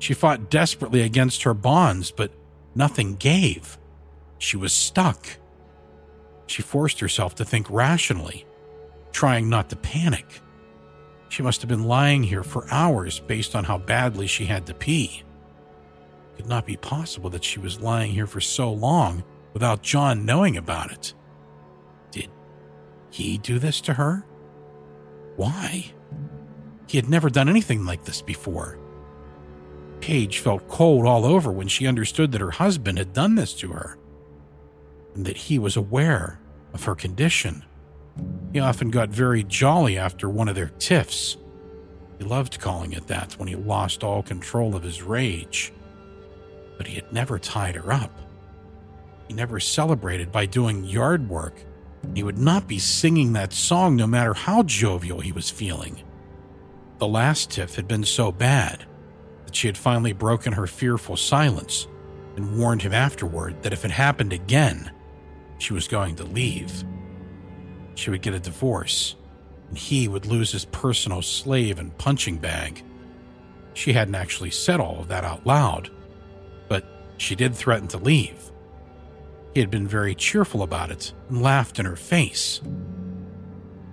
She 0.00 0.12
fought 0.12 0.50
desperately 0.50 1.02
against 1.02 1.44
her 1.44 1.54
bonds, 1.54 2.10
but 2.10 2.32
nothing 2.74 3.14
gave. 3.14 3.78
She 4.38 4.56
was 4.56 4.72
stuck. 4.72 5.28
She 6.48 6.60
forced 6.60 6.98
herself 6.98 7.36
to 7.36 7.44
think 7.44 7.70
rationally, 7.70 8.46
trying 9.12 9.48
not 9.48 9.70
to 9.70 9.76
panic. 9.76 10.40
She 11.28 11.44
must 11.44 11.62
have 11.62 11.68
been 11.68 11.84
lying 11.84 12.24
here 12.24 12.42
for 12.42 12.68
hours 12.68 13.20
based 13.20 13.54
on 13.54 13.62
how 13.62 13.78
badly 13.78 14.26
she 14.26 14.46
had 14.46 14.66
to 14.66 14.74
pee. 14.74 15.22
It 16.32 16.36
could 16.38 16.48
not 16.48 16.66
be 16.66 16.76
possible 16.76 17.30
that 17.30 17.44
she 17.44 17.60
was 17.60 17.78
lying 17.78 18.10
here 18.10 18.26
for 18.26 18.40
so 18.40 18.72
long 18.72 19.22
without 19.52 19.82
John 19.82 20.26
knowing 20.26 20.56
about 20.56 20.90
it. 20.90 21.14
Did 22.10 22.28
he 23.10 23.38
do 23.38 23.60
this 23.60 23.80
to 23.82 23.94
her? 23.94 24.26
Why? 25.36 25.92
He 26.86 26.98
had 26.98 27.08
never 27.08 27.30
done 27.30 27.48
anything 27.48 27.84
like 27.84 28.04
this 28.04 28.22
before. 28.22 28.78
Paige 30.00 30.38
felt 30.38 30.68
cold 30.68 31.06
all 31.06 31.24
over 31.24 31.50
when 31.50 31.68
she 31.68 31.86
understood 31.86 32.32
that 32.32 32.40
her 32.40 32.50
husband 32.50 32.98
had 32.98 33.12
done 33.12 33.34
this 33.34 33.54
to 33.54 33.72
her, 33.72 33.98
and 35.14 35.24
that 35.24 35.36
he 35.36 35.58
was 35.58 35.76
aware 35.76 36.38
of 36.72 36.84
her 36.84 36.94
condition. 36.94 37.64
He 38.52 38.60
often 38.60 38.90
got 38.90 39.08
very 39.08 39.42
jolly 39.44 39.98
after 39.98 40.28
one 40.28 40.48
of 40.48 40.54
their 40.54 40.70
tiffs. 40.78 41.36
He 42.18 42.24
loved 42.24 42.60
calling 42.60 42.92
it 42.92 43.06
that 43.08 43.32
when 43.38 43.48
he 43.48 43.56
lost 43.56 44.04
all 44.04 44.22
control 44.22 44.76
of 44.76 44.82
his 44.82 45.02
rage. 45.02 45.72
But 46.76 46.86
he 46.86 46.94
had 46.94 47.12
never 47.12 47.38
tied 47.38 47.74
her 47.74 47.92
up. 47.92 48.12
He 49.26 49.34
never 49.34 49.58
celebrated 49.58 50.30
by 50.30 50.46
doing 50.46 50.84
yard 50.84 51.28
work. 51.28 51.54
He 52.14 52.22
would 52.22 52.38
not 52.38 52.68
be 52.68 52.78
singing 52.78 53.32
that 53.32 53.52
song 53.52 53.96
no 53.96 54.06
matter 54.06 54.34
how 54.34 54.62
jovial 54.62 55.20
he 55.20 55.32
was 55.32 55.50
feeling. 55.50 56.02
The 56.98 57.08
last 57.08 57.50
tiff 57.50 57.74
had 57.74 57.88
been 57.88 58.04
so 58.04 58.30
bad 58.30 58.84
that 59.44 59.54
she 59.54 59.66
had 59.66 59.76
finally 59.76 60.12
broken 60.12 60.52
her 60.52 60.66
fearful 60.66 61.16
silence 61.16 61.86
and 62.36 62.58
warned 62.58 62.82
him 62.82 62.92
afterward 62.92 63.62
that 63.62 63.72
if 63.72 63.84
it 63.84 63.90
happened 63.90 64.32
again, 64.32 64.90
she 65.58 65.72
was 65.72 65.88
going 65.88 66.16
to 66.16 66.24
leave. 66.24 66.84
She 67.94 68.10
would 68.10 68.22
get 68.22 68.34
a 68.34 68.40
divorce, 68.40 69.16
and 69.68 69.78
he 69.78 70.08
would 70.08 70.26
lose 70.26 70.52
his 70.52 70.64
personal 70.66 71.22
slave 71.22 71.78
and 71.78 71.96
punching 71.98 72.38
bag. 72.38 72.82
She 73.74 73.92
hadn't 73.92 74.14
actually 74.14 74.50
said 74.50 74.80
all 74.80 75.00
of 75.00 75.08
that 75.08 75.24
out 75.24 75.46
loud, 75.46 75.90
but 76.68 76.86
she 77.18 77.34
did 77.34 77.54
threaten 77.54 77.88
to 77.88 77.98
leave. 77.98 78.50
He 79.54 79.60
had 79.60 79.70
been 79.70 79.86
very 79.86 80.14
cheerful 80.14 80.62
about 80.62 80.90
it 80.90 81.12
and 81.28 81.40
laughed 81.40 81.78
in 81.78 81.86
her 81.86 81.96
face. 81.96 82.60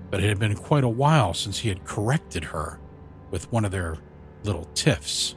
But 0.09 0.23
it 0.23 0.27
had 0.27 0.39
been 0.39 0.55
quite 0.55 0.83
a 0.83 0.89
while 0.89 1.33
since 1.33 1.59
he 1.59 1.69
had 1.69 1.85
corrected 1.85 2.43
her 2.45 2.79
with 3.29 3.49
one 3.51 3.63
of 3.63 3.71
their 3.71 3.97
little 4.43 4.65
tiffs. 4.73 5.35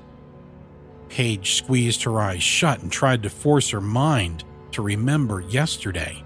Paige 1.10 1.54
squeezed 1.54 2.02
her 2.04 2.20
eyes 2.20 2.42
shut 2.42 2.80
and 2.82 2.90
tried 2.90 3.22
to 3.22 3.30
force 3.30 3.70
her 3.70 3.80
mind 3.80 4.44
to 4.72 4.82
remember 4.82 5.40
yesterday, 5.42 6.24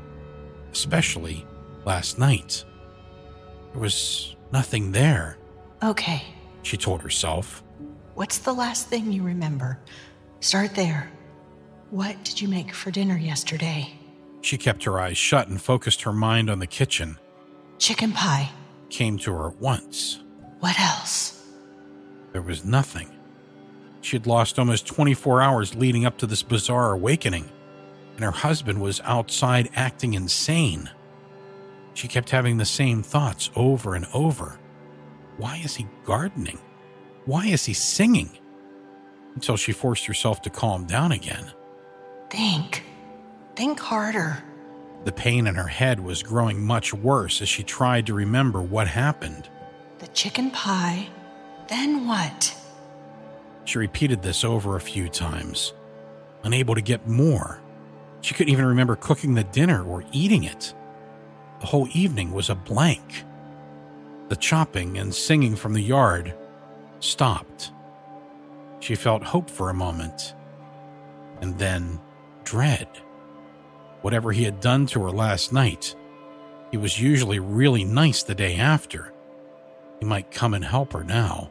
especially 0.72 1.44
last 1.84 2.18
night. 2.18 2.64
There 3.72 3.82
was 3.82 4.36
nothing 4.52 4.92
there, 4.92 5.36
Okay, 5.82 6.22
she 6.62 6.76
told 6.76 7.02
herself. 7.02 7.62
what's 8.14 8.38
the 8.38 8.52
last 8.52 8.88
thing 8.88 9.12
you 9.12 9.22
remember? 9.22 9.78
Start 10.40 10.74
there. 10.74 11.10
What 11.90 12.22
did 12.22 12.40
you 12.40 12.48
make 12.48 12.74
for 12.74 12.90
dinner 12.90 13.16
yesterday? 13.16 13.92
She 14.42 14.58
kept 14.58 14.84
her 14.84 15.00
eyes 15.00 15.16
shut 15.16 15.48
and 15.48 15.60
focused 15.60 16.02
her 16.02 16.12
mind 16.12 16.50
on 16.50 16.58
the 16.58 16.66
kitchen. 16.66 17.18
Chicken 17.78 18.12
pie. 18.12 18.50
Came 18.90 19.16
to 19.18 19.32
her 19.32 19.48
at 19.48 19.56
once. 19.56 20.20
What 20.60 20.78
else? 20.78 21.42
There 22.32 22.42
was 22.42 22.64
nothing. 22.64 23.10
She 24.02 24.16
had 24.16 24.26
lost 24.26 24.58
almost 24.58 24.86
24 24.86 25.40
hours 25.40 25.74
leading 25.74 26.04
up 26.04 26.18
to 26.18 26.26
this 26.26 26.42
bizarre 26.42 26.92
awakening, 26.92 27.48
and 28.16 28.24
her 28.24 28.30
husband 28.30 28.80
was 28.80 29.00
outside 29.04 29.70
acting 29.74 30.14
insane. 30.14 30.90
She 31.94 32.06
kept 32.06 32.30
having 32.30 32.58
the 32.58 32.64
same 32.64 33.02
thoughts 33.02 33.50
over 33.56 33.94
and 33.94 34.06
over. 34.12 34.58
Why 35.38 35.60
is 35.64 35.76
he 35.76 35.88
gardening? 36.04 36.58
Why 37.24 37.46
is 37.46 37.64
he 37.64 37.72
singing? 37.72 38.30
Until 39.34 39.56
she 39.56 39.72
forced 39.72 40.06
herself 40.06 40.42
to 40.42 40.50
calm 40.50 40.84
down 40.84 41.12
again. 41.12 41.52
Think. 42.30 42.84
Think 43.56 43.80
harder. 43.80 44.42
The 45.04 45.12
pain 45.12 45.46
in 45.46 45.54
her 45.54 45.68
head 45.68 46.00
was 46.00 46.22
growing 46.22 46.62
much 46.62 46.92
worse 46.92 47.40
as 47.40 47.48
she 47.48 47.62
tried 47.62 48.06
to 48.06 48.14
remember 48.14 48.60
what 48.60 48.88
happened. 48.88 49.48
The 49.98 50.08
chicken 50.08 50.50
pie. 50.50 51.08
Then 51.68 52.06
what? 52.06 52.54
She 53.64 53.78
repeated 53.78 54.22
this 54.22 54.44
over 54.44 54.76
a 54.76 54.80
few 54.80 55.08
times, 55.08 55.74
unable 56.42 56.74
to 56.74 56.80
get 56.80 57.06
more. 57.06 57.60
She 58.20 58.34
couldn't 58.34 58.52
even 58.52 58.66
remember 58.66 58.96
cooking 58.96 59.34
the 59.34 59.44
dinner 59.44 59.84
or 59.84 60.04
eating 60.12 60.44
it. 60.44 60.74
The 61.60 61.66
whole 61.66 61.88
evening 61.92 62.32
was 62.32 62.50
a 62.50 62.54
blank. 62.54 63.24
The 64.28 64.36
chopping 64.36 64.98
and 64.98 65.14
singing 65.14 65.56
from 65.56 65.72
the 65.74 65.82
yard 65.82 66.34
stopped. 67.00 67.72
She 68.80 68.94
felt 68.94 69.22
hope 69.22 69.50
for 69.50 69.70
a 69.70 69.74
moment, 69.74 70.34
and 71.40 71.58
then 71.58 72.00
dread. 72.48 72.88
Whatever 74.02 74.32
he 74.32 74.44
had 74.44 74.60
done 74.60 74.86
to 74.86 75.02
her 75.02 75.10
last 75.10 75.52
night, 75.52 75.94
he 76.70 76.78
was 76.78 77.00
usually 77.00 77.38
really 77.40 77.84
nice 77.84 78.22
the 78.22 78.34
day 78.34 78.56
after. 78.56 79.12
He 80.00 80.06
might 80.06 80.30
come 80.30 80.54
and 80.54 80.64
help 80.64 80.92
her 80.94 81.04
now. 81.04 81.50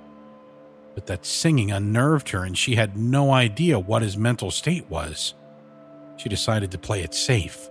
but 0.96 1.08
that 1.08 1.26
singing 1.26 1.72
unnerved 1.72 2.30
her 2.30 2.44
and 2.46 2.58
she 2.58 2.76
had 2.76 2.98
no 2.98 3.32
idea 3.32 3.80
what 3.80 4.02
his 4.04 4.18
mental 4.18 4.52
state 4.52 4.90
was. 4.90 5.36
She 6.18 6.30
decided 6.30 6.72
to 6.72 6.80
play 6.80 7.04
it 7.04 7.14
safe. 7.14 7.70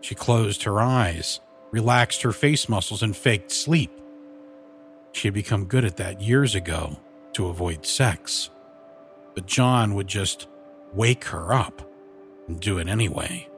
She 0.00 0.14
closed 0.14 0.64
her 0.64 0.80
eyes, 0.80 1.40
relaxed 1.72 2.22
her 2.22 2.32
face 2.32 2.68
muscles, 2.68 3.02
and 3.02 3.16
faked 3.16 3.52
sleep. 3.52 3.92
She 5.12 5.28
had 5.28 5.34
become 5.34 5.66
good 5.66 5.84
at 5.84 5.98
that 5.98 6.20
years 6.20 6.54
ago 6.54 6.98
to 7.34 7.48
avoid 7.48 7.86
sex. 7.86 8.50
But 9.34 9.46
John 9.46 9.94
would 9.94 10.08
just 10.08 10.48
wake 10.94 11.24
her 11.26 11.52
up 11.54 11.82
do 12.60 12.78
it 12.78 12.88
anyway. 12.88 13.48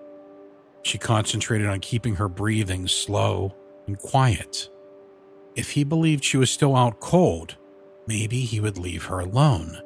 She 0.82 0.98
concentrated 0.98 1.66
on 1.66 1.80
keeping 1.80 2.16
her 2.16 2.28
breathing 2.28 2.86
slow 2.88 3.54
and 3.86 3.98
quiet. 3.98 4.68
If 5.56 5.70
he 5.70 5.84
believed 5.84 6.24
she 6.24 6.36
was 6.36 6.50
still 6.50 6.76
out 6.76 7.00
cold, 7.00 7.56
maybe 8.06 8.40
he 8.40 8.60
would 8.60 8.78
leave 8.78 9.04
her 9.04 9.20
alone. 9.20 9.80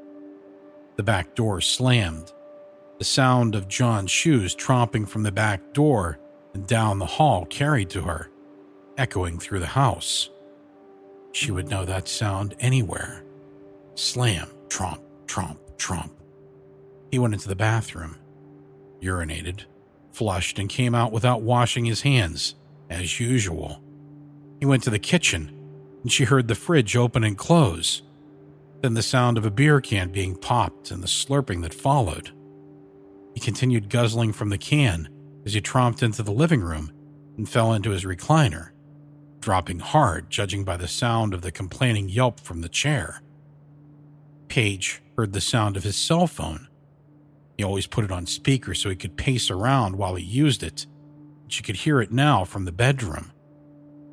The 0.97 1.03
back 1.03 1.35
door 1.35 1.61
slammed. 1.61 2.33
The 2.99 3.05
sound 3.05 3.55
of 3.55 3.69
John's 3.69 4.11
shoes 4.11 4.57
tromping 4.57 5.09
from 5.09 5.23
the 5.23 5.31
back 5.31 5.73
door 5.73 6.19
and 6.55 6.67
down 6.67 6.99
the 6.99 7.07
hall 7.07 7.45
carried 7.45 7.91
to 7.91 8.03
her, 8.03 8.31
echoing 8.97 9.39
through 9.39 9.61
the 9.61 9.67
house. 9.67 10.31
She 11.33 11.53
would 11.53 11.69
know 11.69 11.85
that 11.85 12.09
sound 12.09 12.57
anywhere. 12.59 13.23
Slam, 13.95 14.49
tromp, 14.69 15.03
tromp, 15.27 15.59
tromp. 15.77 16.11
He 17.13 17.19
went 17.19 17.35
into 17.35 17.49
the 17.49 17.55
bathroom, 17.55 18.17
urinated, 19.01 19.65
flushed, 20.13 20.59
and 20.59 20.69
came 20.69 20.95
out 20.95 21.13
without 21.13 21.43
washing 21.43 21.85
his 21.85 22.03
hands, 22.03 22.55
as 22.91 23.21
usual. 23.21 23.83
He 24.61 24.67
went 24.67 24.83
to 24.85 24.91
the 24.91 24.99
kitchen, 24.99 25.53
and 26.03 26.11
she 26.11 26.25
heard 26.25 26.49
the 26.49 26.55
fridge 26.55 26.97
open 26.97 27.25
and 27.25 27.37
close, 27.37 28.03
then 28.83 28.95
the 28.95 29.03
sound 29.03 29.37
of 29.37 29.45
a 29.45 29.51
beer 29.51 29.81
can 29.81 30.11
being 30.11 30.37
popped 30.37 30.91
and 30.91 31.03
the 31.03 31.09
slurping 31.09 31.63
that 31.63 31.75
followed. 31.75 32.31
He 33.35 33.41
continued 33.41 33.91
guzzling 33.91 34.33
from 34.33 34.51
the 34.51 34.59
can 34.59 35.09
as 35.45 35.55
he 35.55 35.61
tromped 35.61 36.03
into 36.03 36.23
the 36.23 36.33
living 36.33 36.61
room 36.61 36.93
and 37.37 37.49
fell 37.49 37.73
into 37.73 37.91
his 37.91 38.05
recliner, 38.05 38.71
dropping 39.41 39.79
hard, 39.79 40.31
judging 40.31 40.65
by 40.65 40.77
the 40.77 40.89
sound 40.89 41.35
of 41.35 41.43
the 41.43 41.53
complaining 41.53 42.09
yelp 42.09 42.41
from 42.41 42.61
the 42.61 42.69
chair. 42.69 43.23
Paige 44.49 45.03
heard 45.17 45.33
the 45.33 45.41
sound 45.41 45.77
of 45.77 45.85
his 45.85 45.97
cell 45.97 46.27
phone. 46.27 46.69
He 47.59 47.65
always 47.65 47.89
put 47.89 48.05
it 48.05 48.13
on 48.13 48.25
speaker 48.27 48.73
so 48.73 48.89
he 48.89 48.97
could 48.97 49.17
pace 49.17 49.51
around 49.51 49.97
while 49.97 50.15
he 50.15 50.25
used 50.25 50.63
it. 50.63 50.87
She 51.49 51.65
could 51.65 51.77
hear 51.77 52.01
it 52.01 52.13
now 52.13 52.45
from 52.45 52.65
the 52.65 52.73
bedroom. 52.73 53.33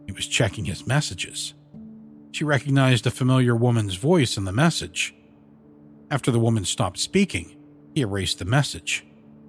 He 0.08 0.12
was 0.12 0.28
checking 0.28 0.66
his 0.66 0.88
messages. 0.88 1.54
She 2.32 2.44
recognized 2.44 3.06
a 3.06 3.12
familiar 3.12 3.56
woman's 3.56 3.96
voice 3.96 4.36
in 4.36 4.46
the 4.46 4.52
message. 4.52 5.14
After 6.10 6.32
the 6.32 6.40
woman 6.40 6.66
stopped 6.66 6.98
speaking, 6.98 7.56
he 7.94 8.02
erased 8.02 8.40
the 8.40 8.46
message. 8.46 9.06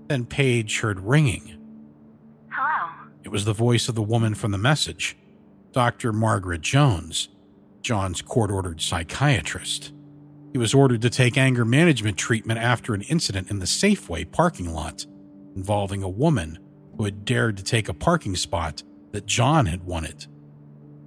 Then 0.09 0.27
Paige 0.27 0.81
heard 0.81 1.01
ringing. 1.01 1.59
Hello? 2.51 3.09
It 3.25 3.31
was 3.31 3.45
the 3.45 3.53
voice 3.53 3.89
of 3.89 3.95
the 3.95 4.03
woman 4.03 4.35
from 4.35 4.53
the 4.53 4.59
message, 4.59 5.17
Dr. 5.73 6.13
Margaret 6.13 6.61
Jones, 6.61 7.29
John's 7.83 8.23
court 8.23 8.51
ordered 8.51 8.81
psychiatrist. 8.81 9.93
He 10.53 10.59
was 10.59 10.75
ordered 10.75 11.03
to 11.03 11.11
take 11.11 11.37
anger 11.37 11.65
management 11.65 12.17
treatment 12.17 12.61
after 12.61 12.95
an 12.95 13.03
incident 13.03 13.51
in 13.51 13.59
the 13.59 13.67
Safeway 13.67 14.31
parking 14.31 14.73
lot 14.73 15.07
involving 15.55 16.03
a 16.03 16.09
woman 16.09 16.59
who 16.97 17.05
had 17.05 17.25
dared 17.25 17.57
to 17.57 17.65
take 17.65 17.89
a 17.89 17.95
parking 17.95 18.37
spot 18.37 18.83
that 19.13 19.27
John 19.27 19.67
had 19.67 19.85
wanted. 19.85 20.27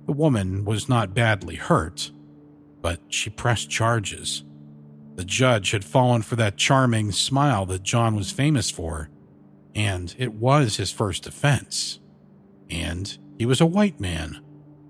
The 0.06 0.14
woman 0.14 0.66
was 0.66 0.90
not 0.90 1.14
badly 1.14 1.56
hurt, 1.56 2.12
but 2.82 3.00
she 3.10 3.30
pressed 3.30 3.70
charges. 3.70 4.44
The 5.16 5.26
judge 5.26 5.72
had 5.72 5.86
fallen 5.86 6.22
for 6.22 6.36
that 6.38 6.58
charming 6.58 7.12
smile 7.12 7.66
that 7.68 7.84
John 7.84 8.16
was 8.16 8.32
famous 8.32 8.72
for, 8.72 9.10
and 9.76 10.16
it 10.18 10.34
was 10.34 10.78
his 10.78 10.92
first 10.92 11.28
offense. 11.28 12.00
And 12.70 13.18
he 13.38 13.46
was 13.46 13.62
a 13.62 13.66
white 13.66 14.00
man, 14.00 14.42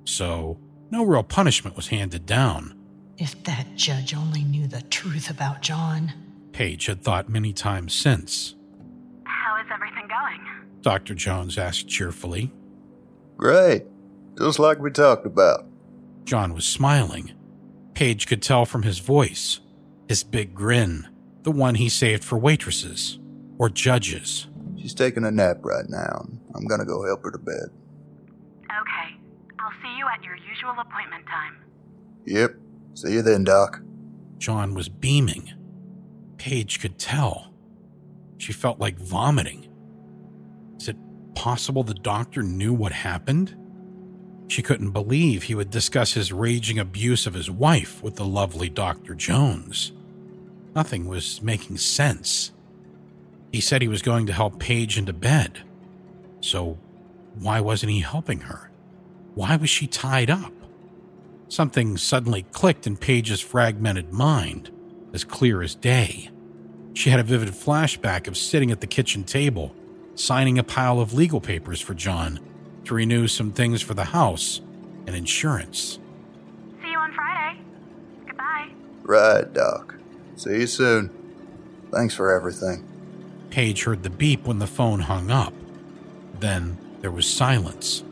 so 0.06 0.60
no 0.92 1.04
real 1.04 1.24
punishment 1.24 1.76
was 1.76 1.88
handed 1.88 2.26
down. 2.26 2.79
If 3.20 3.44
that 3.44 3.76
judge 3.76 4.16
only 4.16 4.44
knew 4.46 4.68
the 4.68 4.82
truth 4.84 5.30
about 5.30 5.62
John. 5.62 6.14
Paige 6.54 6.86
had 6.86 7.04
thought 7.04 7.28
many 7.28 7.52
times 7.52 7.94
since. 7.94 8.56
How 9.26 9.58
is 9.60 9.68
everything 9.74 10.08
going? 10.08 10.40
Dr. 10.82 11.14
Jones 11.16 11.58
asked 11.58 11.90
cheerfully. 11.90 12.54
Great. 13.36 13.84
Just 14.38 14.58
like 14.58 14.80
we 14.80 14.90
talked 14.90 15.26
about. 15.26 15.66
John 16.24 16.54
was 16.54 16.64
smiling. 16.64 17.34
Paige 17.94 18.26
could 18.26 18.42
tell 18.42 18.66
from 18.66 18.84
his 18.84 19.00
voice, 19.00 19.60
his 20.08 20.24
big 20.24 20.56
grin, 20.56 21.08
the 21.44 21.52
one 21.52 21.76
he 21.76 21.90
saved 21.90 22.24
for 22.24 22.38
waitresses 22.38 23.20
or 23.58 23.70
judges. 23.70 24.48
She's 24.78 24.94
taking 24.94 25.26
a 25.26 25.32
nap 25.32 25.58
right 25.64 25.90
now. 25.90 26.26
I'm 26.56 26.66
gonna 26.66 26.86
go 26.86 27.06
help 27.06 27.24
her 27.24 27.32
to 27.32 27.38
bed. 27.38 27.68
Okay. 28.64 29.18
I'll 29.60 29.74
see 29.84 29.98
you 29.98 30.06
at 30.08 30.24
your 30.24 30.36
usual 30.36 30.72
appointment 30.80 31.26
time. 31.26 31.58
Yep. 32.26 32.56
See 32.94 33.14
you 33.14 33.22
then, 33.22 33.44
Doc. 33.44 33.82
John 34.38 34.74
was 34.74 34.90
beaming. 34.90 35.54
Paige 36.38 36.80
could 36.80 36.98
tell. 36.98 37.54
She 38.38 38.54
felt 38.54 38.80
like 38.80 38.98
vomiting. 38.98 39.68
Is 40.80 40.88
it 40.88 40.98
possible 41.36 41.84
the 41.84 41.94
doctor 41.94 42.42
knew 42.42 42.74
what 42.74 42.92
happened? 42.92 43.56
She 44.48 44.62
couldn't 44.62 44.92
believe 44.92 45.44
he 45.44 45.56
would 45.56 45.70
discuss 45.70 46.14
his 46.14 46.34
raging 46.34 46.80
abuse 46.80 47.28
of 47.28 47.34
his 47.34 47.52
wife 47.52 48.02
with 48.02 48.16
the 48.16 48.26
lovely 48.26 48.70
Dr. 48.70 49.14
Jones. 49.14 49.92
Nothing 50.76 51.08
was 51.08 51.42
making 51.42 51.78
sense. 51.78 52.52
He 53.52 53.62
said 53.62 53.82
he 53.82 53.88
was 53.88 54.02
going 54.02 54.26
to 54.28 54.34
help 54.34 54.60
Paige 54.60 54.98
into 54.98 55.14
bed. 55.14 55.60
So, 56.42 56.78
why 57.36 57.60
wasn't 57.60 57.92
he 57.92 58.00
helping 58.00 58.42
her? 58.42 58.72
Why 59.36 59.56
was 59.56 59.70
she 59.70 59.88
tied 59.88 60.30
up? 60.30 60.54
Something 61.50 61.98
suddenly 61.98 62.44
clicked 62.52 62.86
in 62.86 62.96
Paige's 62.96 63.42
fragmented 63.42 64.14
mind, 64.14 64.70
as 65.14 65.24
clear 65.24 65.64
as 65.64 65.74
day. 65.74 66.30
She 66.94 67.10
had 67.10 67.20
a 67.20 67.24
vivid 67.24 67.50
flashback 67.50 68.28
of 68.28 68.38
sitting 68.38 68.72
at 68.72 68.82
the 68.82 68.88
kitchen 68.88 69.24
table, 69.24 69.76
signing 70.14 70.60
a 70.60 70.64
pile 70.64 71.00
of 71.00 71.14
legal 71.14 71.42
papers 71.42 71.82
for 71.82 71.96
John 71.96 72.40
to 72.86 72.94
renew 72.94 73.28
some 73.28 73.52
things 73.52 73.82
for 73.82 73.96
the 73.96 74.06
house 74.06 74.62
and 75.08 75.16
insurance. 75.16 75.98
See 76.84 76.92
you 76.92 76.98
on 77.00 77.14
Friday. 77.14 77.60
Goodbye. 78.28 78.70
Right, 79.04 79.52
Doc. 79.52 79.96
See 80.36 80.60
you 80.60 80.68
soon. 80.68 81.10
Thanks 81.92 82.14
for 82.14 82.32
everything. 82.32 82.86
Paige 83.50 83.86
heard 83.86 84.04
the 84.04 84.12
beep 84.12 84.46
when 84.46 84.60
the 84.60 84.68
phone 84.68 85.00
hung 85.00 85.32
up. 85.32 85.54
Then 86.40 86.78
there 87.02 87.12
was 87.12 87.28
silence. 87.28 88.04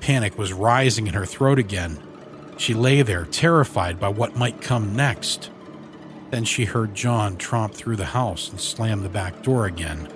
Panic 0.00 0.36
was 0.36 0.52
rising 0.52 1.06
in 1.06 1.14
her 1.14 1.24
throat 1.24 1.60
again. 1.60 2.02
She 2.56 2.74
lay 2.74 3.02
there, 3.02 3.24
terrified 3.24 3.98
by 3.98 4.08
what 4.08 4.36
might 4.36 4.60
come 4.60 4.94
next. 4.94 5.50
Then 6.30 6.44
she 6.44 6.64
heard 6.64 6.94
John 6.94 7.36
tromp 7.36 7.74
through 7.74 7.96
the 7.96 8.04
house 8.06 8.50
and 8.50 8.60
slam 8.60 9.02
the 9.02 9.08
back 9.08 9.42
door 9.42 9.66
again. 9.66 10.08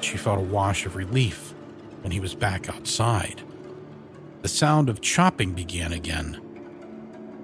She 0.00 0.16
felt 0.16 0.38
a 0.38 0.42
wash 0.42 0.86
of 0.86 0.96
relief 0.96 1.54
when 2.02 2.12
he 2.12 2.20
was 2.20 2.34
back 2.34 2.68
outside. 2.68 3.42
The 4.42 4.48
sound 4.48 4.88
of 4.88 5.00
chopping 5.00 5.54
began 5.54 5.92
again. 5.92 6.40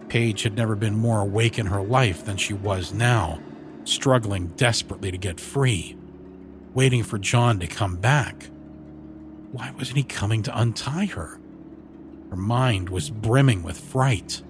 Paige 0.09 0.42
had 0.42 0.56
never 0.56 0.76
been 0.76 0.94
more 0.94 1.20
awake 1.20 1.59
in 1.59 1.66
her 1.66 1.83
life 1.83 2.24
than 2.24 2.37
she 2.37 2.52
was 2.52 2.92
now, 2.92 3.40
struggling 3.85 4.48
desperately 4.48 5.11
to 5.11 5.16
get 5.16 5.40
free, 5.40 5.96
waiting 6.74 7.02
for 7.02 7.18
John 7.18 7.59
to 7.61 7.66
come 7.66 7.96
back. 7.96 8.50
Why 9.52 9.70
wasn't 9.78 9.96
he 9.96 10.02
coming 10.02 10.42
to 10.42 10.61
untie 10.61 11.06
her? 11.06 11.39
Her 12.31 12.37
mind 12.37 12.90
was 12.90 13.11
brimming 13.11 13.64
with 13.64 13.79
fright. 13.79 14.40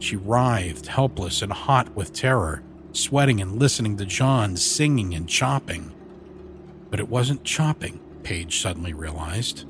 She 0.00 0.16
writhed, 0.16 0.88
helpless 0.88 1.42
and 1.42 1.52
hot 1.52 1.94
with 1.94 2.12
terror, 2.12 2.62
sweating 2.92 3.40
and 3.40 3.58
listening 3.58 3.96
to 3.98 4.04
John 4.04 4.56
singing 4.56 5.14
and 5.14 5.28
chopping. 5.28 5.92
But 6.90 6.98
it 6.98 7.08
wasn't 7.08 7.44
chopping, 7.44 8.00
Paige 8.24 8.60
suddenly 8.60 8.92
realized. 8.92 9.64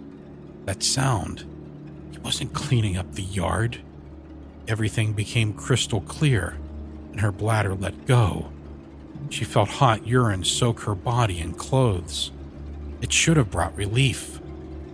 That 0.64 0.82
sound, 0.82 1.44
he 2.12 2.18
wasn't 2.18 2.54
cleaning 2.54 2.96
up 2.96 3.12
the 3.12 3.22
yard. 3.22 3.80
Everything 4.66 5.12
became 5.12 5.52
crystal 5.52 6.00
clear, 6.00 6.56
and 7.12 7.20
her 7.20 7.30
bladder 7.30 7.74
let 7.74 8.06
go. 8.06 8.50
She 9.28 9.44
felt 9.44 9.68
hot 9.68 10.06
urine 10.06 10.44
soak 10.44 10.80
her 10.80 10.94
body 10.94 11.40
and 11.40 11.58
clothes. 11.58 12.32
It 13.02 13.12
should 13.12 13.36
have 13.36 13.50
brought 13.50 13.76
relief, 13.76 14.40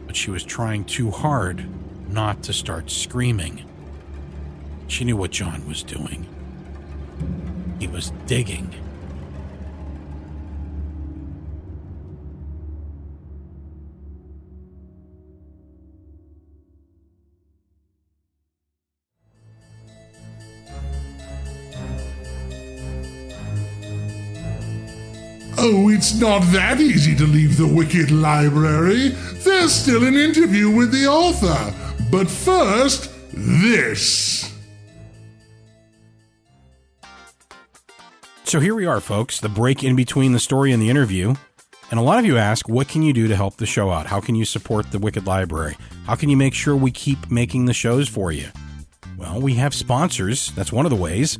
but 0.06 0.16
she 0.16 0.32
was 0.32 0.42
trying 0.42 0.84
too 0.84 1.12
hard 1.12 1.64
not 2.12 2.42
to 2.44 2.52
start 2.52 2.90
screaming. 2.90 3.64
She 4.88 5.04
knew 5.04 5.16
what 5.16 5.30
John 5.30 5.66
was 5.68 5.82
doing. 5.82 6.26
He 7.78 7.86
was 7.86 8.10
digging. 8.26 8.74
Oh, 25.62 25.90
it's 25.90 26.14
not 26.18 26.40
that 26.52 26.80
easy 26.80 27.14
to 27.16 27.26
leave 27.26 27.58
the 27.58 27.66
Wicked 27.66 28.10
Library. 28.10 29.10
There's 29.44 29.74
still 29.74 30.06
an 30.06 30.16
interview 30.16 30.70
with 30.70 30.90
the 30.90 31.06
author. 31.06 31.89
But 32.10 32.28
first, 32.28 33.10
this. 33.32 34.52
So 38.44 38.58
here 38.58 38.74
we 38.74 38.84
are, 38.84 39.00
folks, 39.00 39.38
the 39.38 39.48
break 39.48 39.84
in 39.84 39.94
between 39.94 40.32
the 40.32 40.40
story 40.40 40.72
and 40.72 40.82
the 40.82 40.90
interview. 40.90 41.34
And 41.92 42.00
a 42.00 42.02
lot 42.02 42.18
of 42.18 42.24
you 42.24 42.36
ask, 42.36 42.68
what 42.68 42.88
can 42.88 43.02
you 43.02 43.12
do 43.12 43.28
to 43.28 43.36
help 43.36 43.56
the 43.56 43.66
show 43.66 43.90
out? 43.90 44.06
How 44.06 44.20
can 44.20 44.34
you 44.34 44.44
support 44.44 44.90
the 44.90 44.98
Wicked 44.98 45.26
Library? 45.26 45.76
How 46.06 46.16
can 46.16 46.28
you 46.28 46.36
make 46.36 46.54
sure 46.54 46.74
we 46.74 46.90
keep 46.90 47.30
making 47.30 47.66
the 47.66 47.72
shows 47.72 48.08
for 48.08 48.32
you? 48.32 48.48
Well, 49.16 49.40
we 49.40 49.54
have 49.54 49.74
sponsors. 49.74 50.50
That's 50.52 50.72
one 50.72 50.86
of 50.86 50.90
the 50.90 50.96
ways. 50.96 51.38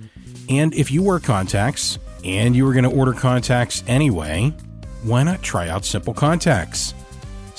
And 0.49 0.73
if 0.75 0.93
you 0.93 1.03
wear 1.03 1.19
contacts 1.19 1.99
and 2.25 2.55
you 2.55 2.65
were 2.65 2.73
going 2.73 2.85
to 2.85 2.97
order 2.97 3.13
contacts 3.13 3.83
anyway, 3.89 4.55
why 5.03 5.23
not 5.25 5.43
try 5.43 5.69
out 5.69 5.85
Simple 5.85 6.15
Contacts? 6.15 6.95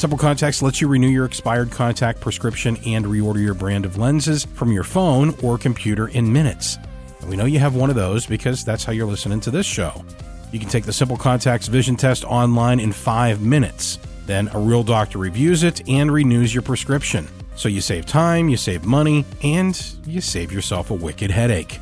Simple 0.01 0.17
Contacts 0.17 0.63
lets 0.63 0.81
you 0.81 0.87
renew 0.87 1.09
your 1.09 1.25
expired 1.25 1.69
contact 1.69 2.21
prescription 2.21 2.75
and 2.87 3.05
reorder 3.05 3.39
your 3.39 3.53
brand 3.53 3.85
of 3.85 3.99
lenses 3.99 4.45
from 4.45 4.71
your 4.71 4.83
phone 4.83 5.35
or 5.43 5.59
computer 5.59 6.07
in 6.07 6.33
minutes. 6.33 6.79
And 7.19 7.29
we 7.29 7.35
know 7.35 7.45
you 7.45 7.59
have 7.59 7.75
one 7.75 7.91
of 7.91 7.95
those 7.95 8.25
because 8.25 8.65
that's 8.65 8.83
how 8.83 8.93
you're 8.93 9.05
listening 9.05 9.41
to 9.41 9.51
this 9.51 9.67
show. 9.67 10.03
You 10.51 10.57
can 10.57 10.69
take 10.69 10.85
the 10.85 10.91
Simple 10.91 11.17
Contacts 11.17 11.67
vision 11.67 11.97
test 11.97 12.23
online 12.23 12.79
in 12.79 12.91
five 12.91 13.43
minutes. 13.43 13.99
Then 14.25 14.47
a 14.55 14.59
real 14.59 14.81
doctor 14.81 15.19
reviews 15.19 15.61
it 15.61 15.87
and 15.87 16.11
renews 16.11 16.51
your 16.51 16.63
prescription. 16.63 17.27
So 17.55 17.69
you 17.69 17.79
save 17.79 18.07
time, 18.07 18.49
you 18.49 18.57
save 18.57 18.83
money, 18.83 19.23
and 19.43 19.79
you 20.07 20.19
save 20.19 20.51
yourself 20.51 20.89
a 20.89 20.95
wicked 20.95 21.29
headache. 21.29 21.79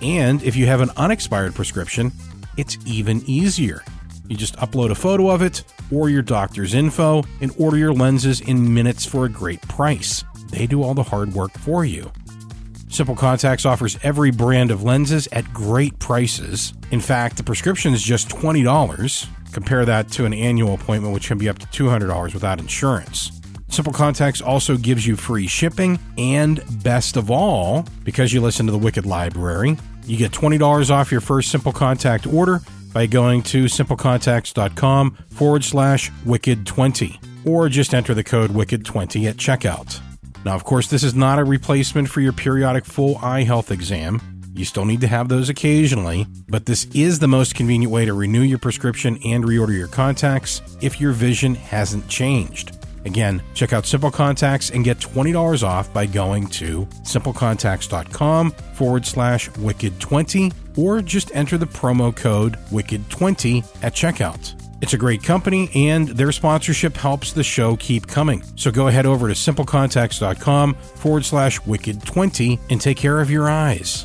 And 0.00 0.42
if 0.42 0.56
you 0.56 0.64
have 0.68 0.80
an 0.80 0.88
unexpired 0.96 1.54
prescription, 1.54 2.12
it's 2.56 2.78
even 2.86 3.20
easier. 3.26 3.82
You 4.26 4.38
just 4.38 4.56
upload 4.56 4.90
a 4.90 4.94
photo 4.94 5.28
of 5.28 5.42
it 5.42 5.64
or 5.92 6.08
your 6.08 6.22
doctor's 6.22 6.74
info 6.74 7.24
and 7.40 7.54
order 7.58 7.76
your 7.76 7.92
lenses 7.92 8.40
in 8.40 8.72
minutes 8.72 9.04
for 9.04 9.24
a 9.24 9.28
great 9.28 9.60
price. 9.62 10.24
They 10.50 10.66
do 10.66 10.82
all 10.82 10.94
the 10.94 11.02
hard 11.02 11.32
work 11.32 11.52
for 11.58 11.84
you. 11.84 12.12
Simple 12.88 13.16
Contacts 13.16 13.66
offers 13.66 13.98
every 14.02 14.30
brand 14.30 14.70
of 14.70 14.82
lenses 14.82 15.28
at 15.32 15.52
great 15.52 15.98
prices. 15.98 16.72
In 16.90 17.00
fact, 17.00 17.36
the 17.36 17.42
prescription 17.42 17.92
is 17.92 18.02
just 18.02 18.28
$20. 18.28 19.28
Compare 19.52 19.84
that 19.84 20.10
to 20.12 20.24
an 20.24 20.32
annual 20.32 20.74
appointment, 20.74 21.12
which 21.12 21.28
can 21.28 21.36
be 21.36 21.48
up 21.48 21.58
to 21.58 21.66
$200 21.66 22.32
without 22.32 22.60
insurance. 22.60 23.32
Simple 23.68 23.92
Contacts 23.92 24.40
also 24.40 24.76
gives 24.76 25.06
you 25.06 25.16
free 25.16 25.46
shipping, 25.46 25.98
and 26.16 26.62
best 26.82 27.16
of 27.16 27.30
all, 27.30 27.84
because 28.04 28.32
you 28.32 28.40
listen 28.40 28.64
to 28.66 28.72
the 28.72 28.78
Wicked 28.78 29.04
Library, 29.04 29.76
you 30.06 30.16
get 30.16 30.30
$20 30.30 30.90
off 30.90 31.10
your 31.10 31.20
first 31.20 31.50
Simple 31.50 31.72
Contact 31.72 32.26
order 32.26 32.60
by 32.96 33.04
going 33.04 33.42
to 33.42 33.64
simplecontacts.com 33.64 35.10
forward 35.28 35.62
slash 35.62 36.10
wicked20, 36.24 37.46
or 37.46 37.68
just 37.68 37.92
enter 37.92 38.14
the 38.14 38.24
code 38.24 38.48
wicked20 38.48 39.28
at 39.28 39.36
checkout. 39.36 40.00
Now, 40.46 40.54
of 40.54 40.64
course, 40.64 40.88
this 40.88 41.04
is 41.04 41.14
not 41.14 41.38
a 41.38 41.44
replacement 41.44 42.08
for 42.08 42.22
your 42.22 42.32
periodic 42.32 42.86
full 42.86 43.18
eye 43.18 43.42
health 43.42 43.70
exam. 43.70 44.22
You 44.54 44.64
still 44.64 44.86
need 44.86 45.02
to 45.02 45.08
have 45.08 45.28
those 45.28 45.50
occasionally, 45.50 46.26
but 46.48 46.64
this 46.64 46.86
is 46.94 47.18
the 47.18 47.28
most 47.28 47.54
convenient 47.54 47.92
way 47.92 48.06
to 48.06 48.14
renew 48.14 48.40
your 48.40 48.56
prescription 48.56 49.18
and 49.26 49.44
reorder 49.44 49.76
your 49.76 49.88
contacts 49.88 50.62
if 50.80 50.98
your 50.98 51.12
vision 51.12 51.54
hasn't 51.54 52.08
changed. 52.08 52.85
Again, 53.06 53.40
check 53.54 53.72
out 53.72 53.86
Simple 53.86 54.10
Contacts 54.10 54.70
and 54.70 54.84
get 54.84 54.98
$20 54.98 55.62
off 55.62 55.92
by 55.92 56.06
going 56.06 56.48
to 56.48 56.86
simplecontacts.com 57.04 58.50
forward 58.50 59.06
slash 59.06 59.48
wicked20 59.50 60.52
or 60.76 61.00
just 61.00 61.34
enter 61.34 61.56
the 61.56 61.66
promo 61.66 62.14
code 62.14 62.54
wicked20 62.70 63.64
at 63.84 63.94
checkout. 63.94 64.60
It's 64.82 64.92
a 64.92 64.98
great 64.98 65.22
company 65.22 65.70
and 65.74 66.08
their 66.08 66.32
sponsorship 66.32 66.96
helps 66.96 67.32
the 67.32 67.44
show 67.44 67.76
keep 67.76 68.08
coming. 68.08 68.42
So 68.56 68.72
go 68.72 68.88
ahead 68.88 69.06
over 69.06 69.28
to 69.28 69.34
simplecontacts.com 69.34 70.74
forward 70.74 71.24
slash 71.24 71.60
wicked20 71.60 72.58
and 72.70 72.80
take 72.80 72.96
care 72.96 73.20
of 73.20 73.30
your 73.30 73.48
eyes. 73.48 74.04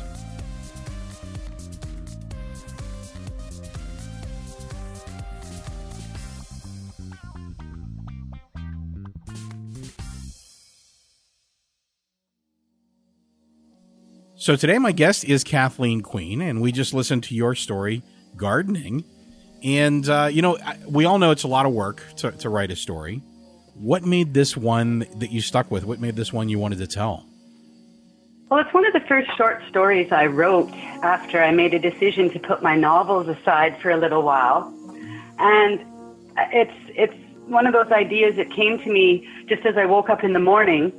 So 14.42 14.56
today, 14.56 14.76
my 14.78 14.90
guest 14.90 15.22
is 15.22 15.44
Kathleen 15.44 16.00
Queen, 16.00 16.40
and 16.40 16.60
we 16.60 16.72
just 16.72 16.92
listened 16.92 17.22
to 17.24 17.34
your 17.36 17.54
story, 17.54 18.02
gardening. 18.36 19.04
And, 19.62 20.08
uh, 20.08 20.30
you 20.32 20.42
know, 20.42 20.58
we 20.88 21.04
all 21.04 21.20
know 21.20 21.30
it's 21.30 21.44
a 21.44 21.48
lot 21.48 21.64
of 21.64 21.72
work 21.72 22.02
to, 22.16 22.32
to 22.32 22.48
write 22.48 22.72
a 22.72 22.74
story. 22.74 23.22
What 23.74 24.02
made 24.02 24.34
this 24.34 24.56
one 24.56 25.06
that 25.18 25.30
you 25.30 25.40
stuck 25.40 25.70
with? 25.70 25.84
What 25.84 26.00
made 26.00 26.16
this 26.16 26.32
one 26.32 26.48
you 26.48 26.58
wanted 26.58 26.78
to 26.78 26.88
tell? 26.88 27.24
Well, 28.50 28.58
it's 28.58 28.74
one 28.74 28.84
of 28.84 28.92
the 28.92 29.06
first 29.06 29.30
short 29.36 29.62
stories 29.68 30.10
I 30.10 30.26
wrote 30.26 30.72
after 31.04 31.40
I 31.40 31.52
made 31.52 31.72
a 31.72 31.78
decision 31.78 32.28
to 32.30 32.40
put 32.40 32.64
my 32.64 32.74
novels 32.74 33.28
aside 33.28 33.80
for 33.80 33.92
a 33.92 33.96
little 33.96 34.22
while. 34.24 34.74
And 35.38 35.78
it's, 36.52 36.74
it's 36.88 37.14
one 37.46 37.68
of 37.68 37.74
those 37.74 37.92
ideas 37.92 38.34
that 38.38 38.50
came 38.50 38.80
to 38.80 38.92
me 38.92 39.24
just 39.48 39.64
as 39.64 39.76
I 39.76 39.86
woke 39.86 40.10
up 40.10 40.24
in 40.24 40.32
the 40.32 40.40
morning. 40.40 40.90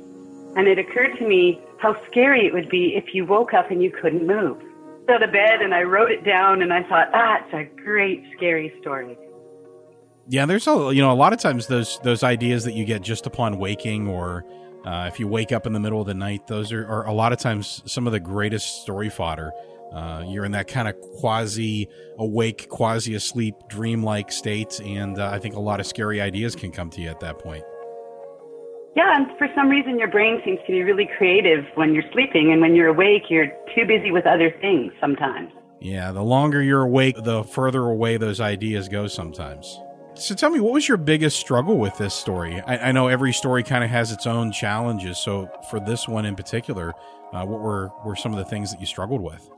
And 0.56 0.66
it 0.66 0.78
occurred 0.78 1.18
to 1.18 1.28
me 1.28 1.60
how 1.84 1.94
scary 2.10 2.46
it 2.46 2.54
would 2.54 2.70
be 2.70 2.94
if 2.96 3.14
you 3.14 3.26
woke 3.26 3.52
up 3.52 3.70
and 3.70 3.82
you 3.82 3.90
couldn't 3.90 4.26
move. 4.26 4.56
Out 5.10 5.18
to 5.18 5.28
bed 5.28 5.60
and 5.60 5.74
I 5.74 5.82
wrote 5.82 6.10
it 6.10 6.24
down 6.24 6.62
and 6.62 6.72
I 6.72 6.82
thought, 6.84 7.08
that's 7.12 7.52
a 7.52 7.64
great 7.82 8.24
scary 8.34 8.72
story. 8.80 9.18
Yeah, 10.26 10.46
there's 10.46 10.66
a 10.66 10.90
you 10.94 11.02
know 11.02 11.12
a 11.12 11.14
lot 11.14 11.34
of 11.34 11.38
times 11.38 11.66
those 11.66 12.00
those 12.02 12.22
ideas 12.22 12.64
that 12.64 12.72
you 12.72 12.86
get 12.86 13.02
just 13.02 13.26
upon 13.26 13.58
waking 13.58 14.08
or 14.08 14.46
uh, 14.86 15.10
if 15.12 15.20
you 15.20 15.28
wake 15.28 15.52
up 15.52 15.66
in 15.66 15.74
the 15.74 15.80
middle 15.80 16.00
of 16.00 16.06
the 16.06 16.14
night, 16.14 16.46
those 16.46 16.72
are, 16.72 16.86
are 16.86 17.06
a 17.06 17.12
lot 17.12 17.34
of 17.34 17.38
times 17.38 17.82
some 17.84 18.06
of 18.06 18.14
the 18.14 18.20
greatest 18.20 18.80
story 18.82 19.10
fodder. 19.10 19.52
Uh, 19.92 20.24
you're 20.26 20.46
in 20.46 20.52
that 20.52 20.66
kind 20.66 20.88
of 20.88 20.98
quasi 21.18 21.86
awake, 22.18 22.70
quasi 22.70 23.14
asleep, 23.14 23.54
dreamlike 23.68 24.32
state, 24.32 24.80
and 24.80 25.18
uh, 25.18 25.30
I 25.30 25.38
think 25.38 25.54
a 25.54 25.60
lot 25.60 25.80
of 25.80 25.86
scary 25.86 26.22
ideas 26.22 26.56
can 26.56 26.72
come 26.72 26.88
to 26.90 27.02
you 27.02 27.10
at 27.10 27.20
that 27.20 27.38
point. 27.38 27.64
Yeah, 28.96 29.16
and 29.16 29.26
for 29.38 29.48
some 29.54 29.68
reason 29.68 29.98
your 29.98 30.08
brain 30.08 30.40
seems 30.44 30.60
to 30.66 30.72
be 30.72 30.82
really 30.82 31.08
creative 31.18 31.64
when 31.74 31.94
you're 31.94 32.04
sleeping, 32.12 32.52
and 32.52 32.60
when 32.60 32.74
you're 32.74 32.88
awake, 32.88 33.24
you're 33.28 33.48
too 33.74 33.86
busy 33.86 34.10
with 34.10 34.26
other 34.26 34.54
things 34.60 34.92
sometimes. 35.00 35.50
Yeah, 35.80 36.12
the 36.12 36.22
longer 36.22 36.62
you're 36.62 36.82
awake, 36.82 37.16
the 37.22 37.42
further 37.44 37.82
away 37.82 38.16
those 38.16 38.40
ideas 38.40 38.88
go 38.88 39.06
sometimes. 39.06 39.80
So 40.14 40.34
tell 40.34 40.50
me, 40.50 40.60
what 40.60 40.72
was 40.72 40.86
your 40.86 40.96
biggest 40.96 41.38
struggle 41.38 41.76
with 41.76 41.98
this 41.98 42.14
story? 42.14 42.60
I, 42.60 42.88
I 42.88 42.92
know 42.92 43.08
every 43.08 43.32
story 43.32 43.64
kind 43.64 43.82
of 43.82 43.90
has 43.90 44.12
its 44.12 44.26
own 44.26 44.52
challenges. 44.52 45.18
So 45.18 45.50
for 45.68 45.80
this 45.80 46.06
one 46.06 46.24
in 46.24 46.36
particular, 46.36 46.94
uh, 47.32 47.44
what 47.44 47.60
were, 47.60 47.90
were 48.04 48.14
some 48.14 48.32
of 48.32 48.38
the 48.38 48.44
things 48.44 48.70
that 48.70 48.78
you 48.78 48.86
struggled 48.86 49.20
with? 49.20 49.50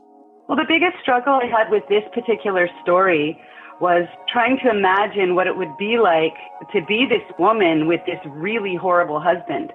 Well, 0.47 0.57
the 0.57 0.65
biggest 0.67 0.97
struggle 1.01 1.39
I 1.41 1.45
had 1.45 1.69
with 1.69 1.83
this 1.89 2.03
particular 2.11 2.67
story 2.81 3.39
was 3.79 4.07
trying 4.31 4.57
to 4.63 4.69
imagine 4.69 5.35
what 5.35 5.47
it 5.47 5.55
would 5.55 5.77
be 5.77 5.97
like 5.97 6.33
to 6.73 6.81
be 6.85 7.05
this 7.05 7.21
woman 7.37 7.87
with 7.87 8.01
this 8.05 8.19
really 8.25 8.75
horrible 8.75 9.19
husband 9.19 9.71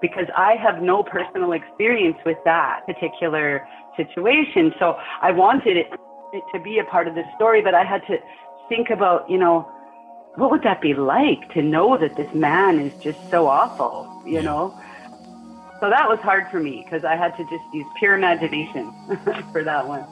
because 0.00 0.26
I 0.36 0.54
have 0.56 0.82
no 0.82 1.02
personal 1.02 1.52
experience 1.52 2.16
with 2.24 2.38
that 2.44 2.80
particular 2.86 3.66
situation. 3.96 4.72
So 4.78 4.96
I 5.20 5.30
wanted 5.32 5.76
it, 5.76 5.86
it 6.32 6.42
to 6.54 6.60
be 6.60 6.78
a 6.78 6.84
part 6.84 7.06
of 7.06 7.14
the 7.14 7.22
story, 7.36 7.62
but 7.62 7.74
I 7.74 7.84
had 7.84 8.02
to 8.08 8.16
think 8.68 8.90
about, 8.90 9.28
you 9.30 9.38
know, 9.38 9.70
what 10.36 10.50
would 10.50 10.62
that 10.62 10.80
be 10.80 10.94
like 10.94 11.52
to 11.52 11.62
know 11.62 11.98
that 11.98 12.16
this 12.16 12.32
man 12.34 12.80
is 12.80 12.92
just 13.02 13.18
so 13.30 13.46
awful, 13.46 14.22
you 14.24 14.36
yeah. 14.36 14.40
know? 14.40 14.80
So 15.78 15.90
that 15.90 16.08
was 16.08 16.18
hard 16.20 16.48
for 16.50 16.58
me 16.58 16.82
because 16.84 17.04
I 17.04 17.16
had 17.16 17.36
to 17.36 17.44
just 17.44 17.64
use 17.74 17.86
pure 17.98 18.14
imagination 18.14 18.92
for 19.52 19.62
that 19.62 19.86
one 19.86 20.06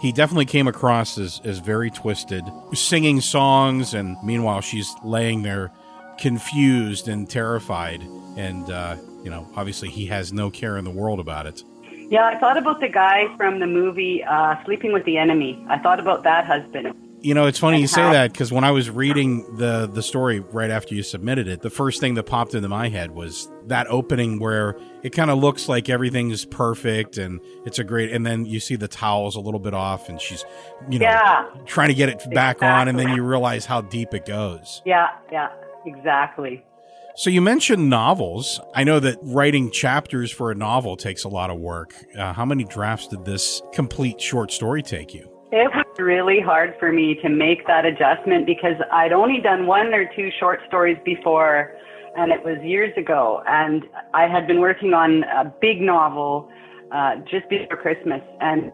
he 0.00 0.12
definitely 0.12 0.46
came 0.46 0.68
across 0.68 1.18
as, 1.18 1.40
as 1.44 1.58
very 1.58 1.90
twisted, 1.90 2.44
singing 2.72 3.20
songs, 3.20 3.94
and 3.94 4.16
meanwhile 4.22 4.60
she's 4.60 4.94
laying 5.04 5.42
there 5.42 5.72
confused 6.18 7.08
and 7.08 7.28
terrified. 7.28 8.02
And, 8.36 8.70
uh, 8.70 8.96
you 9.24 9.30
know, 9.30 9.48
obviously 9.56 9.88
he 9.88 10.06
has 10.06 10.32
no 10.32 10.50
care 10.50 10.76
in 10.76 10.84
the 10.84 10.90
world 10.90 11.20
about 11.20 11.46
it. 11.46 11.62
Yeah, 12.10 12.26
I 12.26 12.38
thought 12.38 12.56
about 12.56 12.80
the 12.80 12.88
guy 12.88 13.34
from 13.36 13.58
the 13.58 13.66
movie 13.66 14.24
uh, 14.24 14.62
Sleeping 14.64 14.92
with 14.92 15.04
the 15.04 15.18
Enemy. 15.18 15.64
I 15.68 15.78
thought 15.78 16.00
about 16.00 16.22
that 16.22 16.46
husband. 16.46 16.94
You 17.20 17.34
know, 17.34 17.46
it's 17.46 17.58
funny 17.58 17.80
you 17.80 17.88
say 17.88 18.02
that 18.02 18.32
because 18.32 18.52
when 18.52 18.62
I 18.62 18.70
was 18.70 18.90
reading 18.90 19.56
the 19.56 19.90
the 19.92 20.02
story 20.02 20.40
right 20.40 20.70
after 20.70 20.94
you 20.94 21.02
submitted 21.02 21.48
it, 21.48 21.62
the 21.62 21.70
first 21.70 22.00
thing 22.00 22.14
that 22.14 22.24
popped 22.24 22.54
into 22.54 22.68
my 22.68 22.88
head 22.88 23.10
was 23.10 23.48
that 23.66 23.88
opening 23.88 24.38
where 24.38 24.76
it 25.02 25.10
kind 25.10 25.30
of 25.30 25.38
looks 25.38 25.68
like 25.68 25.88
everything's 25.88 26.44
perfect 26.44 27.18
and 27.18 27.40
it's 27.66 27.78
a 27.78 27.84
great, 27.84 28.12
and 28.12 28.24
then 28.24 28.46
you 28.46 28.60
see 28.60 28.76
the 28.76 28.88
towels 28.88 29.34
a 29.34 29.40
little 29.40 29.58
bit 29.60 29.74
off, 29.74 30.08
and 30.08 30.20
she's, 30.20 30.44
you 30.88 30.98
know, 30.98 31.06
yeah. 31.06 31.46
trying 31.66 31.88
to 31.88 31.94
get 31.94 32.08
it 32.08 32.18
back 32.30 32.58
exactly. 32.58 32.68
on, 32.68 32.88
and 32.88 32.98
then 32.98 33.08
you 33.16 33.24
realize 33.24 33.66
how 33.66 33.80
deep 33.80 34.14
it 34.14 34.24
goes. 34.24 34.80
Yeah, 34.84 35.08
yeah, 35.32 35.50
exactly. 35.86 36.64
So 37.16 37.30
you 37.30 37.40
mentioned 37.40 37.90
novels. 37.90 38.60
I 38.76 38.84
know 38.84 39.00
that 39.00 39.18
writing 39.22 39.72
chapters 39.72 40.30
for 40.30 40.52
a 40.52 40.54
novel 40.54 40.96
takes 40.96 41.24
a 41.24 41.28
lot 41.28 41.50
of 41.50 41.58
work. 41.58 41.92
Uh, 42.16 42.32
how 42.32 42.44
many 42.44 42.62
drafts 42.62 43.08
did 43.08 43.24
this 43.24 43.60
complete 43.72 44.20
short 44.20 44.52
story 44.52 44.84
take 44.84 45.14
you? 45.14 45.28
It 45.50 45.70
was 45.72 45.86
really 45.98 46.40
hard 46.44 46.74
for 46.78 46.92
me 46.92 47.16
to 47.22 47.30
make 47.30 47.66
that 47.66 47.86
adjustment 47.86 48.44
because 48.44 48.76
I'd 48.92 49.12
only 49.12 49.40
done 49.40 49.66
one 49.66 49.94
or 49.94 50.04
two 50.14 50.28
short 50.38 50.60
stories 50.68 50.98
before, 51.06 51.72
and 52.16 52.30
it 52.30 52.44
was 52.44 52.58
years 52.62 52.92
ago. 52.98 53.42
And 53.48 53.84
I 54.12 54.28
had 54.28 54.46
been 54.46 54.60
working 54.60 54.92
on 54.92 55.24
a 55.24 55.50
big 55.58 55.80
novel 55.80 56.50
uh, 56.92 57.16
just 57.30 57.48
before 57.48 57.78
Christmas, 57.78 58.20
and 58.40 58.70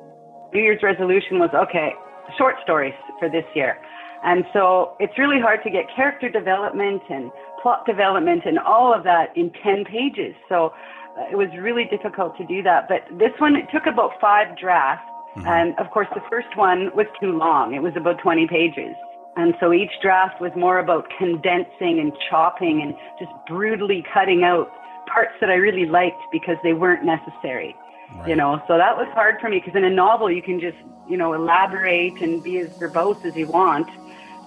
New 0.52 0.62
Year's 0.62 0.82
resolution 0.82 1.38
was 1.38 1.50
okay, 1.54 1.90
short 2.36 2.56
stories 2.64 2.94
for 3.20 3.30
this 3.30 3.46
year. 3.54 3.78
And 4.24 4.44
so 4.52 4.96
it's 4.98 5.16
really 5.16 5.38
hard 5.40 5.62
to 5.62 5.70
get 5.70 5.84
character 5.94 6.28
development 6.28 7.02
and 7.08 7.30
plot 7.62 7.86
development 7.86 8.42
and 8.46 8.58
all 8.58 8.92
of 8.92 9.04
that 9.04 9.26
in 9.36 9.52
10 9.62 9.84
pages. 9.84 10.34
So 10.48 10.72
uh, 11.16 11.30
it 11.30 11.36
was 11.36 11.48
really 11.60 11.84
difficult 11.84 12.36
to 12.38 12.46
do 12.46 12.64
that. 12.64 12.88
But 12.88 13.06
this 13.16 13.30
one, 13.38 13.54
it 13.54 13.66
took 13.72 13.86
about 13.86 14.18
five 14.20 14.58
drafts. 14.58 15.06
Mm-hmm. 15.36 15.46
And 15.46 15.78
of 15.78 15.90
course, 15.90 16.08
the 16.14 16.22
first 16.30 16.56
one 16.56 16.90
was 16.94 17.06
too 17.20 17.32
long. 17.32 17.74
It 17.74 17.82
was 17.82 17.94
about 17.96 18.18
20 18.20 18.46
pages. 18.46 18.94
And 19.36 19.54
so 19.58 19.72
each 19.72 19.90
draft 20.00 20.40
was 20.40 20.52
more 20.54 20.78
about 20.78 21.06
condensing 21.18 21.98
and 21.98 22.12
chopping 22.30 22.80
and 22.82 22.94
just 23.18 23.32
brutally 23.48 24.04
cutting 24.12 24.44
out 24.44 24.70
parts 25.06 25.32
that 25.40 25.50
I 25.50 25.54
really 25.54 25.86
liked 25.86 26.20
because 26.30 26.56
they 26.62 26.72
weren't 26.72 27.04
necessary. 27.04 27.74
Right. 28.14 28.28
You 28.28 28.36
know, 28.36 28.62
so 28.68 28.78
that 28.78 28.96
was 28.96 29.08
hard 29.12 29.40
for 29.40 29.48
me 29.48 29.58
because 29.58 29.74
in 29.74 29.84
a 29.84 29.90
novel 29.90 30.30
you 30.30 30.42
can 30.42 30.60
just, 30.60 30.76
you 31.08 31.16
know, 31.16 31.32
elaborate 31.32 32.20
and 32.22 32.42
be 32.42 32.58
as 32.58 32.68
verbose 32.78 33.24
as 33.24 33.34
you 33.34 33.48
want 33.48 33.88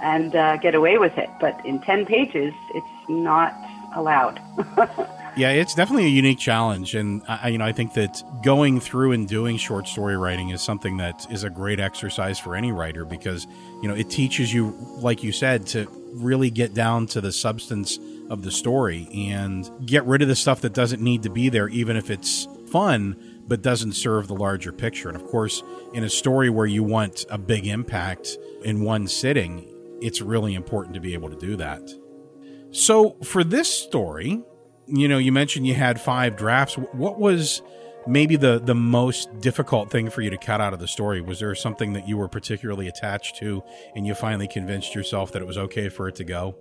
and 0.02 0.36
uh, 0.36 0.58
get 0.58 0.74
away 0.74 0.98
with 0.98 1.18
it. 1.18 1.30
But 1.40 1.60
in 1.66 1.82
10 1.82 2.06
pages, 2.06 2.54
it's 2.74 3.10
not 3.10 3.54
allowed. 3.94 4.40
Yeah, 5.38 5.52
it's 5.52 5.76
definitely 5.76 6.06
a 6.06 6.10
unique 6.10 6.40
challenge, 6.40 6.96
and 6.96 7.22
I, 7.28 7.50
you 7.50 7.60
know 7.60 7.66
I 7.66 7.72
think 7.72 7.94
that 7.94 8.24
going 8.44 8.80
through 8.80 9.12
and 9.12 9.28
doing 9.28 9.58
short 9.58 9.88
story 9.88 10.18
writing 10.18 10.50
is 10.50 10.64
something 10.64 10.98
that 10.98 11.28
is 11.30 11.44
a 11.44 11.50
great 11.52 11.80
exercise 11.80 12.40
for 12.40 12.56
any 12.56 12.72
writer 12.72 13.06
because 13.06 13.46
you 13.84 13.88
know 13.88 13.94
it 13.94 14.10
teaches 14.10 14.52
you, 14.52 14.76
like 14.98 15.24
you 15.24 15.32
said, 15.32 15.68
to 15.68 15.88
really 16.14 16.50
get 16.50 16.74
down 16.74 17.06
to 17.08 17.22
the 17.22 17.32
substance 17.32 18.00
of 18.32 18.42
the 18.42 18.50
story 18.50 19.08
and 19.14 19.70
get 19.86 20.04
rid 20.06 20.24
of 20.24 20.28
the 20.28 20.36
stuff 20.36 20.62
that 20.62 20.74
doesn't 20.74 21.04
need 21.04 21.22
to 21.22 21.30
be 21.30 21.50
there, 21.50 21.70
even 21.70 21.96
if 21.96 22.10
it's 22.10 22.48
fun 22.72 23.16
but 23.48 23.62
doesn't 23.62 23.94
serve 23.94 24.28
the 24.28 24.36
larger 24.36 24.72
picture. 24.72 25.08
And 25.08 25.16
of 25.16 25.26
course, 25.28 25.62
in 25.94 26.04
a 26.04 26.10
story 26.10 26.50
where 26.50 26.66
you 26.66 26.84
want 26.84 27.26
a 27.30 27.38
big 27.38 27.68
impact 27.68 28.38
in 28.64 28.84
one 28.84 29.08
sitting, 29.08 29.68
it's 30.02 30.20
really 30.20 30.56
important 30.56 30.96
to 30.96 31.00
be 31.00 31.14
able 31.14 31.30
to 31.30 31.38
do 31.38 31.56
that. 31.58 31.82
So 32.72 33.18
for 33.24 33.44
this 33.44 33.72
story, 33.72 34.44
you 34.88 35.08
know, 35.08 35.18
you 35.18 35.32
mentioned 35.32 35.68
you 35.68 35.74
had 35.74 36.00
five 36.00 36.36
drafts. 36.36 36.76
What 36.76 37.20
was 37.20 37.62
maybe 38.08 38.36
the 38.36 38.60
the 38.60 38.76
most 38.76 39.40
difficult 39.42 39.92
thing 39.92 40.10
for 40.10 40.22
you 40.22 40.30
to 40.30 40.38
cut 40.38 40.62
out 40.62 40.74
of 40.74 40.80
the 40.80 40.88
story? 40.88 41.22
Was 41.22 41.40
there 41.40 41.54
something 41.56 41.94
that 41.94 42.08
you 42.08 42.18
were 42.18 42.28
particularly 42.28 42.88
attached 42.88 43.38
to, 43.38 43.64
and 43.96 44.08
you 44.08 44.16
finally 44.16 44.48
convinced 44.48 44.96
yourself 44.96 45.32
that 45.34 45.42
it 45.42 45.46
was 45.46 45.58
okay 45.58 45.90
for 45.90 46.08
it 46.08 46.16
to 46.16 46.24
go? 46.24 46.56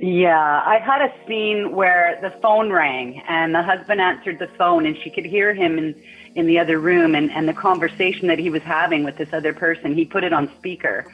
Yeah, 0.00 0.62
I 0.66 0.78
had 0.78 1.02
a 1.02 1.14
scene 1.26 1.72
where 1.72 2.18
the 2.20 2.30
phone 2.42 2.72
rang 2.72 3.22
and 3.28 3.54
the 3.54 3.62
husband 3.62 4.00
answered 4.00 4.40
the 4.40 4.48
phone 4.58 4.86
and 4.86 4.96
she 4.98 5.08
could 5.08 5.24
hear 5.24 5.54
him 5.54 5.78
in, 5.78 5.94
in 6.34 6.46
the 6.46 6.58
other 6.58 6.80
room 6.80 7.14
and, 7.14 7.30
and 7.30 7.48
the 7.48 7.52
conversation 7.52 8.26
that 8.26 8.40
he 8.40 8.50
was 8.50 8.62
having 8.62 9.04
with 9.04 9.16
this 9.16 9.32
other 9.32 9.54
person. 9.54 9.94
He 9.94 10.04
put 10.04 10.24
it 10.24 10.32
on 10.32 10.50
speaker 10.58 11.06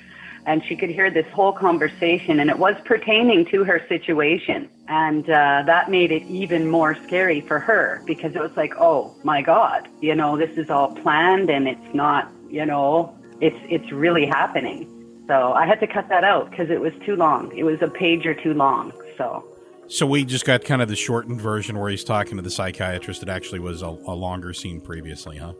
and 0.46 0.64
she 0.64 0.76
could 0.76 0.90
hear 0.90 1.10
this 1.10 1.26
whole 1.32 1.52
conversation 1.52 2.40
and 2.40 2.50
it 2.50 2.58
was 2.58 2.74
pertaining 2.84 3.44
to 3.46 3.64
her 3.64 3.84
situation. 3.88 4.68
And 4.88 5.24
uh, 5.28 5.62
that 5.66 5.90
made 5.90 6.10
it 6.10 6.22
even 6.24 6.68
more 6.68 6.94
scary 7.06 7.40
for 7.40 7.58
her 7.58 8.02
because 8.06 8.34
it 8.34 8.40
was 8.40 8.56
like 8.56 8.74
oh 8.78 9.14
my 9.22 9.42
god 9.42 9.88
you 10.00 10.14
know 10.14 10.36
this 10.36 10.56
is 10.56 10.70
all 10.70 10.92
planned 10.94 11.50
and 11.50 11.68
it's 11.68 11.94
not 11.94 12.30
you 12.48 12.66
know 12.66 13.16
it's 13.40 13.58
it's 13.68 13.92
really 13.92 14.26
happening. 14.26 14.86
So 15.26 15.52
i 15.52 15.64
had 15.64 15.78
to 15.80 15.86
cut 15.86 16.08
that 16.08 16.24
out 16.24 16.50
because 16.50 16.70
it 16.70 16.80
was 16.80 16.92
too 17.06 17.16
long. 17.16 17.56
It 17.56 17.64
was 17.64 17.80
a 17.82 17.88
page 17.88 18.26
or 18.26 18.34
two 18.34 18.54
long 18.54 18.92
so. 19.16 19.44
So 19.88 20.06
we 20.06 20.24
just 20.24 20.44
got 20.44 20.64
kind 20.64 20.82
of 20.82 20.88
the 20.88 20.94
shortened 20.94 21.40
version 21.40 21.76
where 21.78 21.90
he's 21.90 22.04
talking 22.04 22.36
to 22.36 22.42
the 22.42 22.50
psychiatrist 22.50 23.22
it 23.22 23.28
actually 23.28 23.58
was 23.58 23.82
a, 23.82 23.88
a 23.88 24.14
longer 24.14 24.52
scene 24.52 24.80
previously 24.80 25.36
huh 25.36 25.52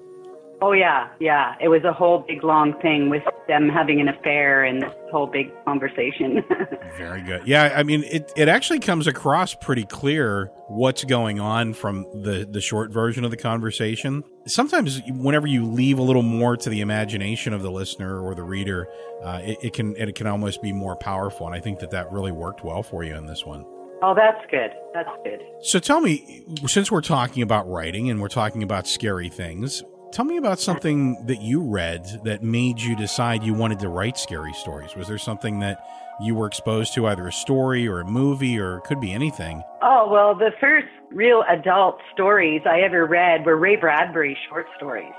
Oh 0.63 0.73
yeah, 0.73 1.09
yeah. 1.21 1.55
It 1.61 1.69
was 1.69 1.85
a 1.85 1.93
whole 1.93 2.19
big 2.19 2.45
long 2.45 2.79
thing 2.81 3.09
with 3.09 3.23
them 3.49 3.69
having 3.69 4.01
an 4.01 4.09
affair 4.09 4.63
and 4.63 4.83
this 4.83 4.93
whole 5.11 5.27
big 5.27 5.51
conversation. 5.65 6.45
Very 6.99 7.23
good. 7.23 7.47
Yeah, 7.47 7.73
I 7.75 7.83
mean 7.83 8.05
it 8.05 8.31
it 8.37 8.49
actually 8.49 8.81
comes 8.81 9.07
across 9.07 9.55
pretty 9.55 9.85
clear 9.85 10.51
what's 10.69 11.05
going 11.05 11.41
on 11.41 11.73
from 11.73 12.05
the 12.23 12.47
the 12.51 12.61
short 12.61 12.91
version 12.93 13.25
of 13.25 13.31
the 13.31 13.39
conversation. 13.39 14.23
Sometimes 14.47 15.01
whenever 15.09 15.47
you 15.47 15.65
leave 15.65 15.99
a 15.99 16.03
little 16.03 16.23
more 16.23 16.59
to 16.59 16.69
the 16.69 16.83
imagination 16.83 17.55
of 17.55 17.63
the 17.63 17.71
listener 17.71 18.21
or 18.21 18.35
the 18.35 18.43
reader, 18.43 18.87
uh, 19.23 19.41
it, 19.43 19.59
it 19.63 19.73
can 19.73 19.97
it 19.97 20.15
can 20.15 20.27
almost 20.27 20.61
be 20.61 20.73
more 20.73 20.95
powerful 20.97 21.47
and 21.47 21.55
I 21.55 21.61
think 21.61 21.79
that 21.79 21.91
that 21.93 22.13
really 22.13 22.33
worked 22.33 22.65
well 22.65 22.83
for 22.83 23.03
you 23.03 23.15
in 23.17 23.25
this 23.25 23.47
one. 23.47 23.65
Oh, 24.03 24.15
that's 24.15 24.45
good. 24.51 24.71
That's 24.95 25.11
good. 25.25 25.41
So 25.63 25.79
tell 25.79 26.01
me, 26.01 26.45
since 26.67 26.91
we're 26.91 27.03
talking 27.03 27.43
about 27.43 27.69
writing 27.69 28.09
and 28.09 28.21
we're 28.21 28.29
talking 28.29 28.63
about 28.63 28.87
scary 28.87 29.29
things, 29.29 29.83
Tell 30.13 30.25
me 30.25 30.39
about 30.39 30.59
something 30.59 31.25
that 31.27 31.41
you 31.41 31.61
read 31.63 32.05
that 32.25 32.43
made 32.43 32.81
you 32.81 32.97
decide 32.97 33.45
you 33.45 33.55
wanted 33.55 33.79
to 33.81 33.89
write 33.89 34.19
scary 34.19 34.53
stories. 34.55 34.97
Was 34.97 35.07
there 35.07 35.19
something 35.19 35.61
that 35.61 35.87
you 36.21 36.35
were 36.35 36.47
exposed 36.47 36.95
to, 36.95 37.07
either 37.07 37.29
a 37.29 37.33
story 37.33 37.87
or 37.87 38.01
a 38.01 38.05
movie, 38.05 38.59
or 38.59 38.79
it 38.79 38.85
could 38.85 39.01
be 39.01 39.13
anything? 39.13 39.63
Oh, 39.83 40.09
well, 40.11 40.35
the 40.35 40.51
first 40.61 40.89
real 41.11 41.45
adult 41.49 42.01
stories 42.13 42.63
I 42.67 42.81
ever 42.81 43.07
read 43.07 43.47
were 43.47 43.57
Ray 43.57 43.77
Bradbury 43.77 44.37
short 44.49 44.67
stories. 44.77 45.13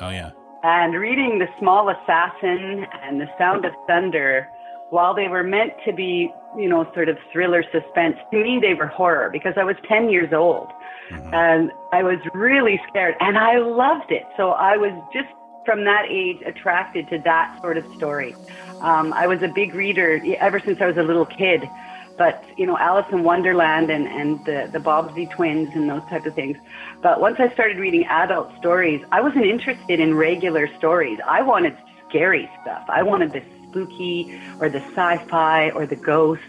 Oh, 0.00 0.10
yeah. 0.10 0.30
And 0.62 0.94
reading 0.94 1.40
The 1.40 1.48
Small 1.58 1.88
Assassin 1.90 2.86
and 3.02 3.20
The 3.20 3.28
Sound 3.38 3.64
of 3.64 3.72
Thunder, 3.88 4.48
while 4.90 5.14
they 5.14 5.28
were 5.28 5.42
meant 5.42 5.72
to 5.84 5.92
be, 5.92 6.32
you 6.56 6.68
know, 6.68 6.90
sort 6.94 7.08
of 7.08 7.18
thriller 7.32 7.62
suspense, 7.72 8.16
to 8.30 8.42
me 8.42 8.58
they 8.60 8.74
were 8.74 8.86
horror 8.86 9.30
because 9.30 9.54
I 9.56 9.64
was 9.64 9.76
10 9.88 10.10
years 10.10 10.32
old. 10.32 10.68
Mm-hmm. 11.10 11.34
And 11.34 11.72
I 11.92 12.02
was 12.02 12.18
really 12.34 12.80
scared 12.88 13.14
and 13.20 13.38
I 13.38 13.58
loved 13.58 14.10
it. 14.10 14.24
So 14.36 14.50
I 14.50 14.76
was 14.76 14.92
just 15.12 15.28
from 15.64 15.84
that 15.84 16.06
age 16.08 16.38
attracted 16.46 17.08
to 17.10 17.18
that 17.20 17.58
sort 17.60 17.76
of 17.76 17.84
story. 17.94 18.34
Um, 18.80 19.12
I 19.12 19.26
was 19.26 19.42
a 19.42 19.48
big 19.48 19.74
reader 19.74 20.20
ever 20.38 20.60
since 20.60 20.80
I 20.80 20.86
was 20.86 20.96
a 20.96 21.02
little 21.02 21.26
kid. 21.26 21.68
But, 22.16 22.42
you 22.56 22.64
know, 22.64 22.78
Alice 22.78 23.06
in 23.12 23.24
Wonderland 23.24 23.90
and, 23.90 24.08
and 24.08 24.42
the, 24.46 24.70
the 24.72 24.78
Bobbsey 24.78 25.30
twins 25.30 25.68
and 25.74 25.88
those 25.88 26.02
type 26.08 26.24
of 26.24 26.34
things. 26.34 26.56
But 27.02 27.20
once 27.20 27.38
I 27.38 27.52
started 27.52 27.76
reading 27.76 28.06
adult 28.06 28.56
stories, 28.56 29.04
I 29.12 29.20
wasn't 29.20 29.44
interested 29.44 30.00
in 30.00 30.14
regular 30.14 30.66
stories. 30.78 31.18
I 31.26 31.42
wanted 31.42 31.76
scary 32.08 32.48
stuff. 32.62 32.84
I 32.88 33.02
wanted 33.02 33.32
the 33.32 33.42
spooky 33.76 34.40
or 34.60 34.68
the 34.68 34.80
sci-fi 34.80 35.70
or 35.70 35.86
the 35.86 35.96
ghosts, 35.96 36.44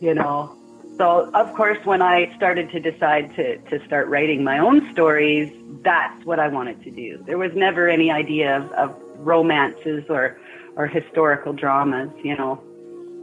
you 0.00 0.14
know. 0.14 0.56
So, 0.98 1.30
of 1.32 1.54
course, 1.54 1.78
when 1.84 2.02
I 2.02 2.34
started 2.36 2.70
to 2.70 2.80
decide 2.80 3.34
to, 3.36 3.56
to 3.58 3.84
start 3.86 4.08
writing 4.08 4.44
my 4.44 4.58
own 4.58 4.90
stories, 4.92 5.50
that's 5.82 6.24
what 6.26 6.38
I 6.38 6.48
wanted 6.48 6.82
to 6.84 6.90
do. 6.90 7.22
There 7.26 7.38
was 7.38 7.52
never 7.54 7.88
any 7.88 8.10
idea 8.10 8.58
of, 8.58 8.70
of 8.72 8.96
romances 9.18 10.04
or, 10.10 10.38
or 10.76 10.86
historical 10.86 11.54
dramas, 11.54 12.10
you 12.22 12.36
know. 12.36 12.62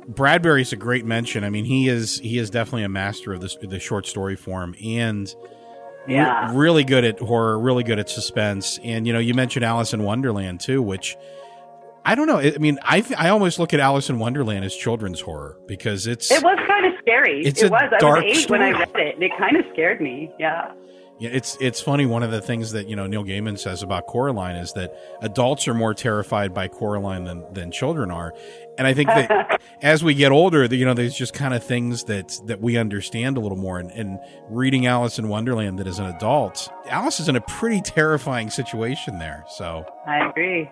Bradbury's 0.08 0.72
a 0.72 0.78
great 0.78 1.06
mention. 1.06 1.44
I 1.44 1.50
mean, 1.50 1.66
he 1.66 1.90
is 1.90 2.18
he 2.20 2.40
is 2.40 2.50
definitely 2.50 2.84
a 2.84 2.90
master 2.90 3.34
of 3.34 3.42
this 3.42 3.58
the 3.62 3.80
short 3.80 4.06
story 4.06 4.38
form 4.38 4.74
and 4.82 5.34
yeah. 6.08 6.50
Re- 6.52 6.56
really 6.56 6.84
good 6.86 7.04
at 7.04 7.20
horror, 7.20 7.60
really 7.60 7.84
good 7.84 8.00
at 8.00 8.10
suspense. 8.10 8.80
And 8.82 9.06
you 9.06 9.12
know, 9.12 9.20
you 9.20 9.34
mentioned 9.34 9.66
Alice 9.66 9.94
in 9.94 10.04
Wonderland 10.04 10.62
too, 10.62 10.82
which 10.82 11.18
I 12.08 12.16
don't 12.16 12.26
know. 12.26 12.40
I 12.40 12.58
mean, 12.58 12.80
I 12.84 13.04
I 13.18 13.28
almost 13.30 13.60
look 13.60 13.74
at 13.74 13.82
Alice 13.82 14.10
in 14.10 14.18
Wonderland 14.18 14.64
as 14.64 14.74
children's 14.74 15.20
horror 15.20 15.58
because 15.68 16.08
it's 16.08 16.32
it 16.32 16.42
was 16.42 16.58
kind 16.66 16.86
of 16.86 16.94
scary. 17.02 17.42
It's 17.46 17.62
it 17.62 17.70
was. 17.70 17.82
I 17.82 18.06
was 18.06 18.24
eight 18.24 18.36
story. 18.38 18.60
when 18.62 18.76
I 18.76 18.80
read 18.80 18.96
it. 18.96 19.16
And 19.16 19.24
it 19.24 19.32
kind 19.38 19.58
of 19.58 19.66
scared 19.74 20.00
me. 20.00 20.32
Yeah. 20.40 20.72
Yeah, 21.20 21.32
it's 21.34 21.58
it's 21.60 21.82
funny. 21.82 22.06
One 22.06 22.24
of 22.24 22.32
the 22.32 22.40
things 22.40 22.72
that 22.72 22.88
you 22.88 22.96
know 22.96 23.08
Neil 23.08 23.26
Gaiman 23.26 23.60
says 23.60 23.84
about 23.84 24.06
Coraline 24.08 24.56
is 24.56 24.72
that 24.74 24.94
adults 25.22 25.68
are 25.68 25.74
more 25.74 25.94
terrified 25.94 26.54
by 26.54 26.70
Coraline 26.70 27.26
than 27.26 27.44
than 27.52 27.72
children 27.72 28.10
are, 28.10 28.34
and 28.78 28.88
I 28.88 28.94
think 28.94 29.10
that 29.10 29.60
as 29.82 30.02
we 30.02 30.14
get 30.14 30.32
older, 30.32 30.64
you 30.66 30.86
know, 30.86 30.94
there's 30.94 31.16
just 31.16 31.34
kind 31.34 31.56
of 31.56 31.64
things 31.64 32.04
that 32.06 32.40
that 32.46 32.62
we 32.62 32.78
understand 32.78 33.36
a 33.36 33.40
little 33.40 33.58
more. 33.58 33.80
And, 33.80 33.92
and 33.92 34.20
reading 34.48 34.86
Alice 34.86 35.18
in 35.18 35.28
Wonderland, 35.28 35.80
that 35.80 35.88
as 35.88 35.98
an 35.98 36.06
adult, 36.06 36.70
Alice 36.86 37.20
is 37.20 37.28
in 37.28 37.36
a 37.36 37.42
pretty 37.42 37.82
terrifying 37.82 38.52
situation 38.52 39.18
there. 39.18 39.44
So 39.50 39.86
I 40.06 40.30
agree 40.30 40.70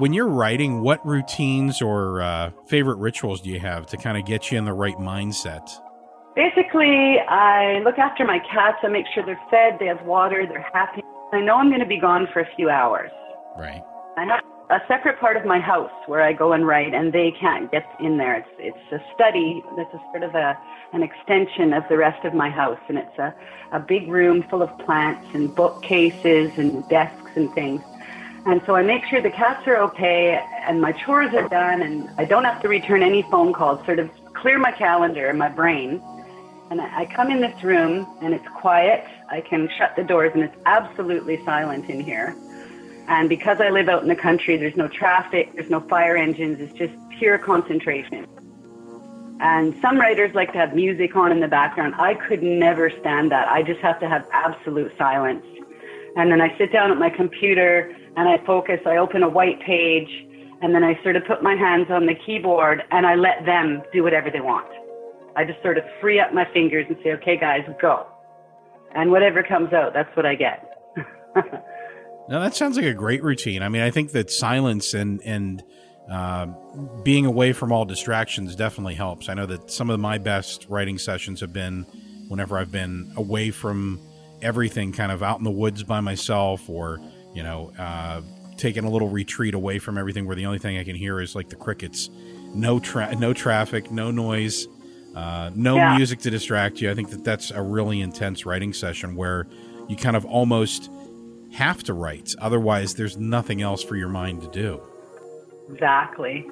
when 0.00 0.14
you're 0.14 0.28
writing, 0.28 0.80
what 0.80 1.04
routines 1.06 1.82
or 1.82 2.22
uh, 2.22 2.50
favorite 2.66 2.96
rituals 2.96 3.42
do 3.42 3.50
you 3.50 3.60
have 3.60 3.86
to 3.86 3.98
kind 3.98 4.16
of 4.16 4.24
get 4.24 4.50
you 4.50 4.56
in 4.56 4.64
the 4.64 4.72
right 4.72 4.96
mindset? 4.96 5.70
Basically, 6.34 7.18
I 7.28 7.80
look 7.84 7.98
after 7.98 8.24
my 8.24 8.38
cats. 8.38 8.78
I 8.82 8.88
make 8.88 9.04
sure 9.14 9.24
they're 9.24 9.38
fed, 9.50 9.78
they 9.78 9.86
have 9.86 10.02
water, 10.06 10.46
they're 10.48 10.66
happy. 10.72 11.02
I 11.32 11.40
know 11.40 11.56
I'm 11.56 11.68
going 11.68 11.80
to 11.80 11.86
be 11.86 12.00
gone 12.00 12.28
for 12.32 12.40
a 12.40 12.48
few 12.56 12.70
hours. 12.70 13.10
Right. 13.58 13.82
I 14.16 14.24
have 14.24 14.42
a 14.70 14.78
separate 14.88 15.20
part 15.20 15.36
of 15.36 15.44
my 15.44 15.60
house 15.60 15.90
where 16.06 16.22
I 16.22 16.32
go 16.32 16.52
and 16.54 16.66
write, 16.66 16.94
and 16.94 17.12
they 17.12 17.32
can't 17.38 17.70
get 17.70 17.84
in 18.00 18.16
there. 18.16 18.36
It's 18.36 18.48
it's 18.58 18.92
a 18.92 19.14
study 19.14 19.62
that's 19.76 19.92
a 19.92 20.00
sort 20.12 20.22
of 20.22 20.34
a 20.34 20.58
an 20.92 21.02
extension 21.02 21.72
of 21.74 21.82
the 21.88 21.98
rest 21.98 22.24
of 22.24 22.32
my 22.32 22.48
house, 22.48 22.80
and 22.88 22.96
it's 22.96 23.18
a 23.18 23.34
a 23.72 23.80
big 23.80 24.08
room 24.08 24.44
full 24.48 24.62
of 24.62 24.76
plants 24.78 25.26
and 25.34 25.54
bookcases 25.54 26.56
and 26.56 26.88
desks 26.88 27.32
and 27.36 27.52
things. 27.52 27.82
And 28.46 28.62
so 28.64 28.74
I 28.74 28.82
make 28.82 29.04
sure 29.04 29.20
the 29.20 29.30
cats 29.30 29.66
are 29.66 29.76
okay 29.76 30.42
and 30.66 30.80
my 30.80 30.92
chores 30.92 31.34
are 31.34 31.48
done 31.48 31.82
and 31.82 32.08
I 32.16 32.24
don't 32.24 32.44
have 32.44 32.62
to 32.62 32.68
return 32.68 33.02
any 33.02 33.22
phone 33.22 33.52
calls, 33.52 33.84
sort 33.84 33.98
of 33.98 34.10
clear 34.34 34.58
my 34.58 34.72
calendar 34.72 35.28
and 35.28 35.38
my 35.38 35.48
brain. 35.48 36.02
And 36.70 36.80
I 36.80 37.04
come 37.06 37.30
in 37.30 37.40
this 37.40 37.62
room 37.62 38.06
and 38.22 38.32
it's 38.32 38.46
quiet. 38.48 39.04
I 39.28 39.42
can 39.42 39.68
shut 39.76 39.94
the 39.96 40.04
doors 40.04 40.32
and 40.34 40.42
it's 40.42 40.56
absolutely 40.64 41.44
silent 41.44 41.90
in 41.90 42.00
here. 42.00 42.34
And 43.08 43.28
because 43.28 43.60
I 43.60 43.70
live 43.70 43.88
out 43.88 44.02
in 44.02 44.08
the 44.08 44.16
country, 44.16 44.56
there's 44.56 44.76
no 44.76 44.88
traffic, 44.88 45.52
there's 45.54 45.68
no 45.68 45.80
fire 45.80 46.16
engines, 46.16 46.60
it's 46.60 46.72
just 46.78 46.94
pure 47.18 47.38
concentration. 47.38 48.26
And 49.40 49.74
some 49.82 49.98
writers 49.98 50.34
like 50.34 50.52
to 50.52 50.58
have 50.58 50.74
music 50.74 51.16
on 51.16 51.32
in 51.32 51.40
the 51.40 51.48
background. 51.48 51.94
I 51.96 52.14
could 52.14 52.42
never 52.42 52.90
stand 53.00 53.32
that. 53.32 53.48
I 53.48 53.62
just 53.62 53.80
have 53.80 53.98
to 54.00 54.08
have 54.08 54.26
absolute 54.32 54.92
silence. 54.96 55.44
And 56.16 56.30
then 56.30 56.40
I 56.40 56.56
sit 56.56 56.72
down 56.72 56.90
at 56.90 56.98
my 56.98 57.10
computer 57.10 57.96
and 58.16 58.28
I 58.28 58.44
focus. 58.46 58.80
I 58.86 58.96
open 58.96 59.22
a 59.22 59.28
white 59.28 59.60
page 59.60 60.08
and 60.62 60.74
then 60.74 60.84
I 60.84 61.00
sort 61.02 61.16
of 61.16 61.24
put 61.26 61.42
my 61.42 61.54
hands 61.54 61.86
on 61.90 62.06
the 62.06 62.14
keyboard 62.26 62.82
and 62.90 63.06
I 63.06 63.14
let 63.14 63.44
them 63.46 63.82
do 63.92 64.02
whatever 64.02 64.30
they 64.30 64.40
want. 64.40 64.68
I 65.36 65.44
just 65.44 65.62
sort 65.62 65.78
of 65.78 65.84
free 66.00 66.20
up 66.20 66.34
my 66.34 66.46
fingers 66.52 66.86
and 66.88 66.96
say, 67.02 67.12
okay, 67.12 67.38
guys, 67.38 67.60
go. 67.80 68.06
And 68.94 69.10
whatever 69.10 69.42
comes 69.42 69.72
out, 69.72 69.94
that's 69.94 70.14
what 70.16 70.26
I 70.26 70.34
get. 70.34 70.66
Now 72.30 72.38
that 72.38 72.54
sounds 72.54 72.76
like 72.76 72.86
a 72.86 72.94
great 72.94 73.24
routine. 73.24 73.60
I 73.60 73.68
mean, 73.68 73.82
I 73.82 73.90
think 73.90 74.12
that 74.12 74.30
silence 74.30 74.94
and 74.94 75.20
and 75.22 75.64
uh, 76.08 76.46
being 77.02 77.26
away 77.26 77.52
from 77.52 77.72
all 77.72 77.84
distractions 77.84 78.54
definitely 78.54 78.94
helps. 78.94 79.28
I 79.28 79.34
know 79.34 79.46
that 79.46 79.70
some 79.70 79.90
of 79.90 79.98
my 79.98 80.18
best 80.18 80.66
writing 80.68 80.96
sessions 80.96 81.40
have 81.40 81.52
been 81.52 81.82
whenever 82.28 82.56
I've 82.56 82.70
been 82.70 83.12
away 83.16 83.50
from 83.50 84.00
everything, 84.42 84.92
kind 84.92 85.10
of 85.10 85.24
out 85.24 85.38
in 85.38 85.44
the 85.44 85.50
woods 85.50 85.82
by 85.82 86.00
myself, 86.00 86.70
or 86.70 87.00
you 87.34 87.42
know, 87.42 87.72
uh, 87.78 88.20
taking 88.56 88.84
a 88.84 88.90
little 88.90 89.08
retreat 89.08 89.54
away 89.54 89.78
from 89.78 89.96
everything, 89.98 90.26
where 90.26 90.36
the 90.36 90.46
only 90.46 90.58
thing 90.58 90.78
I 90.78 90.84
can 90.84 90.96
hear 90.96 91.20
is 91.20 91.34
like 91.34 91.48
the 91.48 91.56
crickets. 91.56 92.10
No 92.54 92.78
tra- 92.80 93.14
no 93.16 93.32
traffic, 93.32 93.90
no 93.90 94.10
noise, 94.10 94.66
uh, 95.14 95.50
no 95.54 95.76
Yeah. 95.76 95.96
music 95.96 96.18
to 96.20 96.30
distract 96.30 96.80
you. 96.80 96.90
I 96.90 96.94
think 96.94 97.10
that 97.10 97.24
that's 97.24 97.50
a 97.50 97.62
really 97.62 98.00
intense 98.00 98.44
writing 98.44 98.72
session 98.72 99.14
where 99.16 99.46
you 99.88 99.96
kind 99.96 100.16
of 100.16 100.24
almost 100.24 100.90
have 101.52 101.82
to 101.84 101.94
write. 101.94 102.28
Otherwise, 102.40 102.94
there's 102.94 103.16
nothing 103.18 103.62
else 103.62 103.82
for 103.82 103.96
your 103.96 104.08
mind 104.08 104.42
to 104.42 104.48
do. 104.48 104.80
Exactly. 105.72 106.48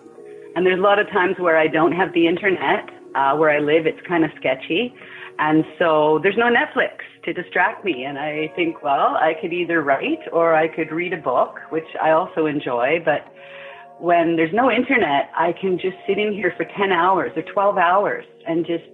And 0.56 0.64
there's 0.66 0.78
a 0.78 0.82
lot 0.82 0.98
of 0.98 1.08
times 1.10 1.38
where 1.38 1.56
I 1.58 1.66
don't 1.68 1.92
have 1.92 2.12
the 2.12 2.26
internet. 2.26 2.88
Uh, 3.14 3.34
where 3.36 3.50
I 3.50 3.58
live, 3.58 3.86
it's 3.86 4.00
kind 4.06 4.24
of 4.24 4.30
sketchy. 4.36 4.94
And 5.38 5.64
so 5.78 6.20
there's 6.22 6.36
no 6.36 6.44
Netflix 6.52 6.98
to 7.28 7.42
distract 7.42 7.84
me. 7.84 8.04
And 8.04 8.18
I 8.18 8.52
think, 8.56 8.82
well, 8.82 9.16
I 9.16 9.34
could 9.40 9.52
either 9.52 9.82
write 9.82 10.20
or 10.32 10.54
I 10.54 10.68
could 10.68 10.90
read 10.90 11.12
a 11.12 11.18
book, 11.18 11.60
which 11.70 11.88
I 12.02 12.10
also 12.10 12.46
enjoy. 12.46 13.02
But 13.04 13.26
when 13.98 14.36
there's 14.36 14.52
no 14.52 14.70
internet, 14.70 15.30
I 15.36 15.52
can 15.60 15.78
just 15.78 15.96
sit 16.06 16.18
in 16.18 16.32
here 16.32 16.54
for 16.56 16.64
10 16.64 16.92
hours 16.92 17.32
or 17.36 17.42
12 17.42 17.76
hours 17.78 18.24
and 18.46 18.66
just, 18.66 18.84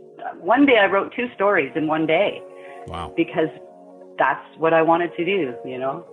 one 0.41 0.67
day 0.67 0.79
I 0.79 0.87
wrote 0.87 1.13
two 1.15 1.29
stories 1.35 1.71
in 1.77 1.87
one 1.87 2.07
day. 2.07 2.43
Wow. 2.87 3.13
Because 3.17 3.49
that's 4.19 4.45
what 4.59 4.73
I 4.73 4.83
wanted 4.83 5.15
to 5.17 5.25
do, 5.25 5.55
you 5.65 5.79
know? 5.79 6.07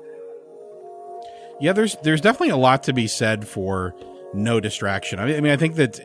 Yeah, 1.59 1.74
there's 1.74 1.95
there's 2.01 2.22
definitely 2.22 2.49
a 2.49 2.57
lot 2.57 2.84
to 2.84 2.93
be 2.93 3.05
said 3.05 3.47
for 3.47 3.93
no 4.34 4.59
distraction. 4.59 5.19
I 5.19 5.26
mean, 5.26 5.36
I 5.36 5.41
mean, 5.41 5.51
I 5.51 5.57
think 5.57 5.76
that 5.76 5.99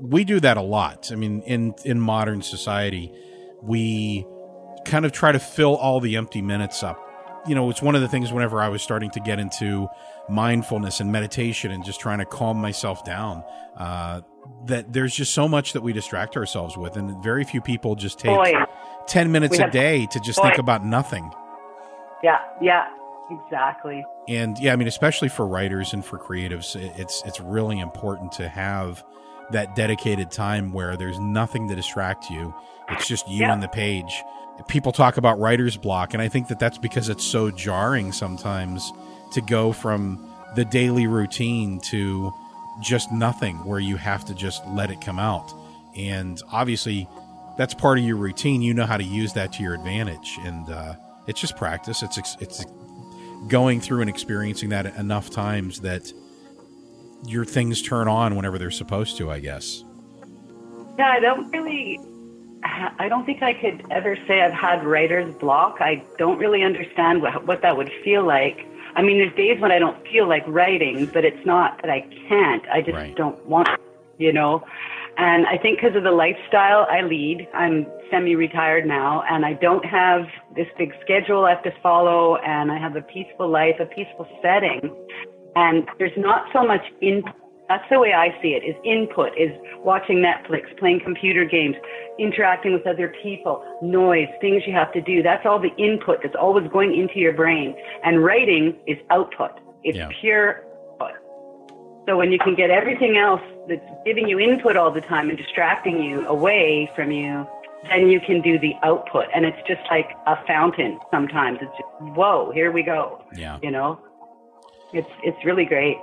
we 0.00 0.24
do 0.24 0.40
that 0.40 0.56
a 0.56 0.62
lot. 0.62 1.10
I 1.12 1.14
mean, 1.14 1.40
in 1.42 1.72
in 1.84 2.00
modern 2.00 2.42
society, 2.42 3.12
we 3.62 4.26
kind 4.88 5.04
of 5.04 5.12
try 5.12 5.32
to 5.32 5.38
fill 5.38 5.76
all 5.76 6.00
the 6.00 6.16
empty 6.16 6.42
minutes 6.42 6.82
up. 6.82 6.98
You 7.46 7.54
know, 7.54 7.70
it's 7.70 7.80
one 7.80 7.94
of 7.94 8.00
the 8.00 8.08
things 8.08 8.32
whenever 8.32 8.60
I 8.60 8.68
was 8.68 8.82
starting 8.82 9.10
to 9.10 9.20
get 9.20 9.38
into 9.38 9.88
mindfulness 10.28 11.00
and 11.00 11.10
meditation 11.12 11.70
and 11.70 11.84
just 11.84 12.00
trying 12.00 12.18
to 12.18 12.24
calm 12.26 12.56
myself 12.58 13.04
down. 13.04 13.42
Uh, 13.76 14.20
that 14.66 14.92
there's 14.92 15.14
just 15.14 15.32
so 15.34 15.46
much 15.46 15.72
that 15.74 15.82
we 15.82 15.92
distract 15.92 16.36
ourselves 16.36 16.76
with, 16.76 16.96
and 16.96 17.22
very 17.22 17.44
few 17.44 17.60
people 17.60 17.94
just 17.94 18.18
take 18.18 18.34
Boy. 18.34 18.52
ten 19.06 19.30
minutes 19.30 19.58
We 19.58 19.64
a 19.64 19.70
day 19.70 20.06
to 20.06 20.20
just 20.20 20.38
Boy. 20.38 20.48
think 20.48 20.58
about 20.58 20.84
nothing. 20.84 21.30
Yeah, 22.22 22.38
yeah, 22.60 22.88
exactly. 23.30 24.04
and 24.26 24.58
yeah, 24.58 24.72
I 24.72 24.76
mean, 24.76 24.88
especially 24.88 25.28
for 25.28 25.46
writers 25.46 25.92
and 25.92 26.04
for 26.04 26.18
creatives, 26.18 26.74
it's 26.98 27.22
it's 27.24 27.40
really 27.40 27.78
important 27.78 28.32
to 28.32 28.48
have 28.48 29.04
that 29.52 29.74
dedicated 29.76 30.30
time 30.30 30.72
where 30.72 30.96
there's 30.96 31.18
nothing 31.18 31.68
to 31.68 31.76
distract 31.76 32.28
you. 32.30 32.52
It's 32.90 33.06
just 33.06 33.28
you 33.28 33.40
Yeah. 33.40 33.52
and 33.52 33.62
the 33.62 33.68
page. 33.68 34.22
People 34.66 34.92
talk 34.92 35.16
about 35.16 35.38
writer's 35.38 35.76
block, 35.76 36.14
and 36.14 36.22
I 36.22 36.28
think 36.28 36.48
that 36.48 36.58
that's 36.58 36.78
because 36.78 37.08
it's 37.08 37.24
so 37.24 37.50
jarring 37.50 38.12
sometimes 38.12 38.92
to 39.32 39.40
go 39.40 39.72
from 39.72 40.28
the 40.56 40.64
daily 40.64 41.06
routine 41.06 41.80
to 41.80 42.32
just 42.82 43.12
nothing, 43.12 43.56
where 43.64 43.80
you 43.80 43.96
have 43.96 44.24
to 44.26 44.34
just 44.34 44.66
let 44.68 44.90
it 44.90 45.00
come 45.00 45.18
out. 45.18 45.52
And 45.96 46.40
obviously, 46.52 47.08
that's 47.56 47.74
part 47.74 47.98
of 47.98 48.04
your 48.04 48.16
routine. 48.16 48.62
You 48.62 48.74
know 48.74 48.86
how 48.86 48.96
to 48.96 49.04
use 49.04 49.32
that 49.34 49.52
to 49.54 49.62
your 49.62 49.74
advantage, 49.74 50.38
and 50.44 50.68
uh, 50.68 50.94
it's 51.26 51.40
just 51.40 51.56
practice. 51.56 52.02
It's 52.02 52.18
it's 52.40 52.64
going 53.46 53.80
through 53.80 54.00
and 54.00 54.10
experiencing 54.10 54.70
that 54.70 54.86
enough 54.96 55.30
times 55.30 55.80
that 55.80 56.12
your 57.26 57.44
things 57.44 57.82
turn 57.82 58.08
on 58.08 58.36
whenever 58.36 58.58
they're 58.58 58.70
supposed 58.70 59.16
to, 59.18 59.30
I 59.30 59.40
guess. 59.40 59.84
Yeah, 60.98 61.08
I 61.08 61.20
don't 61.20 61.50
really. 61.50 62.00
I 62.64 63.08
don't 63.08 63.24
think 63.24 63.42
I 63.42 63.54
could 63.54 63.84
ever 63.90 64.16
say 64.26 64.40
I've 64.40 64.52
had 64.52 64.84
writer's 64.84 65.34
block. 65.36 65.76
I 65.80 66.02
don't 66.18 66.38
really 66.38 66.62
understand 66.62 67.22
what, 67.22 67.46
what 67.46 67.62
that 67.62 67.76
would 67.76 67.90
feel 68.04 68.26
like. 68.26 68.66
I 68.96 69.02
mean, 69.02 69.18
there's 69.18 69.34
days 69.36 69.60
when 69.60 69.70
I 69.70 69.78
don't 69.78 70.02
feel 70.08 70.28
like 70.28 70.42
writing, 70.46 71.06
but 71.06 71.24
it's 71.24 71.44
not 71.46 71.80
that 71.82 71.90
I 71.90 72.00
can't. 72.28 72.64
I 72.68 72.82
just 72.82 73.16
don't 73.16 73.46
want, 73.46 73.68
you 74.18 74.32
know. 74.32 74.64
And 75.16 75.46
I 75.46 75.58
think 75.58 75.80
because 75.80 75.96
of 75.96 76.04
the 76.04 76.10
lifestyle 76.10 76.86
I 76.90 77.02
lead, 77.02 77.48
I'm 77.54 77.86
semi-retired 78.10 78.86
now, 78.86 79.22
and 79.28 79.44
I 79.44 79.54
don't 79.54 79.84
have 79.84 80.26
this 80.56 80.68
big 80.78 80.94
schedule 81.02 81.44
I 81.44 81.50
have 81.50 81.62
to 81.64 81.72
follow, 81.82 82.36
and 82.36 82.72
I 82.72 82.78
have 82.78 82.96
a 82.96 83.02
peaceful 83.02 83.48
life, 83.48 83.76
a 83.80 83.86
peaceful 83.86 84.28
setting, 84.42 84.94
and 85.56 85.86
there's 85.98 86.16
not 86.16 86.46
so 86.52 86.64
much 86.64 86.82
input. 87.00 87.34
That's 87.68 87.84
the 87.90 87.98
way 88.00 88.14
I 88.14 88.30
see 88.40 88.54
it. 88.54 88.64
Is 88.64 88.74
input 88.84 89.36
is 89.36 89.50
watching 89.78 90.18
Netflix, 90.18 90.74
playing 90.78 91.00
computer 91.00 91.44
games, 91.44 91.76
interacting 92.18 92.72
with 92.72 92.86
other 92.86 93.12
people, 93.22 93.62
noise, 93.82 94.28
things 94.40 94.62
you 94.66 94.72
have 94.72 94.92
to 94.94 95.02
do. 95.02 95.22
That's 95.22 95.44
all 95.44 95.58
the 95.58 95.74
input 95.76 96.20
that's 96.22 96.34
always 96.34 96.66
going 96.70 96.98
into 96.98 97.18
your 97.18 97.34
brain. 97.34 97.76
And 98.04 98.24
writing 98.24 98.74
is 98.86 98.96
output. 99.10 99.52
It's 99.84 99.98
Yeah. 99.98 100.08
pure 100.20 100.64
output. 101.00 101.16
So 102.06 102.16
when 102.16 102.32
you 102.32 102.38
can 102.38 102.54
get 102.54 102.70
everything 102.70 103.18
else 103.18 103.42
that's 103.68 103.84
giving 104.06 104.28
you 104.28 104.38
input 104.38 104.76
all 104.76 104.90
the 104.90 105.02
time 105.02 105.28
and 105.28 105.36
distracting 105.36 106.02
you 106.02 106.26
away 106.26 106.90
from 106.96 107.12
you, 107.12 107.46
then 107.90 108.08
you 108.08 108.18
can 108.18 108.40
do 108.40 108.58
the 108.58 108.74
output. 108.82 109.26
And 109.34 109.44
it's 109.44 109.60
just 109.68 109.82
like 109.90 110.10
a 110.26 110.36
fountain 110.46 110.98
sometimes. 111.10 111.58
It's 111.60 111.70
just, 111.72 112.16
whoa, 112.16 112.50
here 112.50 112.72
we 112.72 112.82
go. 112.82 113.22
Yeah. 113.36 113.58
You 113.62 113.70
know? 113.70 114.00
It's 114.94 115.10
it's 115.22 115.44
really 115.44 115.66
great. 115.66 115.98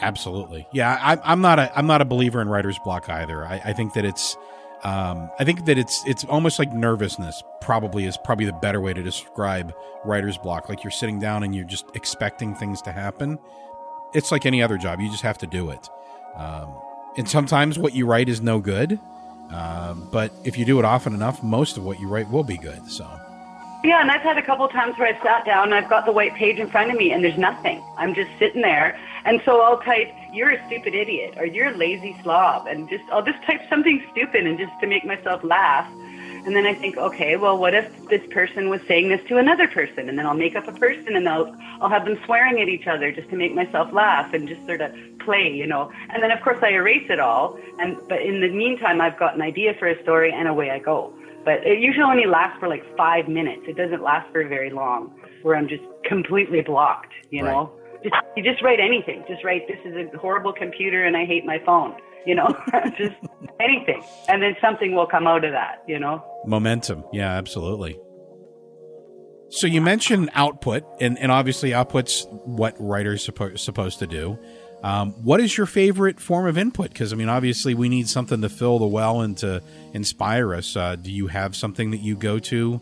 Absolutely. 0.00 0.66
Yeah, 0.72 0.98
I, 1.00 1.18
I'm 1.32 1.40
not 1.40 1.58
a 1.58 1.76
I'm 1.78 1.86
not 1.86 2.00
a 2.00 2.04
believer 2.04 2.40
in 2.40 2.48
writer's 2.48 2.78
block 2.78 3.08
either. 3.08 3.44
I, 3.44 3.60
I 3.66 3.72
think 3.72 3.94
that 3.94 4.04
it's 4.04 4.36
um, 4.82 5.30
I 5.38 5.44
think 5.44 5.66
that 5.66 5.76
it's 5.76 6.02
it's 6.06 6.24
almost 6.24 6.58
like 6.58 6.72
nervousness. 6.72 7.42
Probably 7.60 8.06
is 8.06 8.16
probably 8.16 8.46
the 8.46 8.52
better 8.54 8.80
way 8.80 8.94
to 8.94 9.02
describe 9.02 9.74
writer's 10.04 10.38
block. 10.38 10.68
Like 10.68 10.82
you're 10.82 10.90
sitting 10.90 11.18
down 11.18 11.42
and 11.42 11.54
you're 11.54 11.66
just 11.66 11.84
expecting 11.94 12.54
things 12.54 12.80
to 12.82 12.92
happen. 12.92 13.38
It's 14.14 14.32
like 14.32 14.46
any 14.46 14.62
other 14.62 14.78
job. 14.78 15.00
You 15.00 15.10
just 15.10 15.22
have 15.22 15.38
to 15.38 15.46
do 15.46 15.70
it. 15.70 15.88
Um, 16.34 16.74
and 17.16 17.28
sometimes 17.28 17.78
what 17.78 17.94
you 17.94 18.06
write 18.06 18.28
is 18.28 18.40
no 18.40 18.60
good. 18.60 18.98
Um, 19.50 20.08
but 20.12 20.32
if 20.44 20.56
you 20.56 20.64
do 20.64 20.78
it 20.78 20.84
often 20.84 21.12
enough, 21.12 21.42
most 21.42 21.76
of 21.76 21.84
what 21.84 22.00
you 22.00 22.08
write 22.08 22.30
will 22.30 22.44
be 22.44 22.56
good. 22.56 22.90
So 22.90 23.04
Yeah, 23.82 24.02
and 24.02 24.10
I've 24.10 24.20
had 24.20 24.36
a 24.36 24.42
couple 24.42 24.66
of 24.66 24.72
times 24.72 24.98
where 24.98 25.08
I've 25.08 25.22
sat 25.22 25.46
down 25.46 25.72
and 25.72 25.74
I've 25.74 25.88
got 25.88 26.04
the 26.04 26.12
white 26.12 26.34
page 26.34 26.58
in 26.58 26.68
front 26.68 26.90
of 26.90 26.98
me 26.98 27.12
and 27.12 27.24
there's 27.24 27.38
nothing. 27.38 27.82
I'm 27.96 28.14
just 28.14 28.30
sitting 28.38 28.60
there. 28.60 28.98
And 29.24 29.40
so 29.46 29.62
I'll 29.62 29.78
type, 29.80 30.12
you're 30.34 30.50
a 30.50 30.66
stupid 30.66 30.94
idiot 30.94 31.34
or 31.38 31.46
you're 31.46 31.68
a 31.68 31.76
lazy 31.76 32.14
slob. 32.22 32.66
And 32.66 32.90
just, 32.90 33.04
I'll 33.10 33.24
just 33.24 33.42
type 33.44 33.62
something 33.70 34.04
stupid 34.12 34.46
and 34.46 34.58
just 34.58 34.72
to 34.82 34.86
make 34.86 35.06
myself 35.06 35.42
laugh. 35.42 35.90
And 36.44 36.54
then 36.54 36.66
I 36.66 36.74
think, 36.74 36.98
okay, 36.98 37.36
well, 37.36 37.56
what 37.56 37.72
if 37.74 38.08
this 38.08 38.22
person 38.30 38.68
was 38.68 38.82
saying 38.86 39.08
this 39.08 39.20
to 39.28 39.38
another 39.38 39.66
person? 39.66 40.10
And 40.10 40.18
then 40.18 40.26
I'll 40.26 40.34
make 40.34 40.56
up 40.56 40.68
a 40.68 40.72
person 40.72 41.16
and 41.16 41.26
I'll, 41.26 41.54
I'll 41.80 41.90
have 41.90 42.04
them 42.04 42.18
swearing 42.26 42.60
at 42.60 42.68
each 42.68 42.86
other 42.86 43.12
just 43.12 43.30
to 43.30 43.36
make 43.36 43.54
myself 43.54 43.92
laugh 43.94 44.34
and 44.34 44.46
just 44.46 44.64
sort 44.66 44.82
of 44.82 44.92
play, 45.20 45.50
you 45.50 45.66
know. 45.66 45.90
And 46.10 46.22
then 46.22 46.30
of 46.30 46.42
course 46.42 46.58
I 46.62 46.68
erase 46.68 47.06
it 47.08 47.20
all. 47.20 47.58
And, 47.78 47.96
but 48.08 48.20
in 48.20 48.42
the 48.42 48.48
meantime, 48.50 49.00
I've 49.00 49.18
got 49.18 49.34
an 49.34 49.42
idea 49.42 49.72
for 49.78 49.88
a 49.88 50.00
story 50.02 50.32
and 50.32 50.48
away 50.48 50.70
I 50.70 50.80
go. 50.80 51.14
But 51.44 51.66
it 51.66 51.80
usually 51.80 52.04
only 52.04 52.26
lasts 52.26 52.58
for 52.60 52.68
like 52.68 52.82
five 52.96 53.28
minutes. 53.28 53.62
It 53.66 53.76
doesn't 53.76 54.02
last 54.02 54.30
for 54.32 54.46
very 54.46 54.70
long 54.70 55.14
where 55.42 55.56
I'm 55.56 55.68
just 55.68 55.82
completely 56.04 56.60
blocked, 56.60 57.12
you 57.30 57.42
know. 57.42 57.72
Just, 58.02 58.14
you 58.36 58.42
just 58.42 58.62
write 58.62 58.80
anything. 58.80 59.24
Just 59.28 59.44
write, 59.44 59.66
this 59.68 59.78
is 59.84 59.94
a 60.12 60.18
horrible 60.18 60.52
computer 60.52 61.04
and 61.04 61.16
I 61.16 61.24
hate 61.24 61.44
my 61.44 61.58
phone, 61.64 61.94
you 62.26 62.34
know, 62.34 62.48
just 62.98 63.16
anything. 63.60 64.02
And 64.28 64.42
then 64.42 64.54
something 64.60 64.94
will 64.94 65.06
come 65.06 65.26
out 65.26 65.44
of 65.44 65.52
that, 65.52 65.82
you 65.86 65.98
know. 65.98 66.24
momentum. 66.46 67.04
Yeah, 67.12 67.30
absolutely. 67.32 67.98
So 69.52 69.66
you 69.66 69.80
mentioned 69.80 70.30
output, 70.34 70.84
and, 71.00 71.18
and 71.18 71.32
obviously 71.32 71.74
output's 71.74 72.24
what 72.44 72.76
writers 72.78 73.26
suppo- 73.26 73.58
supposed 73.58 73.98
to 73.98 74.06
do. 74.06 74.38
Um, 74.82 75.10
what 75.24 75.40
is 75.40 75.56
your 75.56 75.66
favorite 75.66 76.18
form 76.20 76.46
of 76.46 76.56
input? 76.56 76.88
Because 76.90 77.12
I 77.12 77.16
mean, 77.16 77.28
obviously, 77.28 77.74
we 77.74 77.88
need 77.88 78.08
something 78.08 78.40
to 78.42 78.48
fill 78.48 78.78
the 78.78 78.86
well 78.86 79.20
and 79.20 79.36
to 79.38 79.62
inspire 79.92 80.54
us. 80.54 80.74
Uh, 80.76 80.96
do 80.96 81.10
you 81.12 81.26
have 81.26 81.54
something 81.54 81.90
that 81.90 82.00
you 82.00 82.16
go 82.16 82.38
to 82.38 82.80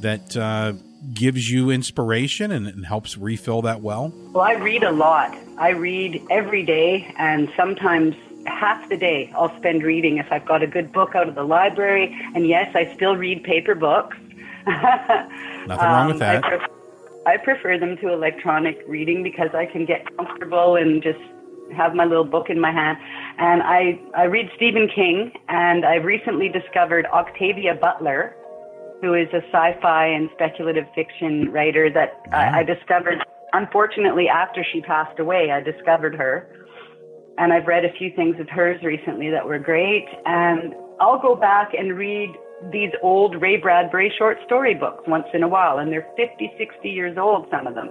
that 0.00 0.36
uh, 0.36 0.74
gives 1.14 1.50
you 1.50 1.70
inspiration 1.70 2.50
and, 2.52 2.66
and 2.66 2.84
helps 2.86 3.16
refill 3.16 3.62
that 3.62 3.80
well? 3.80 4.12
Well, 4.32 4.44
I 4.44 4.52
read 4.52 4.82
a 4.82 4.92
lot. 4.92 5.34
I 5.58 5.70
read 5.70 6.22
every 6.30 6.64
day, 6.64 7.12
and 7.18 7.50
sometimes 7.56 8.14
half 8.46 8.88
the 8.88 8.96
day 8.96 9.30
I'll 9.34 9.54
spend 9.58 9.82
reading 9.82 10.18
if 10.18 10.30
I've 10.30 10.44
got 10.46 10.62
a 10.62 10.66
good 10.66 10.92
book 10.92 11.14
out 11.14 11.28
of 11.28 11.34
the 11.34 11.42
library. 11.44 12.14
And 12.34 12.46
yes, 12.46 12.74
I 12.74 12.94
still 12.94 13.16
read 13.16 13.42
paper 13.42 13.74
books. 13.74 14.16
Nothing 14.66 15.66
wrong 15.68 16.06
with 16.08 16.16
Um, 16.16 16.18
that. 16.42 16.70
I 17.26 17.36
prefer 17.36 17.78
them 17.78 17.96
to 17.98 18.12
electronic 18.12 18.82
reading 18.86 19.22
because 19.22 19.50
I 19.54 19.66
can 19.66 19.84
get 19.84 20.14
comfortable 20.16 20.76
and 20.76 21.02
just 21.02 21.18
have 21.76 21.94
my 21.94 22.04
little 22.04 22.24
book 22.24 22.50
in 22.50 22.60
my 22.60 22.72
hand. 22.72 22.98
And 23.38 23.62
I, 23.62 24.00
I 24.16 24.24
read 24.24 24.50
Stephen 24.56 24.88
King, 24.94 25.32
and 25.48 25.84
I've 25.84 26.04
recently 26.04 26.48
discovered 26.48 27.06
Octavia 27.06 27.74
Butler, 27.74 28.34
who 29.00 29.14
is 29.14 29.28
a 29.32 29.42
sci-fi 29.52 30.06
and 30.06 30.28
speculative 30.34 30.84
fiction 30.94 31.50
writer 31.52 31.90
that 31.90 32.20
I, 32.32 32.36
mm-hmm. 32.36 32.54
I 32.56 32.62
discovered. 32.64 33.18
Unfortunately, 33.52 34.28
after 34.28 34.64
she 34.72 34.80
passed 34.80 35.18
away, 35.18 35.50
I 35.50 35.60
discovered 35.60 36.14
her, 36.16 36.48
and 37.38 37.52
I've 37.52 37.66
read 37.66 37.84
a 37.84 37.92
few 37.92 38.10
things 38.14 38.36
of 38.40 38.48
hers 38.48 38.82
recently 38.82 39.30
that 39.30 39.46
were 39.46 39.58
great. 39.58 40.06
And 40.26 40.74
I'll 41.00 41.20
go 41.20 41.36
back 41.36 41.72
and 41.78 41.96
read 41.96 42.30
these 42.72 42.90
old 43.02 43.40
Ray 43.40 43.56
Bradbury 43.56 44.12
short 44.18 44.38
story 44.46 44.74
books 44.74 45.04
once 45.06 45.26
in 45.32 45.42
a 45.42 45.48
while, 45.48 45.78
and 45.78 45.92
they're 45.92 46.06
50, 46.16 46.52
60 46.58 46.88
years 46.88 47.16
old, 47.16 47.46
some 47.50 47.66
of 47.66 47.74
them. 47.74 47.90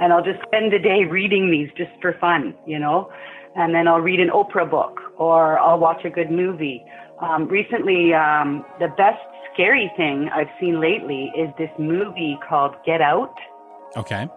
And 0.00 0.12
I'll 0.12 0.24
just 0.24 0.42
spend 0.42 0.72
a 0.72 0.78
day 0.78 1.04
reading 1.08 1.50
these 1.50 1.68
just 1.76 1.90
for 2.00 2.14
fun, 2.20 2.54
you 2.66 2.78
know. 2.78 3.10
And 3.54 3.74
then 3.74 3.86
I'll 3.86 4.00
read 4.00 4.20
an 4.20 4.28
Oprah 4.28 4.70
book 4.70 4.98
or 5.18 5.58
I'll 5.58 5.78
watch 5.78 6.04
a 6.04 6.10
good 6.10 6.30
movie. 6.30 6.84
Um, 7.20 7.46
recently, 7.48 8.12
um, 8.14 8.64
the 8.80 8.88
best 8.88 9.20
scary 9.52 9.92
thing 9.96 10.30
I've 10.34 10.50
seen 10.58 10.80
lately 10.80 11.30
is 11.36 11.50
this 11.58 11.70
movie 11.78 12.38
called 12.48 12.74
Get 12.84 13.00
Out. 13.00 13.34
Okay. 13.96 14.28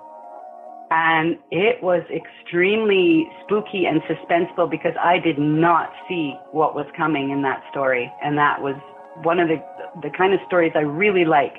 And 0.91 1.38
it 1.49 1.82
was 1.82 2.03
extremely 2.13 3.28
spooky 3.43 3.86
and 3.86 4.01
suspenseful 4.03 4.70
because 4.70 4.93
I 5.01 5.18
did 5.18 5.39
not 5.39 5.91
see 6.07 6.36
what 6.51 6.76
was 6.76 6.86
coming 6.95 7.32
in 7.32 7.41
that 7.41 7.63
story. 7.72 8.11
And 8.24 8.38
that 8.38 8.61
was 8.61 8.76
one 9.24 9.39
of 9.39 9.47
the, 9.47 9.63
the 10.01 10.09
kind 10.09 10.34
of 10.34 10.39
stories 10.47 10.74
I 10.76 10.82
really 10.82 11.26
like 11.26 11.55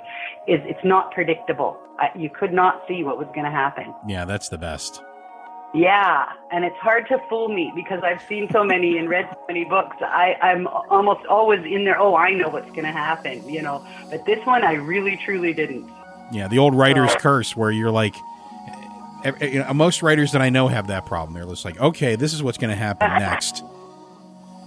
is 0.47 0.61
it's 0.65 0.85
not 0.85 1.13
predictable. 1.13 1.79
I, 1.99 2.09
you 2.17 2.31
could 2.31 2.53
not 2.53 2.83
see 2.87 3.03
what 3.03 3.19
was 3.19 3.27
going 3.29 3.45
to 3.45 3.51
happen. 3.51 3.95
Yeah, 4.07 4.25
that's 4.25 4.49
the 4.49 4.59
best. 4.59 5.03
Yeah, 5.75 6.27
and 6.53 6.65
it's 6.65 6.77
hard 6.77 7.07
to 7.09 7.19
fool 7.29 7.49
me 7.49 7.73
because 7.75 8.03
I've 8.03 8.23
seen 8.29 8.49
so 8.51 8.65
many 8.65 8.99
and 8.99 9.09
read 9.09 9.29
so 9.31 9.39
many 9.49 9.65
books. 9.65 9.97
I, 10.01 10.35
I'm 10.41 10.67
almost 10.67 11.27
always 11.27 11.65
in 11.67 11.85
there. 11.85 11.99
Oh, 11.99 12.17
I 12.17 12.31
know 12.31 12.49
what's 12.49 12.71
going 12.71 12.85
to 12.85 12.93
happen, 12.93 13.47
you 13.49 13.63
know. 13.63 13.85
But 14.09 14.25
this 14.25 14.45
one, 14.47 14.65
I 14.65 14.75
really, 14.75 15.17
truly 15.17 15.53
didn't. 15.53 15.91
Yeah, 16.33 16.49
the 16.49 16.59
old 16.59 16.75
writer's 16.75 17.15
curse, 17.17 17.55
where 17.57 17.71
you're 17.71 17.91
like, 17.91 18.15
you 19.41 19.59
know, 19.61 19.75
most 19.75 20.03
writers 20.03 20.33
that 20.33 20.43
I 20.43 20.51
know 20.51 20.69
have 20.69 20.87
that 20.87 21.05
problem. 21.05 21.35
They're 21.35 21.47
just 21.47 21.65
like, 21.65 21.79
okay, 21.79 22.17
this 22.17 22.33
is 22.33 22.43
what's 22.43 22.59
going 22.59 22.71
to 22.71 22.77
happen 22.77 23.09
next. 23.19 23.63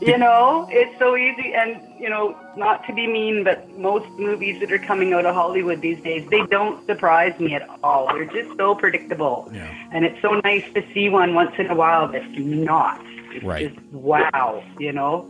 You 0.02 0.18
know, 0.26 0.68
it's 0.72 0.98
so 1.00 1.16
easy, 1.18 1.54
and 1.54 1.82
you 2.00 2.10
know, 2.10 2.38
not 2.56 2.86
to 2.88 2.94
be 2.94 3.06
mean, 3.08 3.44
but 3.44 3.70
most 3.78 4.08
movies 4.18 4.60
that 4.62 4.72
are 4.72 4.80
coming 4.80 5.14
out 5.14 5.26
of 5.26 5.36
Hollywood 5.36 5.82
these 5.82 6.00
days, 6.02 6.28
they 6.30 6.46
don't 6.46 6.86
surprise 6.86 7.38
me 7.40 7.54
at 7.56 7.68
all. 7.84 8.08
They're 8.14 8.26
just 8.26 8.56
so 8.58 8.76
predictable, 8.76 9.50
Yeah. 9.54 9.68
and 9.92 10.06
it's 10.06 10.22
so 10.22 10.40
nice 10.44 10.64
to 10.74 10.84
see 10.94 11.10
one 11.10 11.34
once 11.34 11.52
in 11.58 11.68
a 11.70 11.76
while 11.76 12.08
that's 12.08 12.26
not. 12.38 13.02
It's 13.34 13.44
Right. 13.44 13.74
just 13.76 13.86
wow, 13.94 14.64
you 14.80 14.92
know. 14.94 15.30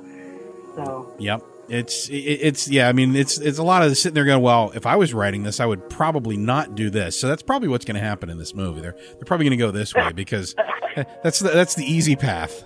So 0.75 1.13
Yep. 1.19 1.41
It's 1.69 2.09
it's 2.11 2.67
yeah. 2.67 2.89
I 2.89 2.93
mean, 2.93 3.15
it's 3.15 3.37
it's 3.37 3.59
a 3.59 3.63
lot 3.63 3.83
of 3.83 3.95
sitting 3.95 4.15
there 4.15 4.25
going, 4.25 4.41
well, 4.41 4.71
if 4.73 4.87
I 4.87 4.95
was 4.95 5.13
writing 5.13 5.43
this, 5.43 5.59
I 5.59 5.67
would 5.67 5.87
probably 5.87 6.35
not 6.35 6.73
do 6.73 6.89
this. 6.89 7.19
So 7.19 7.27
that's 7.27 7.43
probably 7.43 7.67
what's 7.67 7.85
going 7.85 7.93
to 7.93 8.01
happen 8.01 8.27
in 8.31 8.39
this 8.39 8.55
movie. 8.55 8.81
They're 8.81 8.93
they're 8.93 9.25
probably 9.25 9.45
going 9.45 9.57
to 9.59 9.63
go 9.65 9.69
this 9.69 9.93
way 9.93 10.11
because 10.11 10.55
that's 11.23 11.37
the, 11.39 11.49
that's 11.49 11.75
the 11.75 11.85
easy 11.85 12.15
path. 12.15 12.63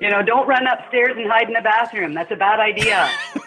You 0.00 0.10
know, 0.10 0.22
don't 0.22 0.46
run 0.46 0.66
upstairs 0.66 1.12
and 1.16 1.30
hide 1.30 1.48
in 1.48 1.54
the 1.54 1.60
bathroom. 1.62 2.14
That's 2.14 2.30
a 2.32 2.36
bad 2.36 2.60
idea. 2.60 3.08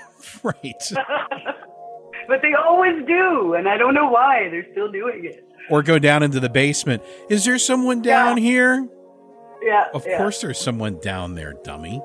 Right. 0.44 0.82
but 2.28 2.42
they 2.42 2.54
always 2.54 3.06
do, 3.06 3.54
and 3.56 3.68
I 3.68 3.78
don't 3.78 3.94
know 3.94 4.08
why 4.10 4.50
they're 4.50 4.66
still 4.72 4.92
doing 4.92 5.26
it. 5.26 5.44
Or 5.70 5.84
go 5.84 6.00
down 6.00 6.24
into 6.24 6.40
the 6.40 6.50
basement. 6.50 7.04
Is 7.30 7.46
there 7.46 7.58
someone 7.60 8.02
down 8.02 8.38
here? 8.38 8.88
Yeah, 9.64 9.86
Of 9.94 10.06
yeah. 10.08 10.18
course, 10.18 10.42
there's 10.42 10.60
someone 10.60 11.00
down 11.00 11.36
there, 11.36 11.54
dummy. 11.64 12.02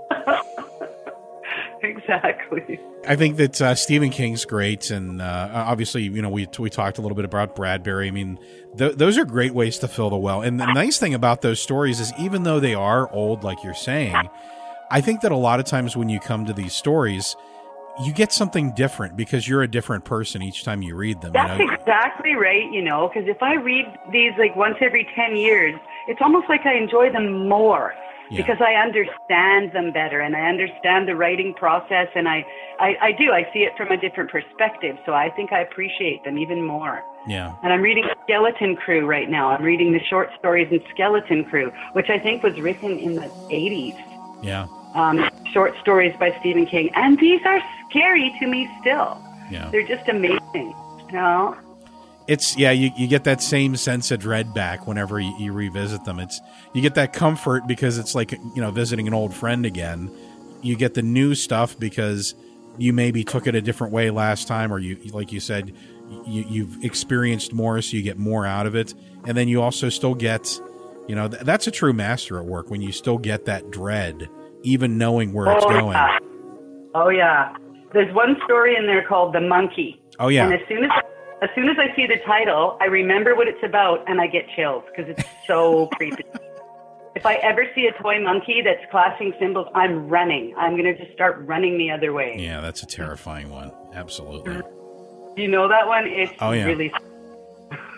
Exactly. 2.09 2.81
I 3.07 3.17
think 3.17 3.37
that 3.37 3.61
uh, 3.61 3.75
Stephen 3.75 4.11
King's 4.11 4.45
great, 4.45 4.91
and 4.91 5.23
uh, 5.23 5.51
obviously, 5.53 6.03
you 6.03 6.23
know, 6.23 6.29
we 6.29 6.49
we 6.59 6.71
talked 6.71 6.99
a 6.99 7.03
little 7.03 7.15
bit 7.15 7.25
about 7.25 7.55
Bradbury. 7.55 8.09
I 8.09 8.11
mean, 8.11 8.39
th- 8.77 8.97
those 8.97 9.17
are 9.17 9.25
great 9.25 9.55
ways 9.55 9.79
to 9.79 9.89
fill 9.89 10.11
the 10.11 10.17
well. 10.17 10.43
And 10.43 10.59
the 10.59 10.73
nice 10.73 10.99
thing 10.99 11.15
about 11.15 11.43
those 11.43 11.61
stories 11.61 12.01
is, 12.01 12.13
even 12.19 12.43
though 12.43 12.61
they 12.61 12.75
are 12.75 13.11
old, 13.13 13.45
like 13.45 13.63
you're 13.63 13.75
saying, 13.75 14.17
I 14.91 15.01
think 15.01 15.21
that 15.21 15.33
a 15.33 15.37
lot 15.37 15.61
of 15.61 15.67
times 15.67 15.97
when 15.97 16.09
you 16.09 16.19
come 16.19 16.47
to 16.47 16.53
these 16.53 16.75
stories, 16.75 17.37
you 18.05 18.13
get 18.13 18.33
something 18.33 18.73
different 18.73 19.17
because 19.17 19.49
you're 19.49 19.63
a 19.63 19.69
different 19.69 20.05
person 20.05 20.43
each 20.43 20.65
time 20.65 20.83
you 20.83 20.97
read 20.97 21.21
them. 21.21 21.33
That's 21.33 21.59
you 21.59 21.67
know? 21.67 21.75
exactly 21.75 22.35
right, 22.35 22.71
you 22.73 22.83
know, 22.83 23.09
because 23.09 23.29
if 23.29 23.43
I 23.43 23.55
read 23.55 23.87
these 24.13 24.33
like 24.39 24.55
once 24.57 24.77
every 24.81 25.09
10 25.15 25.37
years, 25.37 25.75
it's 26.09 26.21
almost 26.21 26.49
like 26.49 26.67
I 26.67 26.75
enjoy 26.75 27.11
them 27.11 27.49
more 27.49 27.95
Yeah. 28.31 28.43
because 28.43 28.61
I 28.61 28.75
understand 28.75 29.73
them 29.73 29.93
better 29.93 30.21
and 30.21 30.35
I 30.35 30.49
understand 30.49 31.09
the 31.09 31.15
writing 31.15 31.55
process 31.55 32.09
and 32.15 32.29
I, 32.29 32.45
I, 32.81 32.97
I 33.01 33.13
do, 33.13 33.31
I 33.33 33.49
see 33.53 33.61
it 33.61 33.77
from 33.77 33.93
a 33.93 33.97
different 33.97 34.31
perspective. 34.31 34.97
So 35.07 35.15
I 35.15 35.31
think 35.31 35.53
I 35.53 35.61
appreciate 35.61 36.25
them 36.25 36.39
even 36.39 36.63
more. 36.63 37.03
Yeah. 37.27 37.55
And 37.63 37.73
I'm 37.73 37.83
reading 37.83 38.05
Skeleton 38.25 38.77
Crew 38.77 39.07
right 39.07 39.29
now. 39.29 39.51
I'm 39.51 39.63
reading 39.63 39.93
the 39.93 40.01
short 40.01 40.31
stories 40.39 40.69
in 40.71 40.83
Skeleton 40.91 41.45
Crew, 41.45 41.73
which 41.93 42.11
I 42.11 42.19
think 42.19 42.43
was 42.43 42.59
written 42.61 42.99
in 42.99 43.15
the 43.15 43.29
80s. 43.51 43.97
Yeah. 44.43 44.67
Um, 44.95 45.29
short 45.53 45.75
stories 45.81 46.15
by 46.19 46.37
Stephen 46.41 46.67
King. 46.67 46.91
And 46.95 47.19
these 47.19 47.41
are 47.45 47.61
scary 47.91 48.35
to 48.41 48.47
me 48.47 48.69
still. 48.81 49.21
Yeah. 49.51 49.69
They're 49.71 49.87
just 49.87 50.09
amazing. 50.09 50.75
You 51.07 51.13
know? 51.13 51.57
It's 52.29 52.57
yeah, 52.57 52.73
you, 52.73 52.91
you 52.97 53.07
get 53.07 53.25
that 53.25 53.41
same 53.41 53.77
sense 53.77 54.11
of 54.11 54.21
dread 54.21 54.53
back 54.53 54.87
whenever 54.87 55.21
you, 55.21 55.35
you 55.39 55.53
revisit 55.53 56.05
them. 56.05 56.19
It's 56.19 56.41
you 56.73 56.83
get 56.83 56.95
that 56.97 57.13
comfort 57.13 57.67
because 57.67 57.99
it's 57.99 58.15
like 58.15 58.33
you 58.33 58.57
know 58.57 58.71
visiting 58.71 59.07
an 59.07 59.15
old 59.15 59.35
friend 59.35 59.65
again. 59.65 60.11
You 60.63 60.77
get 60.77 60.95
the 60.95 61.03
new 61.03 61.35
stuff 61.35 61.79
because 61.79 62.35
you 62.79 62.93
maybe 62.93 63.23
took 63.23 63.47
it 63.47 63.55
a 63.55 63.63
different 63.63 63.93
way 63.93 64.11
last 64.11 64.49
time, 64.49 64.73
or 64.73 64.79
you 64.79 64.97
like 65.13 65.31
you 65.31 65.41
said 65.41 65.73
you, 66.27 66.45
you've 66.49 66.85
experienced 66.85 67.53
more, 67.53 67.81
so 67.81 67.97
you 67.97 68.03
get 68.03 68.19
more 68.19 68.45
out 68.45 68.67
of 68.67 68.75
it, 68.75 68.95
and 69.25 69.37
then 69.37 69.47
you 69.49 69.63
also 69.63 69.89
still 69.89 70.15
get 70.15 70.61
you 71.07 71.15
know 71.15 71.29
th- 71.29 71.43
that's 71.43 71.67
a 71.67 71.71
true 71.71 71.93
master 71.93 72.39
at 72.39 72.45
work 72.45 72.71
when 72.71 72.83
you 72.83 72.91
still 72.91 73.19
get 73.19 73.45
that 73.45 73.71
dread, 73.71 74.29
even 74.63 74.99
knowing 74.99 75.33
where 75.33 75.53
it's 75.53 75.65
oh, 75.65 75.69
going. 75.69 75.93
Yeah. 75.93 76.19
Oh 76.95 77.09
yeah. 77.09 77.57
There's 77.93 78.13
one 78.15 78.37
story 78.45 78.77
in 78.77 78.87
there 78.87 79.07
called 79.07 79.35
The 79.35 79.41
Monkey. 79.41 80.01
Oh, 80.19 80.29
yeah. 80.29 80.45
And 80.45 80.55
as 80.55 80.61
soon 80.69 80.85
as 80.85 80.91
as 81.43 81.51
soon 81.55 81.69
as 81.69 81.77
I 81.79 81.95
see 81.95 82.07
the 82.07 82.17
title, 82.27 82.77
I 82.81 82.87
remember 82.87 83.35
what 83.35 83.47
it's 83.49 83.63
about 83.63 84.09
and 84.09 84.21
I 84.21 84.27
get 84.27 84.47
chills 84.57 84.85
because 84.89 85.11
it's 85.11 85.29
so 85.47 85.87
creepy. 85.95 86.25
If 87.15 87.25
I 87.25 87.35
ever 87.37 87.67
see 87.75 87.87
a 87.87 87.93
toy 88.03 88.21
monkey 88.23 88.61
that's 88.63 88.83
clashing 88.91 89.33
cymbals, 89.39 89.69
I'm 89.75 90.09
running. 90.09 90.55
I'm 90.59 90.73
going 90.77 90.85
to 90.85 90.97
just 90.99 91.13
start 91.15 91.39
running 91.47 91.79
the 91.79 91.91
other 91.91 92.13
way. 92.13 92.37
Yeah, 92.39 92.61
that's 92.61 92.83
a 92.83 92.87
terrifying 92.87 93.49
one. 93.51 93.73
Absolutely. 93.95 94.61
You 95.37 95.49
know 95.49 95.69
that 95.69 95.87
one? 95.87 96.07
It's 96.07 96.33
Oh, 96.41 96.53
yeah. 96.53 96.65
really 96.65 96.93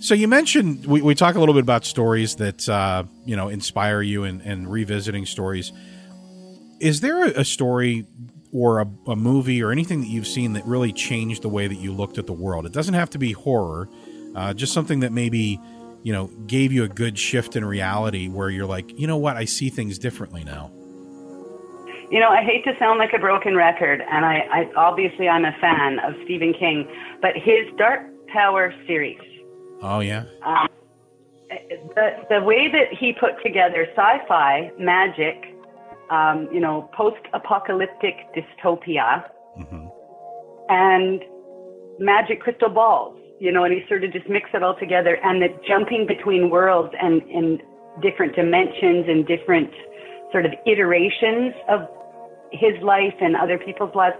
So 0.00 0.14
you 0.14 0.26
mentioned 0.26 0.84
we, 0.84 1.00
we 1.00 1.14
talk 1.14 1.36
a 1.36 1.38
little 1.40 1.54
bit 1.54 1.62
about 1.62 1.84
stories 1.84 2.34
that 2.36 2.68
uh, 2.68 3.04
you 3.24 3.36
know 3.36 3.48
inspire 3.48 4.02
you 4.02 4.24
and, 4.24 4.40
and 4.42 4.70
revisiting 4.70 5.26
stories. 5.26 5.72
Is 6.80 7.00
there 7.02 7.24
a, 7.24 7.40
a 7.40 7.44
story 7.44 8.06
or 8.52 8.80
a, 8.80 8.86
a 9.08 9.16
movie 9.16 9.62
or 9.62 9.72
anything 9.72 10.00
that 10.00 10.08
you've 10.08 10.26
seen 10.26 10.52
that 10.52 10.64
really 10.66 10.92
changed 10.92 11.42
the 11.42 11.48
way 11.48 11.66
that 11.66 11.76
you 11.76 11.92
looked 11.92 12.18
at 12.18 12.26
the 12.26 12.32
world? 12.32 12.66
It 12.66 12.72
doesn't 12.72 12.94
have 12.94 13.10
to 13.10 13.18
be 13.18 13.32
horror, 13.32 13.88
uh, 14.34 14.54
just 14.54 14.72
something 14.72 15.00
that 15.00 15.12
maybe 15.12 15.60
you 16.02 16.12
know 16.12 16.26
gave 16.46 16.72
you 16.72 16.84
a 16.84 16.88
good 16.88 17.18
shift 17.18 17.56
in 17.56 17.64
reality 17.64 18.28
where 18.28 18.50
you're 18.50 18.66
like, 18.66 18.98
you 18.98 19.06
know 19.06 19.16
what, 19.16 19.36
I 19.36 19.44
see 19.44 19.70
things 19.70 19.98
differently 19.98 20.44
now. 20.44 20.70
You 22.10 22.20
know, 22.20 22.28
I 22.28 22.42
hate 22.44 22.62
to 22.64 22.78
sound 22.78 22.98
like 22.98 23.14
a 23.14 23.18
broken 23.18 23.56
record, 23.56 24.02
and 24.02 24.26
I, 24.26 24.40
I 24.52 24.72
obviously 24.76 25.28
I'm 25.28 25.46
a 25.46 25.56
fan 25.60 25.98
of 26.00 26.14
Stephen 26.24 26.52
King, 26.52 26.86
but 27.22 27.34
his 27.36 27.66
Dark 27.78 28.02
Tower 28.34 28.74
series, 28.86 29.18
Oh 29.82 29.98
yeah, 29.98 30.24
um, 30.44 30.68
the 31.96 32.24
the 32.30 32.40
way 32.42 32.70
that 32.70 32.96
he 32.96 33.12
put 33.12 33.42
together 33.42 33.86
sci-fi, 33.96 34.70
magic, 34.78 35.51
um, 36.12 36.48
you 36.52 36.60
know, 36.60 36.90
post-apocalyptic 36.94 38.14
dystopia, 38.36 39.24
and 40.68 41.22
magic 41.98 42.40
crystal 42.40 42.68
balls, 42.68 43.16
you 43.40 43.50
know, 43.50 43.64
and 43.64 43.72
he 43.72 43.80
sort 43.88 44.04
of 44.04 44.12
just 44.12 44.28
mix 44.28 44.50
it 44.54 44.62
all 44.62 44.76
together 44.78 45.18
and 45.24 45.42
the 45.42 45.48
jumping 45.66 46.06
between 46.06 46.50
worlds 46.50 46.92
and, 47.00 47.22
and 47.22 47.60
different 48.00 48.34
dimensions 48.36 49.06
and 49.08 49.26
different 49.26 49.70
sort 50.32 50.46
of 50.46 50.52
iterations 50.66 51.52
of 51.68 51.80
his 52.52 52.74
life 52.82 53.14
and 53.20 53.36
other 53.36 53.58
people's 53.58 53.94
lives. 53.94 54.16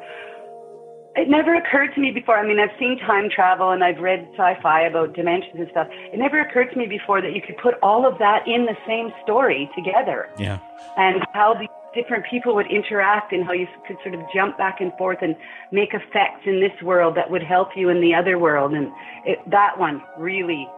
It 1.14 1.28
never 1.28 1.54
occurred 1.54 1.94
to 1.94 2.00
me 2.00 2.10
before. 2.10 2.38
I 2.38 2.46
mean, 2.46 2.58
I've 2.58 2.76
seen 2.78 2.98
time 2.98 3.28
travel 3.28 3.70
and 3.70 3.84
I've 3.84 3.98
read 3.98 4.26
sci-fi 4.32 4.82
about 4.82 5.14
dimensions 5.14 5.56
and 5.58 5.68
stuff. 5.70 5.88
It 5.90 6.18
never 6.18 6.40
occurred 6.40 6.70
to 6.72 6.78
me 6.78 6.86
before 6.86 7.20
that 7.20 7.34
you 7.34 7.42
could 7.46 7.58
put 7.58 7.74
all 7.82 8.06
of 8.06 8.18
that 8.18 8.48
in 8.48 8.64
the 8.64 8.76
same 8.86 9.12
story 9.22 9.70
together. 9.76 10.30
Yeah. 10.38 10.58
And 10.96 11.22
how 11.34 11.52
the 11.52 11.68
different 11.94 12.24
people 12.30 12.54
would 12.54 12.70
interact 12.70 13.32
and 13.32 13.44
how 13.44 13.52
you 13.52 13.66
could 13.86 13.96
sort 14.02 14.14
of 14.14 14.20
jump 14.34 14.56
back 14.58 14.80
and 14.80 14.92
forth 14.96 15.18
and 15.22 15.36
make 15.70 15.94
effects 15.94 16.42
in 16.46 16.60
this 16.60 16.72
world 16.82 17.16
that 17.16 17.30
would 17.30 17.42
help 17.42 17.70
you 17.76 17.88
in 17.88 18.00
the 18.00 18.14
other 18.14 18.38
world. 18.38 18.72
And 18.72 18.90
it, 19.24 19.38
that 19.50 19.78
one 19.78 20.02
really, 20.18 20.68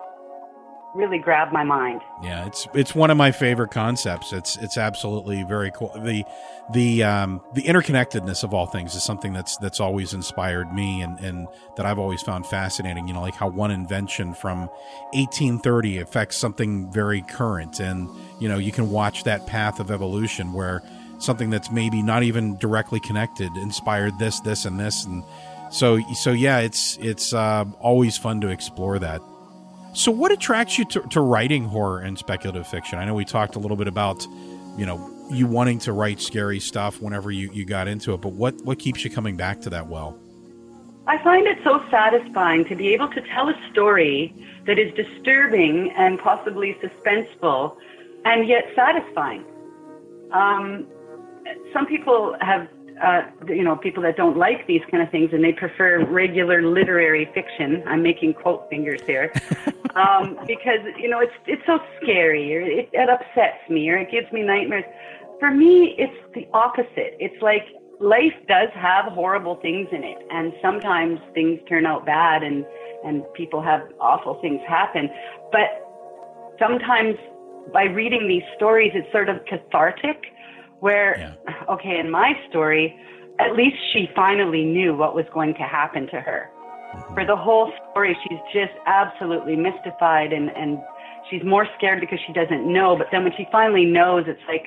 really 0.94 1.18
grabbed 1.18 1.52
my 1.52 1.64
mind. 1.64 2.00
Yeah, 2.22 2.46
it's 2.46 2.66
it's 2.74 2.94
one 2.94 3.10
of 3.10 3.16
my 3.16 3.32
favorite 3.32 3.70
concepts. 3.70 4.32
It's 4.32 4.56
it's 4.58 4.76
absolutely 4.76 5.42
very 5.44 5.70
cool. 5.72 5.92
The 6.02 6.24
the 6.72 7.04
um, 7.04 7.40
the 7.54 7.62
interconnectedness 7.62 8.42
of 8.42 8.54
all 8.54 8.66
things 8.66 8.94
is 8.94 9.04
something 9.04 9.32
that's 9.32 9.56
that's 9.58 9.80
always 9.80 10.14
inspired 10.14 10.72
me 10.72 11.02
and 11.02 11.18
and 11.20 11.48
that 11.76 11.86
I've 11.86 11.98
always 11.98 12.22
found 12.22 12.46
fascinating. 12.46 13.06
You 13.08 13.14
know, 13.14 13.20
like 13.20 13.34
how 13.34 13.48
one 13.48 13.70
invention 13.70 14.34
from 14.34 14.68
1830 15.12 15.98
affects 15.98 16.36
something 16.36 16.90
very 16.92 17.22
current, 17.22 17.80
and 17.80 18.08
you 18.40 18.48
know 18.48 18.58
you 18.58 18.72
can 18.72 18.90
watch 18.90 19.24
that 19.24 19.46
path 19.46 19.80
of 19.80 19.90
evolution 19.90 20.52
where 20.52 20.82
something 21.24 21.50
that's 21.50 21.70
maybe 21.70 22.02
not 22.02 22.22
even 22.22 22.56
directly 22.58 23.00
connected 23.00 23.50
inspired 23.56 24.18
this, 24.18 24.40
this, 24.40 24.64
and 24.64 24.78
this, 24.78 25.04
and 25.04 25.24
so 25.70 26.00
so 26.14 26.30
yeah, 26.32 26.58
it's 26.58 26.98
it's 27.00 27.32
uh, 27.32 27.64
always 27.80 28.16
fun 28.16 28.40
to 28.42 28.48
explore 28.48 28.98
that. 28.98 29.20
So, 29.94 30.10
what 30.10 30.32
attracts 30.32 30.76
you 30.76 30.84
to, 30.86 31.02
to, 31.10 31.20
writing 31.20 31.64
horror 31.66 32.00
and 32.00 32.18
speculative 32.18 32.66
fiction? 32.66 32.98
I 32.98 33.04
know 33.04 33.14
we 33.14 33.24
talked 33.24 33.54
a 33.54 33.60
little 33.60 33.76
bit 33.76 33.86
about, 33.86 34.26
you 34.76 34.86
know, 34.86 35.08
you 35.30 35.46
wanting 35.46 35.78
to 35.80 35.92
write 35.92 36.20
scary 36.20 36.58
stuff 36.58 37.00
whenever 37.00 37.30
you, 37.30 37.48
you 37.52 37.64
got 37.64 37.86
into 37.86 38.12
it, 38.12 38.20
but 38.20 38.32
what, 38.32 38.56
what 38.64 38.80
keeps 38.80 39.04
you 39.04 39.10
coming 39.10 39.36
back 39.36 39.60
to 39.62 39.70
that 39.70 39.86
well? 39.86 40.18
I 41.06 41.22
find 41.22 41.46
it 41.46 41.58
so 41.62 41.84
satisfying 41.92 42.64
to 42.64 42.74
be 42.74 42.88
able 42.92 43.08
to 43.10 43.20
tell 43.20 43.48
a 43.48 43.54
story 43.70 44.34
that 44.66 44.80
is 44.80 44.92
disturbing 44.94 45.92
and 45.92 46.18
possibly 46.18 46.76
suspenseful 46.82 47.76
and 48.24 48.48
yet 48.48 48.64
satisfying. 48.74 49.44
Um, 50.32 50.88
some 51.72 51.86
people 51.86 52.36
have 52.40 52.68
uh, 53.02 53.22
you 53.48 53.64
know, 53.64 53.76
people 53.76 54.02
that 54.02 54.16
don't 54.16 54.36
like 54.36 54.66
these 54.66 54.82
kind 54.90 55.02
of 55.02 55.10
things 55.10 55.30
and 55.32 55.42
they 55.42 55.52
prefer 55.52 56.04
regular 56.06 56.62
literary 56.62 57.28
fiction. 57.34 57.82
I'm 57.86 58.02
making 58.02 58.34
quote 58.34 58.68
fingers 58.70 59.00
here. 59.06 59.32
um, 59.96 60.38
because, 60.46 60.80
you 60.98 61.08
know, 61.08 61.20
it's, 61.20 61.32
it's 61.46 61.62
so 61.66 61.78
scary 62.00 62.56
or 62.56 62.60
it, 62.60 62.88
it 62.92 63.08
upsets 63.08 63.68
me 63.68 63.88
or 63.90 63.98
it 63.98 64.10
gives 64.10 64.30
me 64.32 64.42
nightmares. 64.42 64.84
For 65.40 65.50
me, 65.50 65.96
it's 65.98 66.16
the 66.34 66.46
opposite. 66.52 67.16
It's 67.18 67.40
like 67.42 67.64
life 68.00 68.34
does 68.48 68.68
have 68.74 69.06
horrible 69.12 69.56
things 69.56 69.88
in 69.90 70.04
it 70.04 70.18
and 70.30 70.52
sometimes 70.62 71.18
things 71.32 71.60
turn 71.68 71.86
out 71.86 72.06
bad 72.06 72.42
and, 72.42 72.64
and 73.04 73.24
people 73.34 73.60
have 73.62 73.82
awful 74.00 74.40
things 74.40 74.60
happen. 74.68 75.10
But 75.50 75.82
sometimes 76.58 77.16
by 77.72 77.84
reading 77.84 78.28
these 78.28 78.44
stories, 78.56 78.92
it's 78.94 79.10
sort 79.10 79.28
of 79.28 79.44
cathartic 79.46 80.26
where, 80.80 81.36
yeah. 81.46 81.74
okay, 81.74 81.98
in 81.98 82.10
my 82.10 82.32
story, 82.48 82.98
at 83.40 83.54
least 83.56 83.76
she 83.92 84.08
finally 84.14 84.64
knew 84.64 84.96
what 84.96 85.14
was 85.14 85.24
going 85.32 85.54
to 85.54 85.62
happen 85.62 86.06
to 86.08 86.20
her. 86.20 86.50
Mm-hmm. 86.94 87.14
For 87.14 87.26
the 87.26 87.36
whole 87.36 87.72
story, 87.90 88.16
she's 88.28 88.38
just 88.52 88.72
absolutely 88.86 89.56
mystified 89.56 90.32
and, 90.32 90.50
and 90.50 90.78
she's 91.30 91.42
more 91.44 91.66
scared 91.76 92.00
because 92.00 92.18
she 92.26 92.32
doesn't 92.32 92.70
know. 92.70 92.96
But 92.96 93.08
then 93.10 93.24
when 93.24 93.32
she 93.36 93.46
finally 93.50 93.84
knows, 93.84 94.24
it's 94.26 94.40
like, 94.46 94.66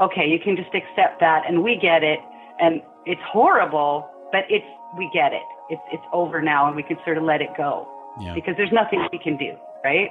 okay, 0.00 0.26
you 0.26 0.38
can 0.42 0.56
just 0.56 0.74
accept 0.74 1.20
that 1.20 1.44
and 1.46 1.62
we 1.62 1.76
get 1.76 2.02
it. 2.02 2.18
And 2.58 2.82
it's 3.06 3.20
horrible, 3.24 4.08
but 4.32 4.44
it's, 4.48 4.66
we 4.96 5.08
get 5.14 5.32
it. 5.32 5.42
It's, 5.68 5.82
it's 5.92 6.02
over 6.12 6.42
now 6.42 6.66
and 6.66 6.74
we 6.74 6.82
can 6.82 6.96
sort 7.04 7.16
of 7.16 7.22
let 7.22 7.40
it 7.40 7.50
go 7.56 7.88
yeah. 8.20 8.34
because 8.34 8.54
there's 8.56 8.72
nothing 8.72 9.06
we 9.12 9.18
can 9.18 9.36
do, 9.36 9.54
right? 9.84 10.10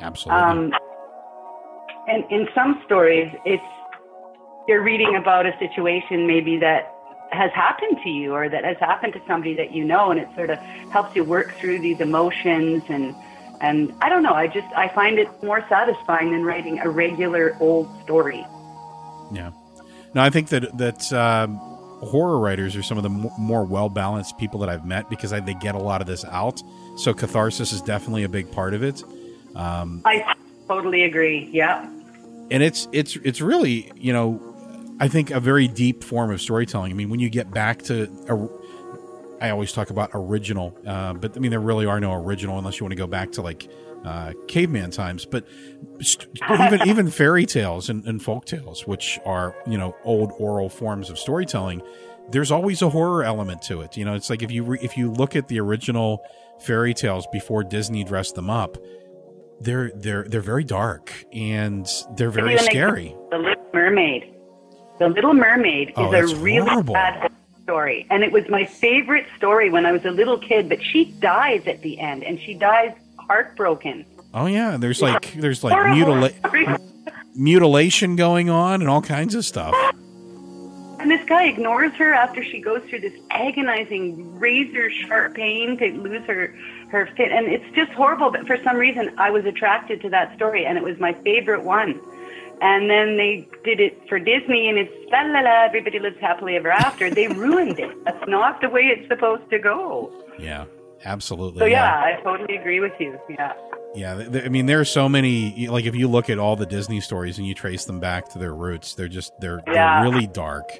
Absolutely. 0.00 0.42
Um, 0.42 0.72
and 2.08 2.24
in 2.30 2.48
some 2.54 2.82
stories, 2.84 3.32
it's, 3.44 3.62
you're 4.72 4.82
reading 4.82 5.16
about 5.16 5.44
a 5.44 5.56
situation 5.58 6.26
maybe 6.26 6.56
that 6.56 6.94
has 7.30 7.50
happened 7.52 7.98
to 8.02 8.08
you 8.08 8.32
or 8.32 8.48
that 8.48 8.64
has 8.64 8.78
happened 8.78 9.12
to 9.12 9.20
somebody 9.26 9.54
that 9.54 9.74
you 9.74 9.84
know 9.84 10.10
and 10.10 10.18
it 10.18 10.28
sort 10.34 10.48
of 10.48 10.58
helps 10.90 11.14
you 11.14 11.22
work 11.22 11.52
through 11.58 11.78
these 11.78 12.00
emotions 12.00 12.82
and 12.88 13.14
and 13.60 13.92
I 14.00 14.08
don't 14.08 14.22
know 14.22 14.32
I 14.32 14.46
just 14.46 14.66
I 14.74 14.88
find 14.88 15.18
it 15.18 15.28
more 15.42 15.62
satisfying 15.68 16.32
than 16.32 16.42
writing 16.42 16.78
a 16.80 16.88
regular 16.88 17.54
old 17.60 17.86
story. 18.02 18.46
Yeah. 19.30 19.50
No 20.14 20.22
I 20.22 20.30
think 20.30 20.48
that 20.48 20.76
that 20.78 21.12
um, 21.12 21.56
horror 22.00 22.38
writers 22.38 22.74
are 22.74 22.82
some 22.82 22.96
of 22.96 23.02
the 23.02 23.10
more 23.10 23.64
well 23.64 23.90
balanced 23.90 24.38
people 24.38 24.58
that 24.60 24.70
I've 24.70 24.86
met 24.86 25.10
because 25.10 25.34
I, 25.34 25.40
they 25.40 25.54
get 25.54 25.74
a 25.74 25.78
lot 25.78 26.00
of 26.00 26.06
this 26.06 26.24
out. 26.24 26.62
So 26.96 27.12
catharsis 27.12 27.72
is 27.72 27.82
definitely 27.82 28.22
a 28.24 28.28
big 28.30 28.50
part 28.50 28.72
of 28.72 28.82
it. 28.82 29.04
Um, 29.54 30.00
I 30.06 30.34
totally 30.66 31.04
agree. 31.04 31.50
Yeah. 31.52 31.86
and 32.50 32.62
it's 32.62 32.88
it's 32.92 33.16
it's 33.16 33.40
really 33.42 33.92
you 33.96 34.12
know 34.14 34.40
I 35.02 35.08
think 35.08 35.32
a 35.32 35.40
very 35.40 35.66
deep 35.66 36.04
form 36.04 36.30
of 36.30 36.40
storytelling. 36.40 36.92
I 36.92 36.94
mean, 36.94 37.10
when 37.10 37.18
you 37.18 37.28
get 37.28 37.50
back 37.50 37.82
to, 37.82 38.04
a, 38.28 39.44
I 39.44 39.50
always 39.50 39.72
talk 39.72 39.90
about 39.90 40.10
original, 40.14 40.78
uh, 40.86 41.14
but 41.14 41.36
I 41.36 41.40
mean, 41.40 41.50
there 41.50 41.58
really 41.58 41.86
are 41.86 41.98
no 41.98 42.14
original 42.14 42.56
unless 42.56 42.78
you 42.78 42.84
want 42.84 42.92
to 42.92 42.96
go 42.96 43.08
back 43.08 43.32
to 43.32 43.42
like 43.42 43.68
uh, 44.04 44.32
caveman 44.46 44.92
times. 44.92 45.24
But 45.24 45.44
even 46.48 46.82
even 46.86 47.10
fairy 47.10 47.46
tales 47.46 47.88
and, 47.88 48.04
and 48.06 48.22
folk 48.22 48.44
tales, 48.44 48.86
which 48.86 49.18
are 49.24 49.56
you 49.66 49.76
know 49.76 49.96
old 50.04 50.34
oral 50.38 50.68
forms 50.68 51.10
of 51.10 51.18
storytelling, 51.18 51.82
there's 52.30 52.52
always 52.52 52.80
a 52.80 52.88
horror 52.88 53.24
element 53.24 53.60
to 53.62 53.80
it. 53.80 53.96
You 53.96 54.04
know, 54.04 54.14
it's 54.14 54.30
like 54.30 54.44
if 54.44 54.52
you 54.52 54.62
re- 54.62 54.78
if 54.82 54.96
you 54.96 55.10
look 55.10 55.34
at 55.34 55.48
the 55.48 55.58
original 55.58 56.24
fairy 56.60 56.94
tales 56.94 57.26
before 57.32 57.64
Disney 57.64 58.04
dressed 58.04 58.36
them 58.36 58.48
up, 58.48 58.78
they're 59.60 59.90
they're 59.96 60.22
they're 60.28 60.40
very 60.40 60.62
dark 60.62 61.12
and 61.32 61.88
they're 62.16 62.30
very 62.30 62.56
scary. 62.58 63.16
The 63.32 63.38
Little 63.38 63.64
Mermaid. 63.74 64.32
The 65.02 65.08
Little 65.08 65.34
Mermaid 65.34 65.94
oh, 65.96 66.14
is 66.14 66.30
a 66.30 66.36
really 66.36 66.68
horrible. 66.68 66.94
bad 66.94 67.28
story. 67.64 68.06
And 68.08 68.22
it 68.22 68.30
was 68.30 68.48
my 68.48 68.64
favorite 68.64 69.26
story 69.36 69.68
when 69.68 69.84
I 69.84 69.90
was 69.90 70.04
a 70.04 70.12
little 70.12 70.38
kid, 70.38 70.68
but 70.68 70.80
she 70.80 71.06
dies 71.06 71.66
at 71.66 71.82
the 71.82 71.98
end 71.98 72.22
and 72.22 72.38
she 72.38 72.54
dies 72.54 72.94
heartbroken. 73.18 74.06
Oh 74.32 74.46
yeah, 74.46 74.76
there's 74.76 75.02
like 75.02 75.32
there's 75.32 75.64
like 75.64 75.74
mutila- 75.74 76.80
mutilation 77.34 78.14
going 78.14 78.48
on 78.48 78.80
and 78.80 78.88
all 78.88 79.02
kinds 79.02 79.34
of 79.34 79.44
stuff. 79.44 79.74
And 81.00 81.10
this 81.10 81.24
guy 81.28 81.46
ignores 81.46 81.92
her 81.94 82.14
after 82.14 82.44
she 82.44 82.60
goes 82.60 82.82
through 82.88 83.00
this 83.00 83.18
agonizing 83.32 84.38
razor 84.38 84.88
sharp 84.88 85.34
pain 85.34 85.78
to 85.78 85.90
lose 85.94 86.24
her 86.28 86.54
her 86.90 87.06
fit 87.16 87.32
and 87.32 87.48
it's 87.48 87.74
just 87.74 87.90
horrible 87.90 88.30
but 88.30 88.46
for 88.46 88.56
some 88.62 88.76
reason 88.76 89.12
I 89.18 89.30
was 89.30 89.46
attracted 89.46 90.00
to 90.02 90.10
that 90.10 90.36
story 90.36 90.64
and 90.64 90.78
it 90.78 90.84
was 90.84 91.00
my 91.00 91.12
favorite 91.24 91.64
one 91.64 92.00
and 92.62 92.88
then 92.88 93.16
they 93.16 93.48
did 93.64 93.80
it 93.80 94.08
for 94.08 94.18
Disney, 94.18 94.68
and 94.68 94.78
it's 94.78 94.92
la 95.10 95.22
la 95.22 95.40
la, 95.40 95.64
everybody 95.64 95.98
lives 95.98 96.16
happily 96.20 96.54
ever 96.56 96.70
after. 96.70 97.10
They 97.10 97.26
ruined 97.46 97.78
it. 97.78 98.04
That's 98.04 98.28
not 98.28 98.60
the 98.60 98.68
way 98.68 98.82
it's 98.82 99.08
supposed 99.08 99.50
to 99.50 99.58
go. 99.58 100.12
Yeah, 100.38 100.66
absolutely. 101.04 101.58
So 101.58 101.64
yeah, 101.66 102.08
yeah. 102.08 102.18
I 102.18 102.22
totally 102.22 102.56
agree 102.56 102.80
with 102.80 102.92
you. 102.98 103.18
Yeah. 103.28 103.52
Yeah, 103.94 104.24
I 104.42 104.48
mean, 104.48 104.64
there 104.64 104.80
are 104.80 104.86
so 104.86 105.06
many. 105.06 105.68
Like, 105.68 105.84
if 105.84 105.94
you 105.94 106.08
look 106.08 106.30
at 106.30 106.38
all 106.38 106.56
the 106.56 106.64
Disney 106.64 107.02
stories 107.02 107.36
and 107.36 107.46
you 107.46 107.52
trace 107.52 107.84
them 107.84 108.00
back 108.00 108.30
to 108.30 108.38
their 108.38 108.54
roots, 108.54 108.94
they're 108.94 109.06
just 109.06 109.38
they're, 109.38 109.60
yeah. 109.66 110.00
they're 110.00 110.10
really 110.10 110.26
dark. 110.26 110.70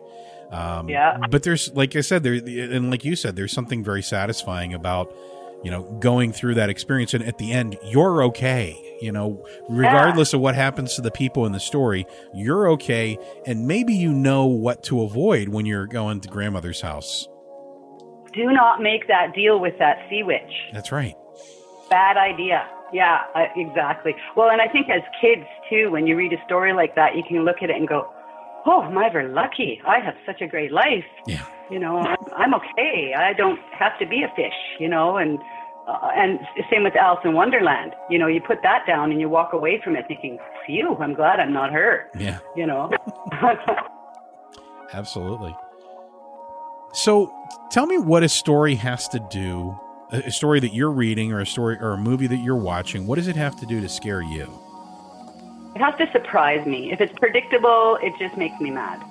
Um, 0.50 0.88
yeah. 0.88 1.18
But 1.30 1.42
there's, 1.42 1.74
like 1.74 1.94
I 1.94 2.00
said, 2.00 2.22
there 2.22 2.34
and 2.34 2.90
like 2.90 3.04
you 3.04 3.16
said, 3.16 3.36
there's 3.36 3.52
something 3.52 3.84
very 3.84 4.02
satisfying 4.02 4.72
about 4.72 5.14
you 5.62 5.70
know 5.70 5.82
going 6.00 6.32
through 6.32 6.54
that 6.54 6.70
experience, 6.70 7.14
and 7.14 7.24
at 7.24 7.38
the 7.38 7.52
end, 7.52 7.78
you're 7.84 8.22
okay 8.24 8.92
you 9.02 9.10
know, 9.10 9.44
regardless 9.68 10.32
yeah. 10.32 10.36
of 10.36 10.42
what 10.42 10.54
happens 10.54 10.94
to 10.94 11.02
the 11.02 11.10
people 11.10 11.44
in 11.44 11.50
the 11.50 11.60
story, 11.60 12.06
you're 12.32 12.70
okay. 12.70 13.18
And 13.46 13.66
maybe 13.66 13.94
you 13.94 14.12
know 14.12 14.46
what 14.46 14.84
to 14.84 15.02
avoid 15.02 15.48
when 15.48 15.66
you're 15.66 15.88
going 15.88 16.20
to 16.20 16.28
grandmother's 16.28 16.80
house. 16.80 17.28
Do 18.32 18.50
not 18.52 18.80
make 18.80 19.08
that 19.08 19.34
deal 19.34 19.58
with 19.58 19.76
that 19.80 20.06
sea 20.08 20.22
witch. 20.22 20.52
That's 20.72 20.92
right. 20.92 21.16
Bad 21.90 22.16
idea. 22.16 22.66
Yeah, 22.92 23.22
exactly. 23.56 24.14
Well, 24.36 24.50
and 24.50 24.60
I 24.60 24.68
think 24.68 24.88
as 24.88 25.02
kids 25.20 25.46
too, 25.68 25.90
when 25.90 26.06
you 26.06 26.16
read 26.16 26.32
a 26.32 26.42
story 26.44 26.72
like 26.72 26.94
that, 26.94 27.16
you 27.16 27.24
can 27.26 27.44
look 27.44 27.56
at 27.62 27.70
it 27.70 27.76
and 27.76 27.88
go, 27.88 28.11
"Oh, 28.66 28.82
am 28.82 28.96
I 28.98 29.06
ever 29.06 29.28
lucky? 29.28 29.80
I 29.86 29.98
have 30.00 30.14
such 30.26 30.40
a 30.40 30.46
great 30.46 30.72
life." 30.72 31.04
Yeah. 31.26 31.44
You 31.70 31.78
know, 31.78 31.98
I'm 32.36 32.54
okay. 32.54 33.14
I 33.16 33.32
don't 33.32 33.58
have 33.78 33.98
to 33.98 34.06
be 34.06 34.22
a 34.22 34.28
fish. 34.36 34.58
You 34.78 34.88
know, 34.88 35.16
and 35.16 35.38
uh, 35.88 36.08
and 36.16 36.38
same 36.70 36.84
with 36.84 36.96
Alice 36.96 37.20
in 37.24 37.32
Wonderland. 37.34 37.94
You 38.10 38.18
know, 38.18 38.26
you 38.26 38.40
put 38.40 38.62
that 38.62 38.84
down 38.86 39.10
and 39.10 39.20
you 39.20 39.28
walk 39.28 39.52
away 39.52 39.80
from 39.82 39.96
it 39.96 40.06
thinking, 40.08 40.38
"Phew, 40.66 40.96
I'm 41.00 41.14
glad 41.14 41.40
I'm 41.40 41.52
not 41.52 41.72
her." 41.72 42.08
Yeah. 42.18 42.38
You 42.56 42.66
know. 42.66 42.90
Absolutely. 44.92 45.56
So 46.92 47.34
tell 47.70 47.86
me 47.86 47.96
what 47.98 48.22
a 48.22 48.28
story 48.28 48.74
has 48.74 49.08
to 49.08 49.18
do, 49.30 49.78
a 50.10 50.30
story 50.30 50.60
that 50.60 50.74
you're 50.74 50.90
reading 50.90 51.32
or 51.32 51.40
a 51.40 51.46
story 51.46 51.78
or 51.80 51.92
a 51.92 51.96
movie 51.96 52.26
that 52.26 52.36
you're 52.36 52.54
watching, 52.54 53.06
what 53.06 53.16
does 53.16 53.28
it 53.28 53.36
have 53.36 53.56
to 53.60 53.66
do 53.66 53.80
to 53.80 53.88
scare 53.88 54.20
you? 54.20 54.61
It 55.74 55.80
has 55.80 55.94
to 55.98 56.10
surprise 56.12 56.66
me. 56.66 56.92
If 56.92 57.00
it's 57.00 57.16
predictable, 57.18 57.98
it 58.02 58.12
just 58.18 58.36
makes 58.36 58.60
me 58.60 58.70
mad. 58.70 59.02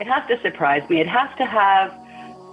It 0.00 0.06
has 0.06 0.26
to 0.28 0.40
surprise 0.42 0.88
me. 0.88 1.00
It 1.00 1.08
has 1.08 1.28
to 1.38 1.46
have 1.46 1.92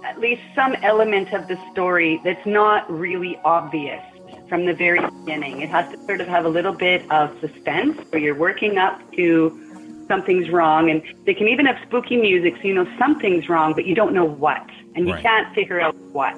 at 0.04 0.18
least 0.20 0.42
some 0.54 0.74
element 0.82 1.32
of 1.32 1.48
the 1.48 1.58
story 1.72 2.20
that's 2.24 2.44
not 2.46 2.90
really 2.90 3.38
obvious 3.44 4.02
from 4.48 4.66
the 4.66 4.74
very 4.74 5.00
beginning. 5.00 5.62
It 5.62 5.70
has 5.70 5.90
to 5.92 6.06
sort 6.06 6.20
of 6.20 6.28
have 6.28 6.44
a 6.44 6.48
little 6.48 6.74
bit 6.74 7.10
of 7.10 7.30
suspense 7.40 7.98
where 8.10 8.20
you're 8.20 8.34
working 8.34 8.76
up 8.76 9.00
to 9.12 10.04
something's 10.08 10.50
wrong. 10.50 10.90
And 10.90 11.02
they 11.24 11.32
can 11.32 11.48
even 11.48 11.64
have 11.64 11.76
spooky 11.86 12.18
music 12.18 12.54
so 12.60 12.68
you 12.68 12.74
know 12.74 12.86
something's 12.98 13.48
wrong, 13.48 13.72
but 13.72 13.86
you 13.86 13.94
don't 13.94 14.12
know 14.12 14.26
what. 14.26 14.68
And 14.94 15.06
you 15.06 15.14
Right. 15.14 15.22
can't 15.22 15.54
figure 15.54 15.80
out 15.80 15.96
what. 16.12 16.34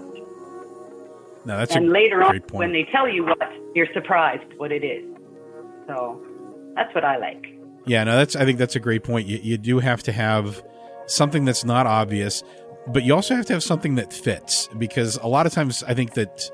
No, 1.45 1.57
that's 1.59 1.75
and 1.75 1.89
a 1.89 1.91
later 1.91 2.23
on, 2.23 2.41
point. 2.41 2.55
when 2.55 2.73
they 2.73 2.85
tell 2.85 3.09
you 3.09 3.25
what, 3.25 3.53
you're 3.75 3.93
surprised 3.93 4.45
what 4.57 4.71
it 4.73 4.85
is. 4.85 5.16
So 5.87 6.21
that's 6.75 6.95
what 6.95 7.05
I 7.05 7.17
like. 7.19 7.47
Yeah, 7.87 8.05
no, 8.05 8.17
that's 8.17 8.35
I 8.37 8.45
think 8.45 8.59
that's 8.59 8.77
a 8.77 8.81
great 8.81 9.05
point. 9.05 9.27
You, 9.27 9.39
you 9.43 9.59
do 9.59 9.79
have 9.79 10.03
to 10.05 10.13
have 10.13 10.63
something 11.07 11.45
that's 11.45 11.65
not 11.65 11.87
obvious, 11.87 12.43
but 12.89 13.05
you 13.05 13.15
also 13.15 13.37
have 13.37 13.47
to 13.47 13.53
have 13.53 13.63
something 13.63 13.95
that 13.97 14.13
fits 14.13 14.69
because 14.79 15.17
a 15.19 15.29
lot 15.29 15.47
of 15.47 15.53
times 15.53 15.83
I 15.85 15.95
think 15.95 16.15
that 16.15 16.51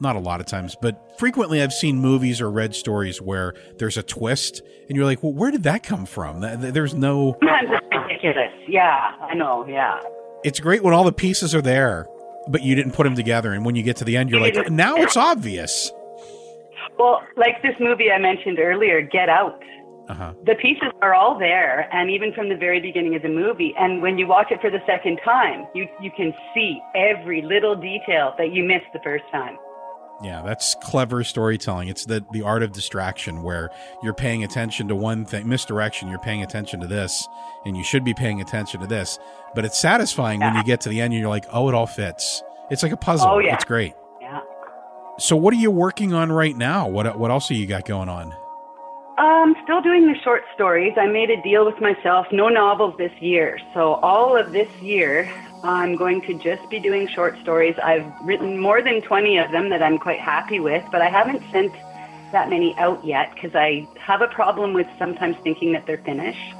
not 0.00 0.16
a 0.16 0.20
lot 0.20 0.40
of 0.40 0.46
times, 0.46 0.76
but 0.80 1.12
frequently 1.18 1.60
I've 1.62 1.72
seen 1.72 1.98
movies 2.00 2.40
or 2.40 2.50
read 2.50 2.74
stories 2.74 3.20
where 3.22 3.54
there's 3.78 3.96
a 3.96 4.02
twist 4.02 4.62
and 4.88 4.96
you're 4.96 5.04
like, 5.06 5.22
"Well, 5.22 5.32
where 5.32 5.50
did 5.50 5.62
that 5.64 5.82
come 5.82 6.06
from?" 6.06 6.40
Th- 6.40 6.60
th- 6.60 6.74
There's 6.74 6.94
no 6.94 7.36
it's 7.42 7.70
ridiculous. 7.92 8.52
Yeah, 8.68 9.12
I 9.20 9.34
know. 9.34 9.64
Yeah. 9.68 10.00
It's 10.44 10.60
great 10.60 10.82
when 10.84 10.94
all 10.94 11.04
the 11.04 11.12
pieces 11.12 11.54
are 11.54 11.62
there, 11.62 12.06
but 12.48 12.62
you 12.62 12.74
didn't 12.74 12.92
put 12.92 13.04
them 13.04 13.14
together 13.16 13.52
and 13.52 13.64
when 13.64 13.74
you 13.76 13.82
get 13.82 13.96
to 13.96 14.04
the 14.04 14.16
end 14.16 14.30
you're 14.30 14.40
like, 14.40 14.70
"Now 14.70 14.96
it's 14.96 15.16
obvious." 15.16 15.92
Well, 16.98 17.22
like 17.36 17.62
this 17.62 17.74
movie 17.80 18.10
I 18.10 18.18
mentioned 18.18 18.58
earlier, 18.58 19.00
Get 19.02 19.28
Out. 19.28 19.62
Uh-huh. 20.08 20.32
The 20.46 20.54
pieces 20.54 20.88
are 21.02 21.14
all 21.14 21.38
there, 21.38 21.86
and 21.94 22.10
even 22.10 22.32
from 22.32 22.48
the 22.48 22.56
very 22.56 22.80
beginning 22.80 23.14
of 23.14 23.22
the 23.22 23.28
movie. 23.28 23.74
And 23.78 24.00
when 24.00 24.16
you 24.16 24.26
watch 24.26 24.50
it 24.50 24.60
for 24.60 24.70
the 24.70 24.80
second 24.86 25.20
time, 25.24 25.66
you 25.74 25.86
you 26.00 26.10
can 26.16 26.32
see 26.54 26.80
every 26.94 27.42
little 27.42 27.76
detail 27.76 28.34
that 28.38 28.52
you 28.52 28.64
missed 28.64 28.86
the 28.94 29.00
first 29.04 29.24
time. 29.30 29.58
Yeah, 30.22 30.42
that's 30.44 30.74
clever 30.82 31.22
storytelling. 31.22 31.88
It's 31.88 32.06
the 32.06 32.24
the 32.32 32.42
art 32.42 32.62
of 32.62 32.72
distraction 32.72 33.42
where 33.42 33.70
you're 34.02 34.14
paying 34.14 34.42
attention 34.42 34.88
to 34.88 34.96
one 34.96 35.26
thing, 35.26 35.46
misdirection, 35.46 36.08
you're 36.08 36.18
paying 36.18 36.42
attention 36.42 36.80
to 36.80 36.86
this, 36.86 37.28
and 37.66 37.76
you 37.76 37.84
should 37.84 38.02
be 38.02 38.14
paying 38.14 38.40
attention 38.40 38.80
to 38.80 38.86
this. 38.86 39.18
But 39.54 39.66
it's 39.66 39.78
satisfying 39.78 40.40
when 40.40 40.56
you 40.56 40.64
get 40.64 40.80
to 40.82 40.88
the 40.88 41.00
end 41.00 41.12
and 41.12 41.20
you're 41.20 41.28
like, 41.28 41.46
oh, 41.52 41.68
it 41.68 41.74
all 41.74 41.86
fits. 41.86 42.42
It's 42.70 42.82
like 42.82 42.92
a 42.92 42.96
puzzle. 42.96 43.28
Oh, 43.28 43.38
yeah. 43.38 43.54
It's 43.54 43.64
great. 43.64 43.94
So 45.18 45.34
what 45.34 45.52
are 45.52 45.56
you 45.56 45.70
working 45.70 46.14
on 46.14 46.30
right 46.30 46.56
now? 46.56 46.88
What 46.88 47.18
what 47.18 47.30
else 47.30 47.48
have 47.48 47.58
you 47.58 47.66
got 47.66 47.84
going 47.84 48.08
on? 48.08 48.34
I'm 49.18 49.54
um, 49.54 49.56
still 49.64 49.80
doing 49.80 50.06
the 50.06 50.16
short 50.20 50.44
stories. 50.54 50.94
I 50.96 51.06
made 51.06 51.28
a 51.28 51.42
deal 51.42 51.66
with 51.66 51.80
myself, 51.80 52.28
no 52.30 52.48
novels 52.48 52.96
this 52.98 53.12
year. 53.20 53.58
So 53.74 53.94
all 53.94 54.36
of 54.36 54.52
this 54.52 54.68
year, 54.80 55.28
I'm 55.64 55.96
going 55.96 56.20
to 56.22 56.34
just 56.34 56.70
be 56.70 56.78
doing 56.78 57.08
short 57.08 57.36
stories. 57.40 57.74
I've 57.82 58.06
written 58.22 58.60
more 58.60 58.80
than 58.80 59.02
20 59.02 59.38
of 59.38 59.50
them 59.50 59.70
that 59.70 59.82
I'm 59.82 59.98
quite 59.98 60.20
happy 60.20 60.60
with, 60.60 60.84
but 60.92 61.02
I 61.02 61.08
haven't 61.08 61.42
sent 61.50 61.72
that 62.30 62.48
many 62.48 62.76
out 62.78 63.04
yet 63.04 63.34
because 63.34 63.56
I 63.56 63.88
have 63.98 64.22
a 64.22 64.28
problem 64.28 64.72
with 64.72 64.86
sometimes 65.00 65.36
thinking 65.42 65.72
that 65.72 65.84
they're 65.84 65.98
finished. 65.98 66.54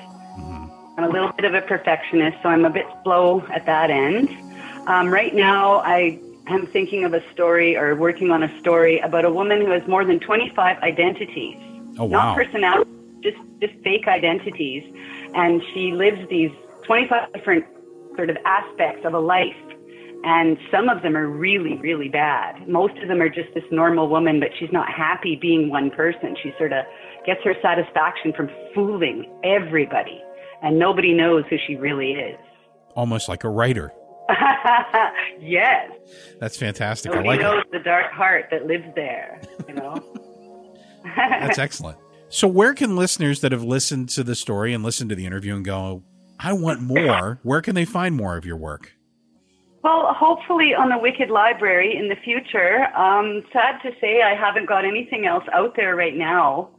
I'm 0.97 1.05
a 1.05 1.09
little 1.09 1.31
bit 1.31 1.45
of 1.45 1.55
a 1.55 1.61
perfectionist, 1.61 2.39
so 2.43 2.49
I'm 2.49 2.65
a 2.65 2.71
bit 2.71 2.87
slow 3.05 3.47
at 3.55 3.67
that 3.67 3.91
end. 3.91 4.37
Um, 4.89 5.11
right 5.11 5.33
now, 5.33 5.77
I 5.85 6.19
am 6.55 6.67
thinking 6.67 7.05
of 7.05 7.15
a 7.15 7.23
story 7.33 7.77
or 7.77 7.95
working 7.95 8.31
on 8.31 8.43
a 8.43 8.61
story 8.61 8.99
about 9.01 9.25
a 9.25 9.31
woman 9.31 9.61
who 9.61 9.71
has 9.71 9.87
more 9.87 10.05
than 10.05 10.21
25 10.21 10.79
identities 10.83 11.57
Oh 11.99 12.07
not 12.07 12.29
wow. 12.29 12.35
personality, 12.35 12.91
just 13.23 13.39
just 13.61 13.75
fake 13.83 14.07
identities, 14.07 14.85
and 15.35 15.61
she 15.75 15.93
lives 15.93 16.19
these 16.29 16.53
25 16.85 17.33
different 17.33 17.65
sort 18.15 18.31
of 18.31 18.37
aspects 18.45 19.05
of 19.05 19.15
a 19.15 19.19
life, 19.19 19.57
and 20.23 20.59
some 20.71 20.89
of 20.89 21.03
them 21.03 21.17
are 21.17 21.27
really 21.27 21.77
really 21.79 22.09
bad. 22.09 22.69
Most 22.69 22.97
of 22.99 23.09
them 23.09 23.21
are 23.21 23.29
just 23.29 23.53
this 23.55 23.65
normal 23.73 24.09
woman, 24.09 24.39
but 24.39 24.51
she's 24.57 24.71
not 24.71 24.89
happy 24.89 25.35
being 25.35 25.71
one 25.71 25.91
person. 25.91 26.37
She 26.41 26.55
sort 26.57 26.73
of 26.73 26.85
gets 27.27 27.43
her 27.43 27.55
satisfaction 27.61 28.33
from 28.33 28.49
fooling 28.75 29.29
everybody, 29.43 30.23
and 30.63 30.79
nobody 30.79 31.13
knows 31.13 31.45
who 31.51 31.57
she 31.67 31.75
really 31.75 32.13
is. 32.13 32.39
Almost 32.95 33.29
like 33.29 33.43
a 33.43 33.49
writer. 33.49 33.93
yes, 35.41 35.91
That's 36.41 36.57
fantastic. 36.57 37.13
I 37.13 37.17
nobody 37.17 37.29
like 37.29 37.41
knows 37.41 37.63
it. 37.63 37.73
the 37.73 37.79
dark 37.79 38.13
heart 38.13 38.47
that 38.51 38.67
lives 38.67 38.85
there. 38.95 39.41
You 39.67 39.75
know. 39.75 39.95
That's 41.17 41.59
excellent. 41.59 41.99
So 42.29 42.47
where 42.47 42.75
can 42.75 42.97
listeners 42.97 43.41
that 43.41 43.53
have 43.53 43.63
listened 43.65 44.11
to 44.11 44.23
the 44.23 44.35
story 44.35 44.75
and 44.75 44.85
listened 44.85 45.09
to 45.11 45.17
the 45.17 45.25
interview 45.25 45.57
and 45.57 45.65
go, 45.65 46.03
I 46.39 46.53
want 46.53 46.83
more, 46.83 47.41
where 47.43 47.63
can 47.63 47.75
they 47.75 47.87
find 47.87 48.15
more 48.15 48.37
of 48.37 48.45
your 48.45 48.57
work? 48.57 48.93
Well, 49.83 50.13
hopefully 50.13 50.75
on 50.75 50.91
the 50.91 50.99
Wicked 50.99 51.31
Library 51.31 51.97
in 51.97 52.09
the 52.09 52.17
future. 52.17 52.85
Um, 52.97 53.43
sad 53.53 53.79
to 53.83 53.93
say, 54.01 54.23
I 54.23 54.35
haven't 54.35 54.67
got 54.69 54.85
anything 54.85 55.27
else 55.27 55.45
out 55.53 55.75
there 55.77 55.97
right 55.97 56.17
now. 56.17 56.71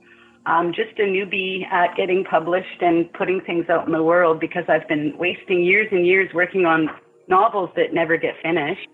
I'm 0.45 0.73
just 0.73 0.97
a 0.99 1.03
newbie 1.03 1.65
at 1.71 1.95
getting 1.95 2.23
published 2.23 2.81
and 2.81 3.11
putting 3.13 3.41
things 3.41 3.69
out 3.69 3.85
in 3.85 3.91
the 3.93 4.03
world 4.03 4.39
because 4.39 4.63
I've 4.67 4.87
been 4.87 5.17
wasting 5.17 5.63
years 5.63 5.87
and 5.91 6.05
years 6.05 6.29
working 6.33 6.65
on 6.65 6.89
novels 7.29 7.69
that 7.75 7.93
never 7.93 8.17
get 8.17 8.35
finished. 8.41 8.87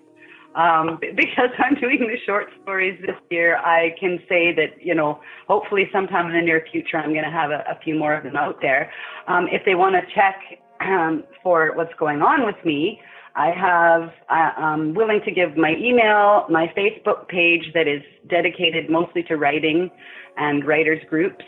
Um, 0.55 0.99
because 1.01 1.49
I'm 1.59 1.75
doing 1.75 1.99
the 1.99 2.17
short 2.25 2.47
stories 2.63 2.99
this 3.01 3.15
year, 3.29 3.57
I 3.57 3.95
can 3.99 4.19
say 4.29 4.53
that, 4.55 4.81
you 4.81 4.95
know, 4.95 5.19
hopefully 5.47 5.89
sometime 5.91 6.27
in 6.27 6.33
the 6.33 6.41
near 6.41 6.65
future, 6.71 6.97
I'm 6.97 7.11
going 7.11 7.25
to 7.25 7.31
have 7.31 7.51
a, 7.51 7.63
a 7.69 7.79
few 7.83 7.95
more 7.95 8.15
of 8.15 8.23
them 8.23 8.35
out 8.35 8.61
there. 8.61 8.91
Um, 9.27 9.47
if 9.51 9.63
they 9.65 9.75
want 9.75 9.95
to 9.95 10.01
check 10.13 10.35
um, 10.79 11.23
for 11.43 11.75
what's 11.75 11.93
going 11.99 12.21
on 12.21 12.45
with 12.45 12.55
me, 12.63 12.99
I 13.35 13.51
have, 13.51 14.11
uh, 14.29 14.61
I'm 14.61 14.93
willing 14.93 15.19
to 15.25 15.31
give 15.31 15.57
my 15.57 15.75
email, 15.77 16.45
my 16.49 16.71
Facebook 16.75 17.27
page 17.27 17.73
that 17.73 17.85
is 17.85 18.01
dedicated 18.29 18.89
mostly 18.89 19.23
to 19.23 19.35
writing 19.35 19.91
and 20.37 20.65
writers 20.65 21.01
groups. 21.09 21.43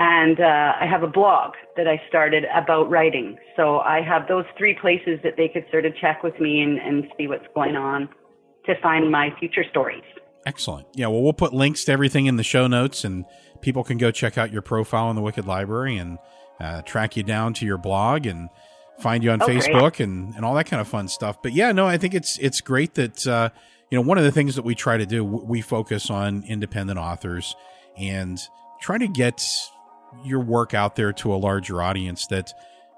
And 0.00 0.38
uh, 0.38 0.74
I 0.80 0.86
have 0.88 1.02
a 1.02 1.08
blog 1.08 1.54
that 1.76 1.88
I 1.88 2.00
started 2.08 2.44
about 2.54 2.88
writing. 2.88 3.36
So 3.56 3.80
I 3.80 4.00
have 4.00 4.28
those 4.28 4.44
three 4.56 4.76
places 4.80 5.18
that 5.24 5.34
they 5.36 5.48
could 5.48 5.64
sort 5.72 5.84
of 5.86 5.92
check 5.96 6.22
with 6.22 6.38
me 6.38 6.60
and, 6.62 6.78
and 6.78 7.04
see 7.16 7.26
what's 7.26 7.46
going 7.54 7.74
on 7.74 8.08
to 8.66 8.74
find 8.80 9.10
my 9.10 9.30
future 9.40 9.64
stories. 9.68 10.04
Excellent. 10.46 10.86
Yeah, 10.94 11.08
well, 11.08 11.22
we'll 11.22 11.32
put 11.32 11.52
links 11.52 11.84
to 11.86 11.92
everything 11.92 12.26
in 12.26 12.36
the 12.36 12.44
show 12.44 12.68
notes, 12.68 13.04
and 13.04 13.24
people 13.60 13.82
can 13.82 13.98
go 13.98 14.10
check 14.12 14.38
out 14.38 14.52
your 14.52 14.62
profile 14.62 15.10
in 15.10 15.16
the 15.16 15.22
Wicked 15.22 15.46
Library 15.46 15.96
and 15.96 16.18
uh, 16.60 16.82
track 16.82 17.16
you 17.16 17.24
down 17.24 17.52
to 17.54 17.66
your 17.66 17.76
blog 17.76 18.24
and 18.24 18.48
find 19.00 19.24
you 19.24 19.30
on 19.32 19.42
Oh, 19.42 19.46
great. 19.46 19.62
Facebook 19.62 19.98
and, 20.00 20.32
and 20.36 20.44
all 20.44 20.54
that 20.54 20.64
kind 20.66 20.80
of 20.80 20.86
fun 20.86 21.08
stuff. 21.08 21.42
But 21.42 21.52
yeah, 21.54 21.72
no, 21.72 21.86
I 21.86 21.98
think 21.98 22.14
it's 22.14 22.38
it's 22.38 22.60
great 22.60 22.94
that 22.94 23.26
uh, 23.26 23.50
you 23.90 23.98
know 23.98 24.02
one 24.02 24.16
of 24.16 24.24
the 24.24 24.32
things 24.32 24.54
that 24.54 24.64
we 24.64 24.74
try 24.76 24.96
to 24.96 25.06
do 25.06 25.24
we 25.24 25.60
focus 25.60 26.08
on 26.08 26.44
independent 26.44 26.98
authors 27.00 27.54
and 27.96 28.38
try 28.80 28.96
to 28.96 29.08
get 29.08 29.42
your 30.24 30.40
work 30.40 30.74
out 30.74 30.96
there 30.96 31.12
to 31.12 31.32
a 31.32 31.36
larger 31.36 31.82
audience 31.82 32.26
that 32.26 32.52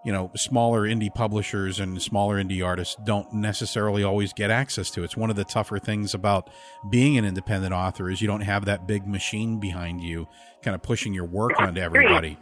you 0.04 0.12
know 0.12 0.30
smaller 0.34 0.82
indie 0.82 1.12
publishers 1.14 1.78
and 1.78 2.00
smaller 2.00 2.42
indie 2.42 2.64
artists 2.64 2.96
don't 3.04 3.32
necessarily 3.32 4.02
always 4.02 4.32
get 4.32 4.50
access 4.50 4.90
to 4.90 5.04
it's 5.04 5.16
one 5.16 5.28
of 5.28 5.36
the 5.36 5.44
tougher 5.44 5.78
things 5.78 6.14
about 6.14 6.48
being 6.88 7.18
an 7.18 7.24
independent 7.24 7.74
author 7.74 8.08
is 8.08 8.22
you 8.22 8.26
don't 8.26 8.40
have 8.40 8.64
that 8.64 8.86
big 8.86 9.06
machine 9.06 9.60
behind 9.60 10.00
you 10.00 10.26
kind 10.62 10.74
of 10.74 10.82
pushing 10.82 11.12
your 11.12 11.26
work 11.26 11.60
onto 11.60 11.80
everybody 11.80 12.38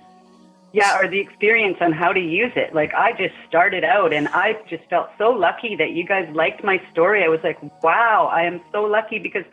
Yeah, 0.73 0.99
or 0.99 1.09
the 1.09 1.19
experience 1.19 1.79
on 1.81 1.93
how 1.93 2.13
to 2.13 2.21
use 2.21 2.53
it. 2.55 2.75
Like 2.75 2.93
I 2.93 3.13
just 3.13 3.35
started 3.49 3.85
out 3.85 4.13
and 4.13 4.29
I 4.29 4.55
just 4.69 4.85
felt 4.91 5.09
so 5.17 5.31
lucky 5.31 5.77
that 5.77 5.93
you 5.93 6.05
guys 6.05 6.29
liked 6.35 6.63
my 6.63 6.81
story. 6.93 7.25
I 7.25 7.29
was 7.29 7.41
like, 7.43 7.59
wow, 7.83 8.29
I 8.31 8.43
am 8.43 8.61
so 8.71 8.83
lucky 8.83 9.19
because 9.19 9.45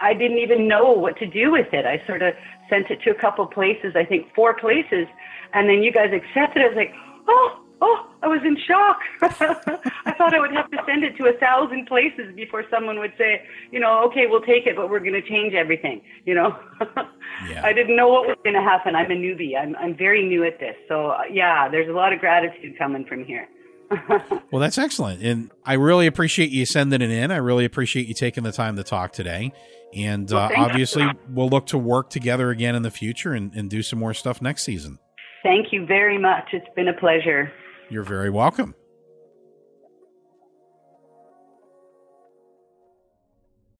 I 0.00 0.12
didn't 0.14 0.38
even 0.38 0.68
know 0.68 0.92
what 0.92 1.16
to 1.18 1.26
do 1.26 1.50
with 1.50 1.72
it. 1.72 1.86
I 1.86 2.04
sort 2.06 2.22
of 2.22 2.34
sent 2.72 2.90
it 2.90 3.02
to 3.02 3.10
a 3.10 3.14
couple 3.14 3.46
places, 3.46 3.92
I 3.94 4.04
think 4.04 4.32
four 4.34 4.56
places, 4.56 5.06
and 5.52 5.68
then 5.68 5.82
you 5.82 5.92
guys 5.92 6.10
accepted 6.12 6.62
it. 6.62 6.64
I 6.64 6.68
was 6.68 6.76
like, 6.76 6.94
oh, 7.28 7.62
oh, 7.82 8.06
I 8.22 8.28
was 8.28 8.40
in 8.44 8.56
shock. 8.56 8.98
I 10.06 10.12
thought 10.16 10.32
I 10.32 10.40
would 10.40 10.52
have 10.52 10.70
to 10.70 10.78
send 10.86 11.04
it 11.04 11.16
to 11.18 11.26
a 11.26 11.32
thousand 11.38 11.86
places 11.86 12.34
before 12.34 12.64
someone 12.70 12.98
would 13.00 13.12
say, 13.18 13.42
you 13.70 13.80
know, 13.80 14.04
okay, 14.06 14.26
we'll 14.26 14.40
take 14.40 14.66
it, 14.66 14.76
but 14.76 14.88
we're 14.88 15.00
going 15.00 15.20
to 15.20 15.28
change 15.28 15.52
everything, 15.52 16.00
you 16.24 16.34
know? 16.34 16.56
I 17.62 17.72
didn't 17.72 17.96
know 17.96 18.08
what 18.08 18.26
was 18.26 18.38
going 18.44 18.54
to 18.54 18.62
happen. 18.62 18.94
I'm 18.94 19.10
a 19.10 19.14
newbie. 19.14 19.58
I'm, 19.60 19.76
I'm 19.76 19.96
very 19.96 20.26
new 20.26 20.44
at 20.44 20.58
this. 20.60 20.76
So, 20.88 21.12
yeah, 21.30 21.68
there's 21.68 21.88
a 21.88 21.92
lot 21.92 22.12
of 22.12 22.20
gratitude 22.20 22.78
coming 22.78 23.04
from 23.04 23.24
here. 23.24 23.48
Well 24.50 24.60
that's 24.60 24.78
excellent 24.78 25.22
and 25.22 25.50
i 25.64 25.74
really 25.74 26.06
appreciate 26.06 26.50
you 26.50 26.64
sending 26.66 27.00
it 27.02 27.10
in 27.10 27.30
i 27.30 27.36
really 27.36 27.64
appreciate 27.64 28.06
you 28.06 28.14
taking 28.14 28.42
the 28.44 28.52
time 28.52 28.76
to 28.76 28.82
talk 28.84 29.12
today 29.12 29.52
and 29.94 30.30
Well, 30.30 30.40
uh, 30.40 30.48
thank 30.48 30.58
you. 30.58 30.64
obviously 30.64 31.06
we'll 31.28 31.48
look 31.48 31.66
to 31.66 31.78
work 31.78 32.10
together 32.10 32.50
again 32.50 32.74
in 32.74 32.82
the 32.82 32.90
future 32.90 33.32
and, 33.34 33.52
and 33.54 33.68
do 33.70 33.82
some 33.82 33.98
more 33.98 34.14
stuff 34.14 34.40
next 34.42 34.62
season 34.64 34.98
Thank 35.42 35.72
you 35.72 35.84
very 35.86 36.18
much. 36.18 36.50
It's 36.52 36.68
been 36.76 36.86
a 36.86 36.92
pleasure. 36.92 37.50
you're 37.90 38.04
very 38.04 38.30
welcome 38.30 38.74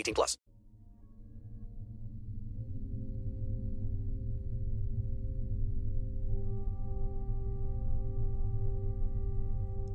18 0.00 0.14
plus. 0.14 0.36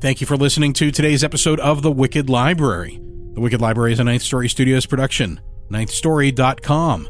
Thank 0.02 0.22
you 0.22 0.28
for 0.28 0.38
listening 0.38 0.74
to 0.74 0.92
today's 0.92 1.24
episode 1.24 1.60
of 1.60 1.82
The 1.82 1.92
Wicked 1.92 2.30
Library. 2.30 3.00
The 3.34 3.42
Wicked 3.42 3.60
Library 3.60 3.94
is 3.94 4.00
a 4.00 4.04
Ninth 4.04 4.22
Story 4.22 4.48
Studios 4.48 4.86
production. 4.86 5.42
NinthStory.com. 5.72 7.10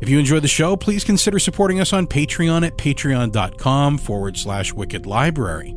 If 0.00 0.08
you 0.08 0.20
enjoyed 0.20 0.42
the 0.42 0.48
show, 0.48 0.76
please 0.76 1.02
consider 1.02 1.40
supporting 1.40 1.80
us 1.80 1.92
on 1.92 2.06
Patreon 2.06 2.64
at 2.64 2.78
patreon.com 2.78 3.98
forward 3.98 4.36
slash 4.36 4.72
wicked 4.72 5.04
library. 5.04 5.74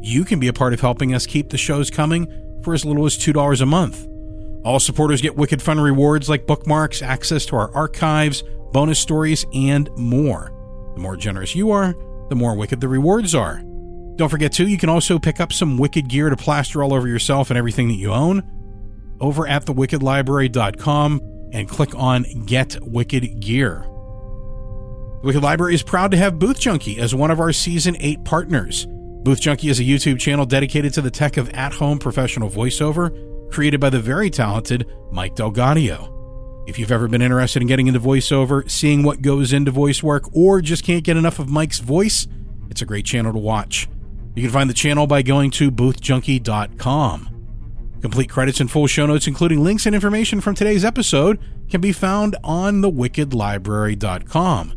You 0.00 0.24
can 0.24 0.40
be 0.40 0.48
a 0.48 0.52
part 0.54 0.72
of 0.72 0.80
helping 0.80 1.14
us 1.14 1.26
keep 1.26 1.50
the 1.50 1.58
shows 1.58 1.90
coming 1.90 2.26
for 2.64 2.72
as 2.72 2.86
little 2.86 3.04
as 3.04 3.18
$2 3.18 3.60
a 3.60 3.66
month. 3.66 4.06
All 4.68 4.78
supporters 4.78 5.22
get 5.22 5.34
wicked 5.34 5.62
fun 5.62 5.80
rewards 5.80 6.28
like 6.28 6.46
bookmarks, 6.46 7.00
access 7.00 7.46
to 7.46 7.56
our 7.56 7.74
archives, 7.74 8.44
bonus 8.70 8.98
stories, 8.98 9.46
and 9.54 9.88
more. 9.96 10.52
The 10.94 11.00
more 11.00 11.16
generous 11.16 11.54
you 11.54 11.70
are, 11.70 11.94
the 12.28 12.34
more 12.34 12.54
wicked 12.54 12.82
the 12.82 12.86
rewards 12.86 13.34
are. 13.34 13.62
Don't 14.16 14.28
forget, 14.28 14.52
too, 14.52 14.68
you 14.68 14.76
can 14.76 14.90
also 14.90 15.18
pick 15.18 15.40
up 15.40 15.54
some 15.54 15.78
wicked 15.78 16.10
gear 16.10 16.28
to 16.28 16.36
plaster 16.36 16.82
all 16.82 16.92
over 16.92 17.08
yourself 17.08 17.48
and 17.48 17.56
everything 17.56 17.88
that 17.88 17.94
you 17.94 18.12
own 18.12 18.42
over 19.22 19.48
at 19.48 19.64
thewickedlibrary.com 19.64 21.48
and 21.54 21.66
click 21.66 21.94
on 21.94 22.24
Get 22.44 22.76
Wicked 22.82 23.40
Gear. 23.40 23.86
The 25.22 25.28
Wicked 25.28 25.42
Library 25.42 25.76
is 25.76 25.82
proud 25.82 26.10
to 26.10 26.18
have 26.18 26.38
Booth 26.38 26.60
Junkie 26.60 27.00
as 27.00 27.14
one 27.14 27.30
of 27.30 27.40
our 27.40 27.54
Season 27.54 27.96
8 27.98 28.22
partners. 28.22 28.86
Booth 29.22 29.40
Junkie 29.40 29.70
is 29.70 29.80
a 29.80 29.84
YouTube 29.84 30.20
channel 30.20 30.44
dedicated 30.44 30.92
to 30.92 31.00
the 31.00 31.10
tech 31.10 31.38
of 31.38 31.48
at 31.54 31.72
home 31.72 31.98
professional 31.98 32.50
voiceover, 32.50 33.37
created 33.50 33.80
by 33.80 33.90
the 33.90 34.00
very 34.00 34.30
talented 34.30 34.86
Mike 35.10 35.36
DelGaudio. 35.36 36.14
If 36.68 36.78
you've 36.78 36.92
ever 36.92 37.08
been 37.08 37.22
interested 37.22 37.62
in 37.62 37.68
getting 37.68 37.86
into 37.86 38.00
voiceover, 38.00 38.70
seeing 38.70 39.02
what 39.02 39.22
goes 39.22 39.52
into 39.52 39.70
voice 39.70 40.02
work, 40.02 40.24
or 40.34 40.60
just 40.60 40.84
can't 40.84 41.02
get 41.02 41.16
enough 41.16 41.38
of 41.38 41.48
Mike's 41.48 41.78
voice, 41.78 42.26
it's 42.70 42.82
a 42.82 42.86
great 42.86 43.06
channel 43.06 43.32
to 43.32 43.38
watch. 43.38 43.88
You 44.34 44.42
can 44.42 44.52
find 44.52 44.68
the 44.68 44.74
channel 44.74 45.06
by 45.06 45.22
going 45.22 45.50
to 45.52 45.70
boothjunkie.com. 45.70 47.30
Complete 48.00 48.30
credits 48.30 48.60
and 48.60 48.70
full 48.70 48.86
show 48.86 49.06
notes, 49.06 49.26
including 49.26 49.64
links 49.64 49.86
and 49.86 49.94
information 49.94 50.40
from 50.40 50.54
today's 50.54 50.84
episode, 50.84 51.40
can 51.68 51.80
be 51.80 51.92
found 51.92 52.36
on 52.44 52.82
thewickedlibrary.com. 52.82 54.74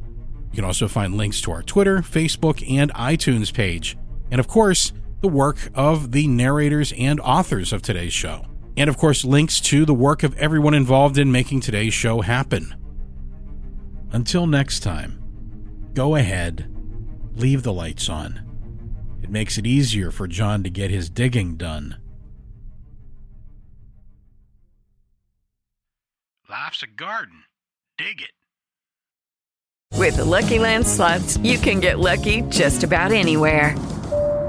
You 0.52 0.56
can 0.56 0.66
also 0.66 0.88
find 0.88 1.16
links 1.16 1.40
to 1.42 1.52
our 1.52 1.62
Twitter, 1.62 2.00
Facebook, 2.00 2.68
and 2.70 2.92
iTunes 2.94 3.54
page. 3.54 3.98
And 4.32 4.40
of 4.40 4.48
course, 4.48 4.92
the 5.22 5.28
work 5.28 5.70
of 5.76 6.12
the 6.12 6.28
narrators 6.28 6.94
and 6.98 7.20
authors 7.20 7.72
of 7.72 7.82
today's 7.82 8.14
show. 8.14 8.46
And 8.78 8.90
of 8.90 8.98
course, 8.98 9.26
links 9.26 9.60
to 9.62 9.86
the 9.86 9.94
work 9.94 10.24
of 10.24 10.36
everyone 10.38 10.74
involved 10.74 11.18
in 11.18 11.32
making 11.32 11.62
today's 11.62 11.94
show 11.94 12.22
happen. 12.22 12.76
Until 14.12 14.48
next 14.48 14.82
time, 14.82 15.22
go 15.94 16.16
ahead, 16.16 16.74
leave 17.36 17.64
the 17.64 17.74
lights 17.74 18.10
on. 18.10 18.42
It 19.22 19.30
makes 19.30 19.58
it 19.58 19.68
easier 19.68 20.12
for 20.12 20.28
John 20.28 20.64
to 20.64 20.70
get 20.70 20.92
his 20.92 21.10
digging 21.10 21.56
done. 21.58 21.98
Life's 26.50 26.84
a 26.84 26.88
garden. 26.88 27.44
Dig 27.98 28.22
it. 28.22 28.32
With 29.98 30.18
the 30.18 30.26
Lucky 30.26 30.60
Land 30.60 30.88
slots, 30.88 31.38
you 31.38 31.58
can 31.58 31.80
get 31.80 32.00
lucky 32.00 32.42
just 32.50 32.84
about 32.84 33.12
anywhere. 33.12 33.76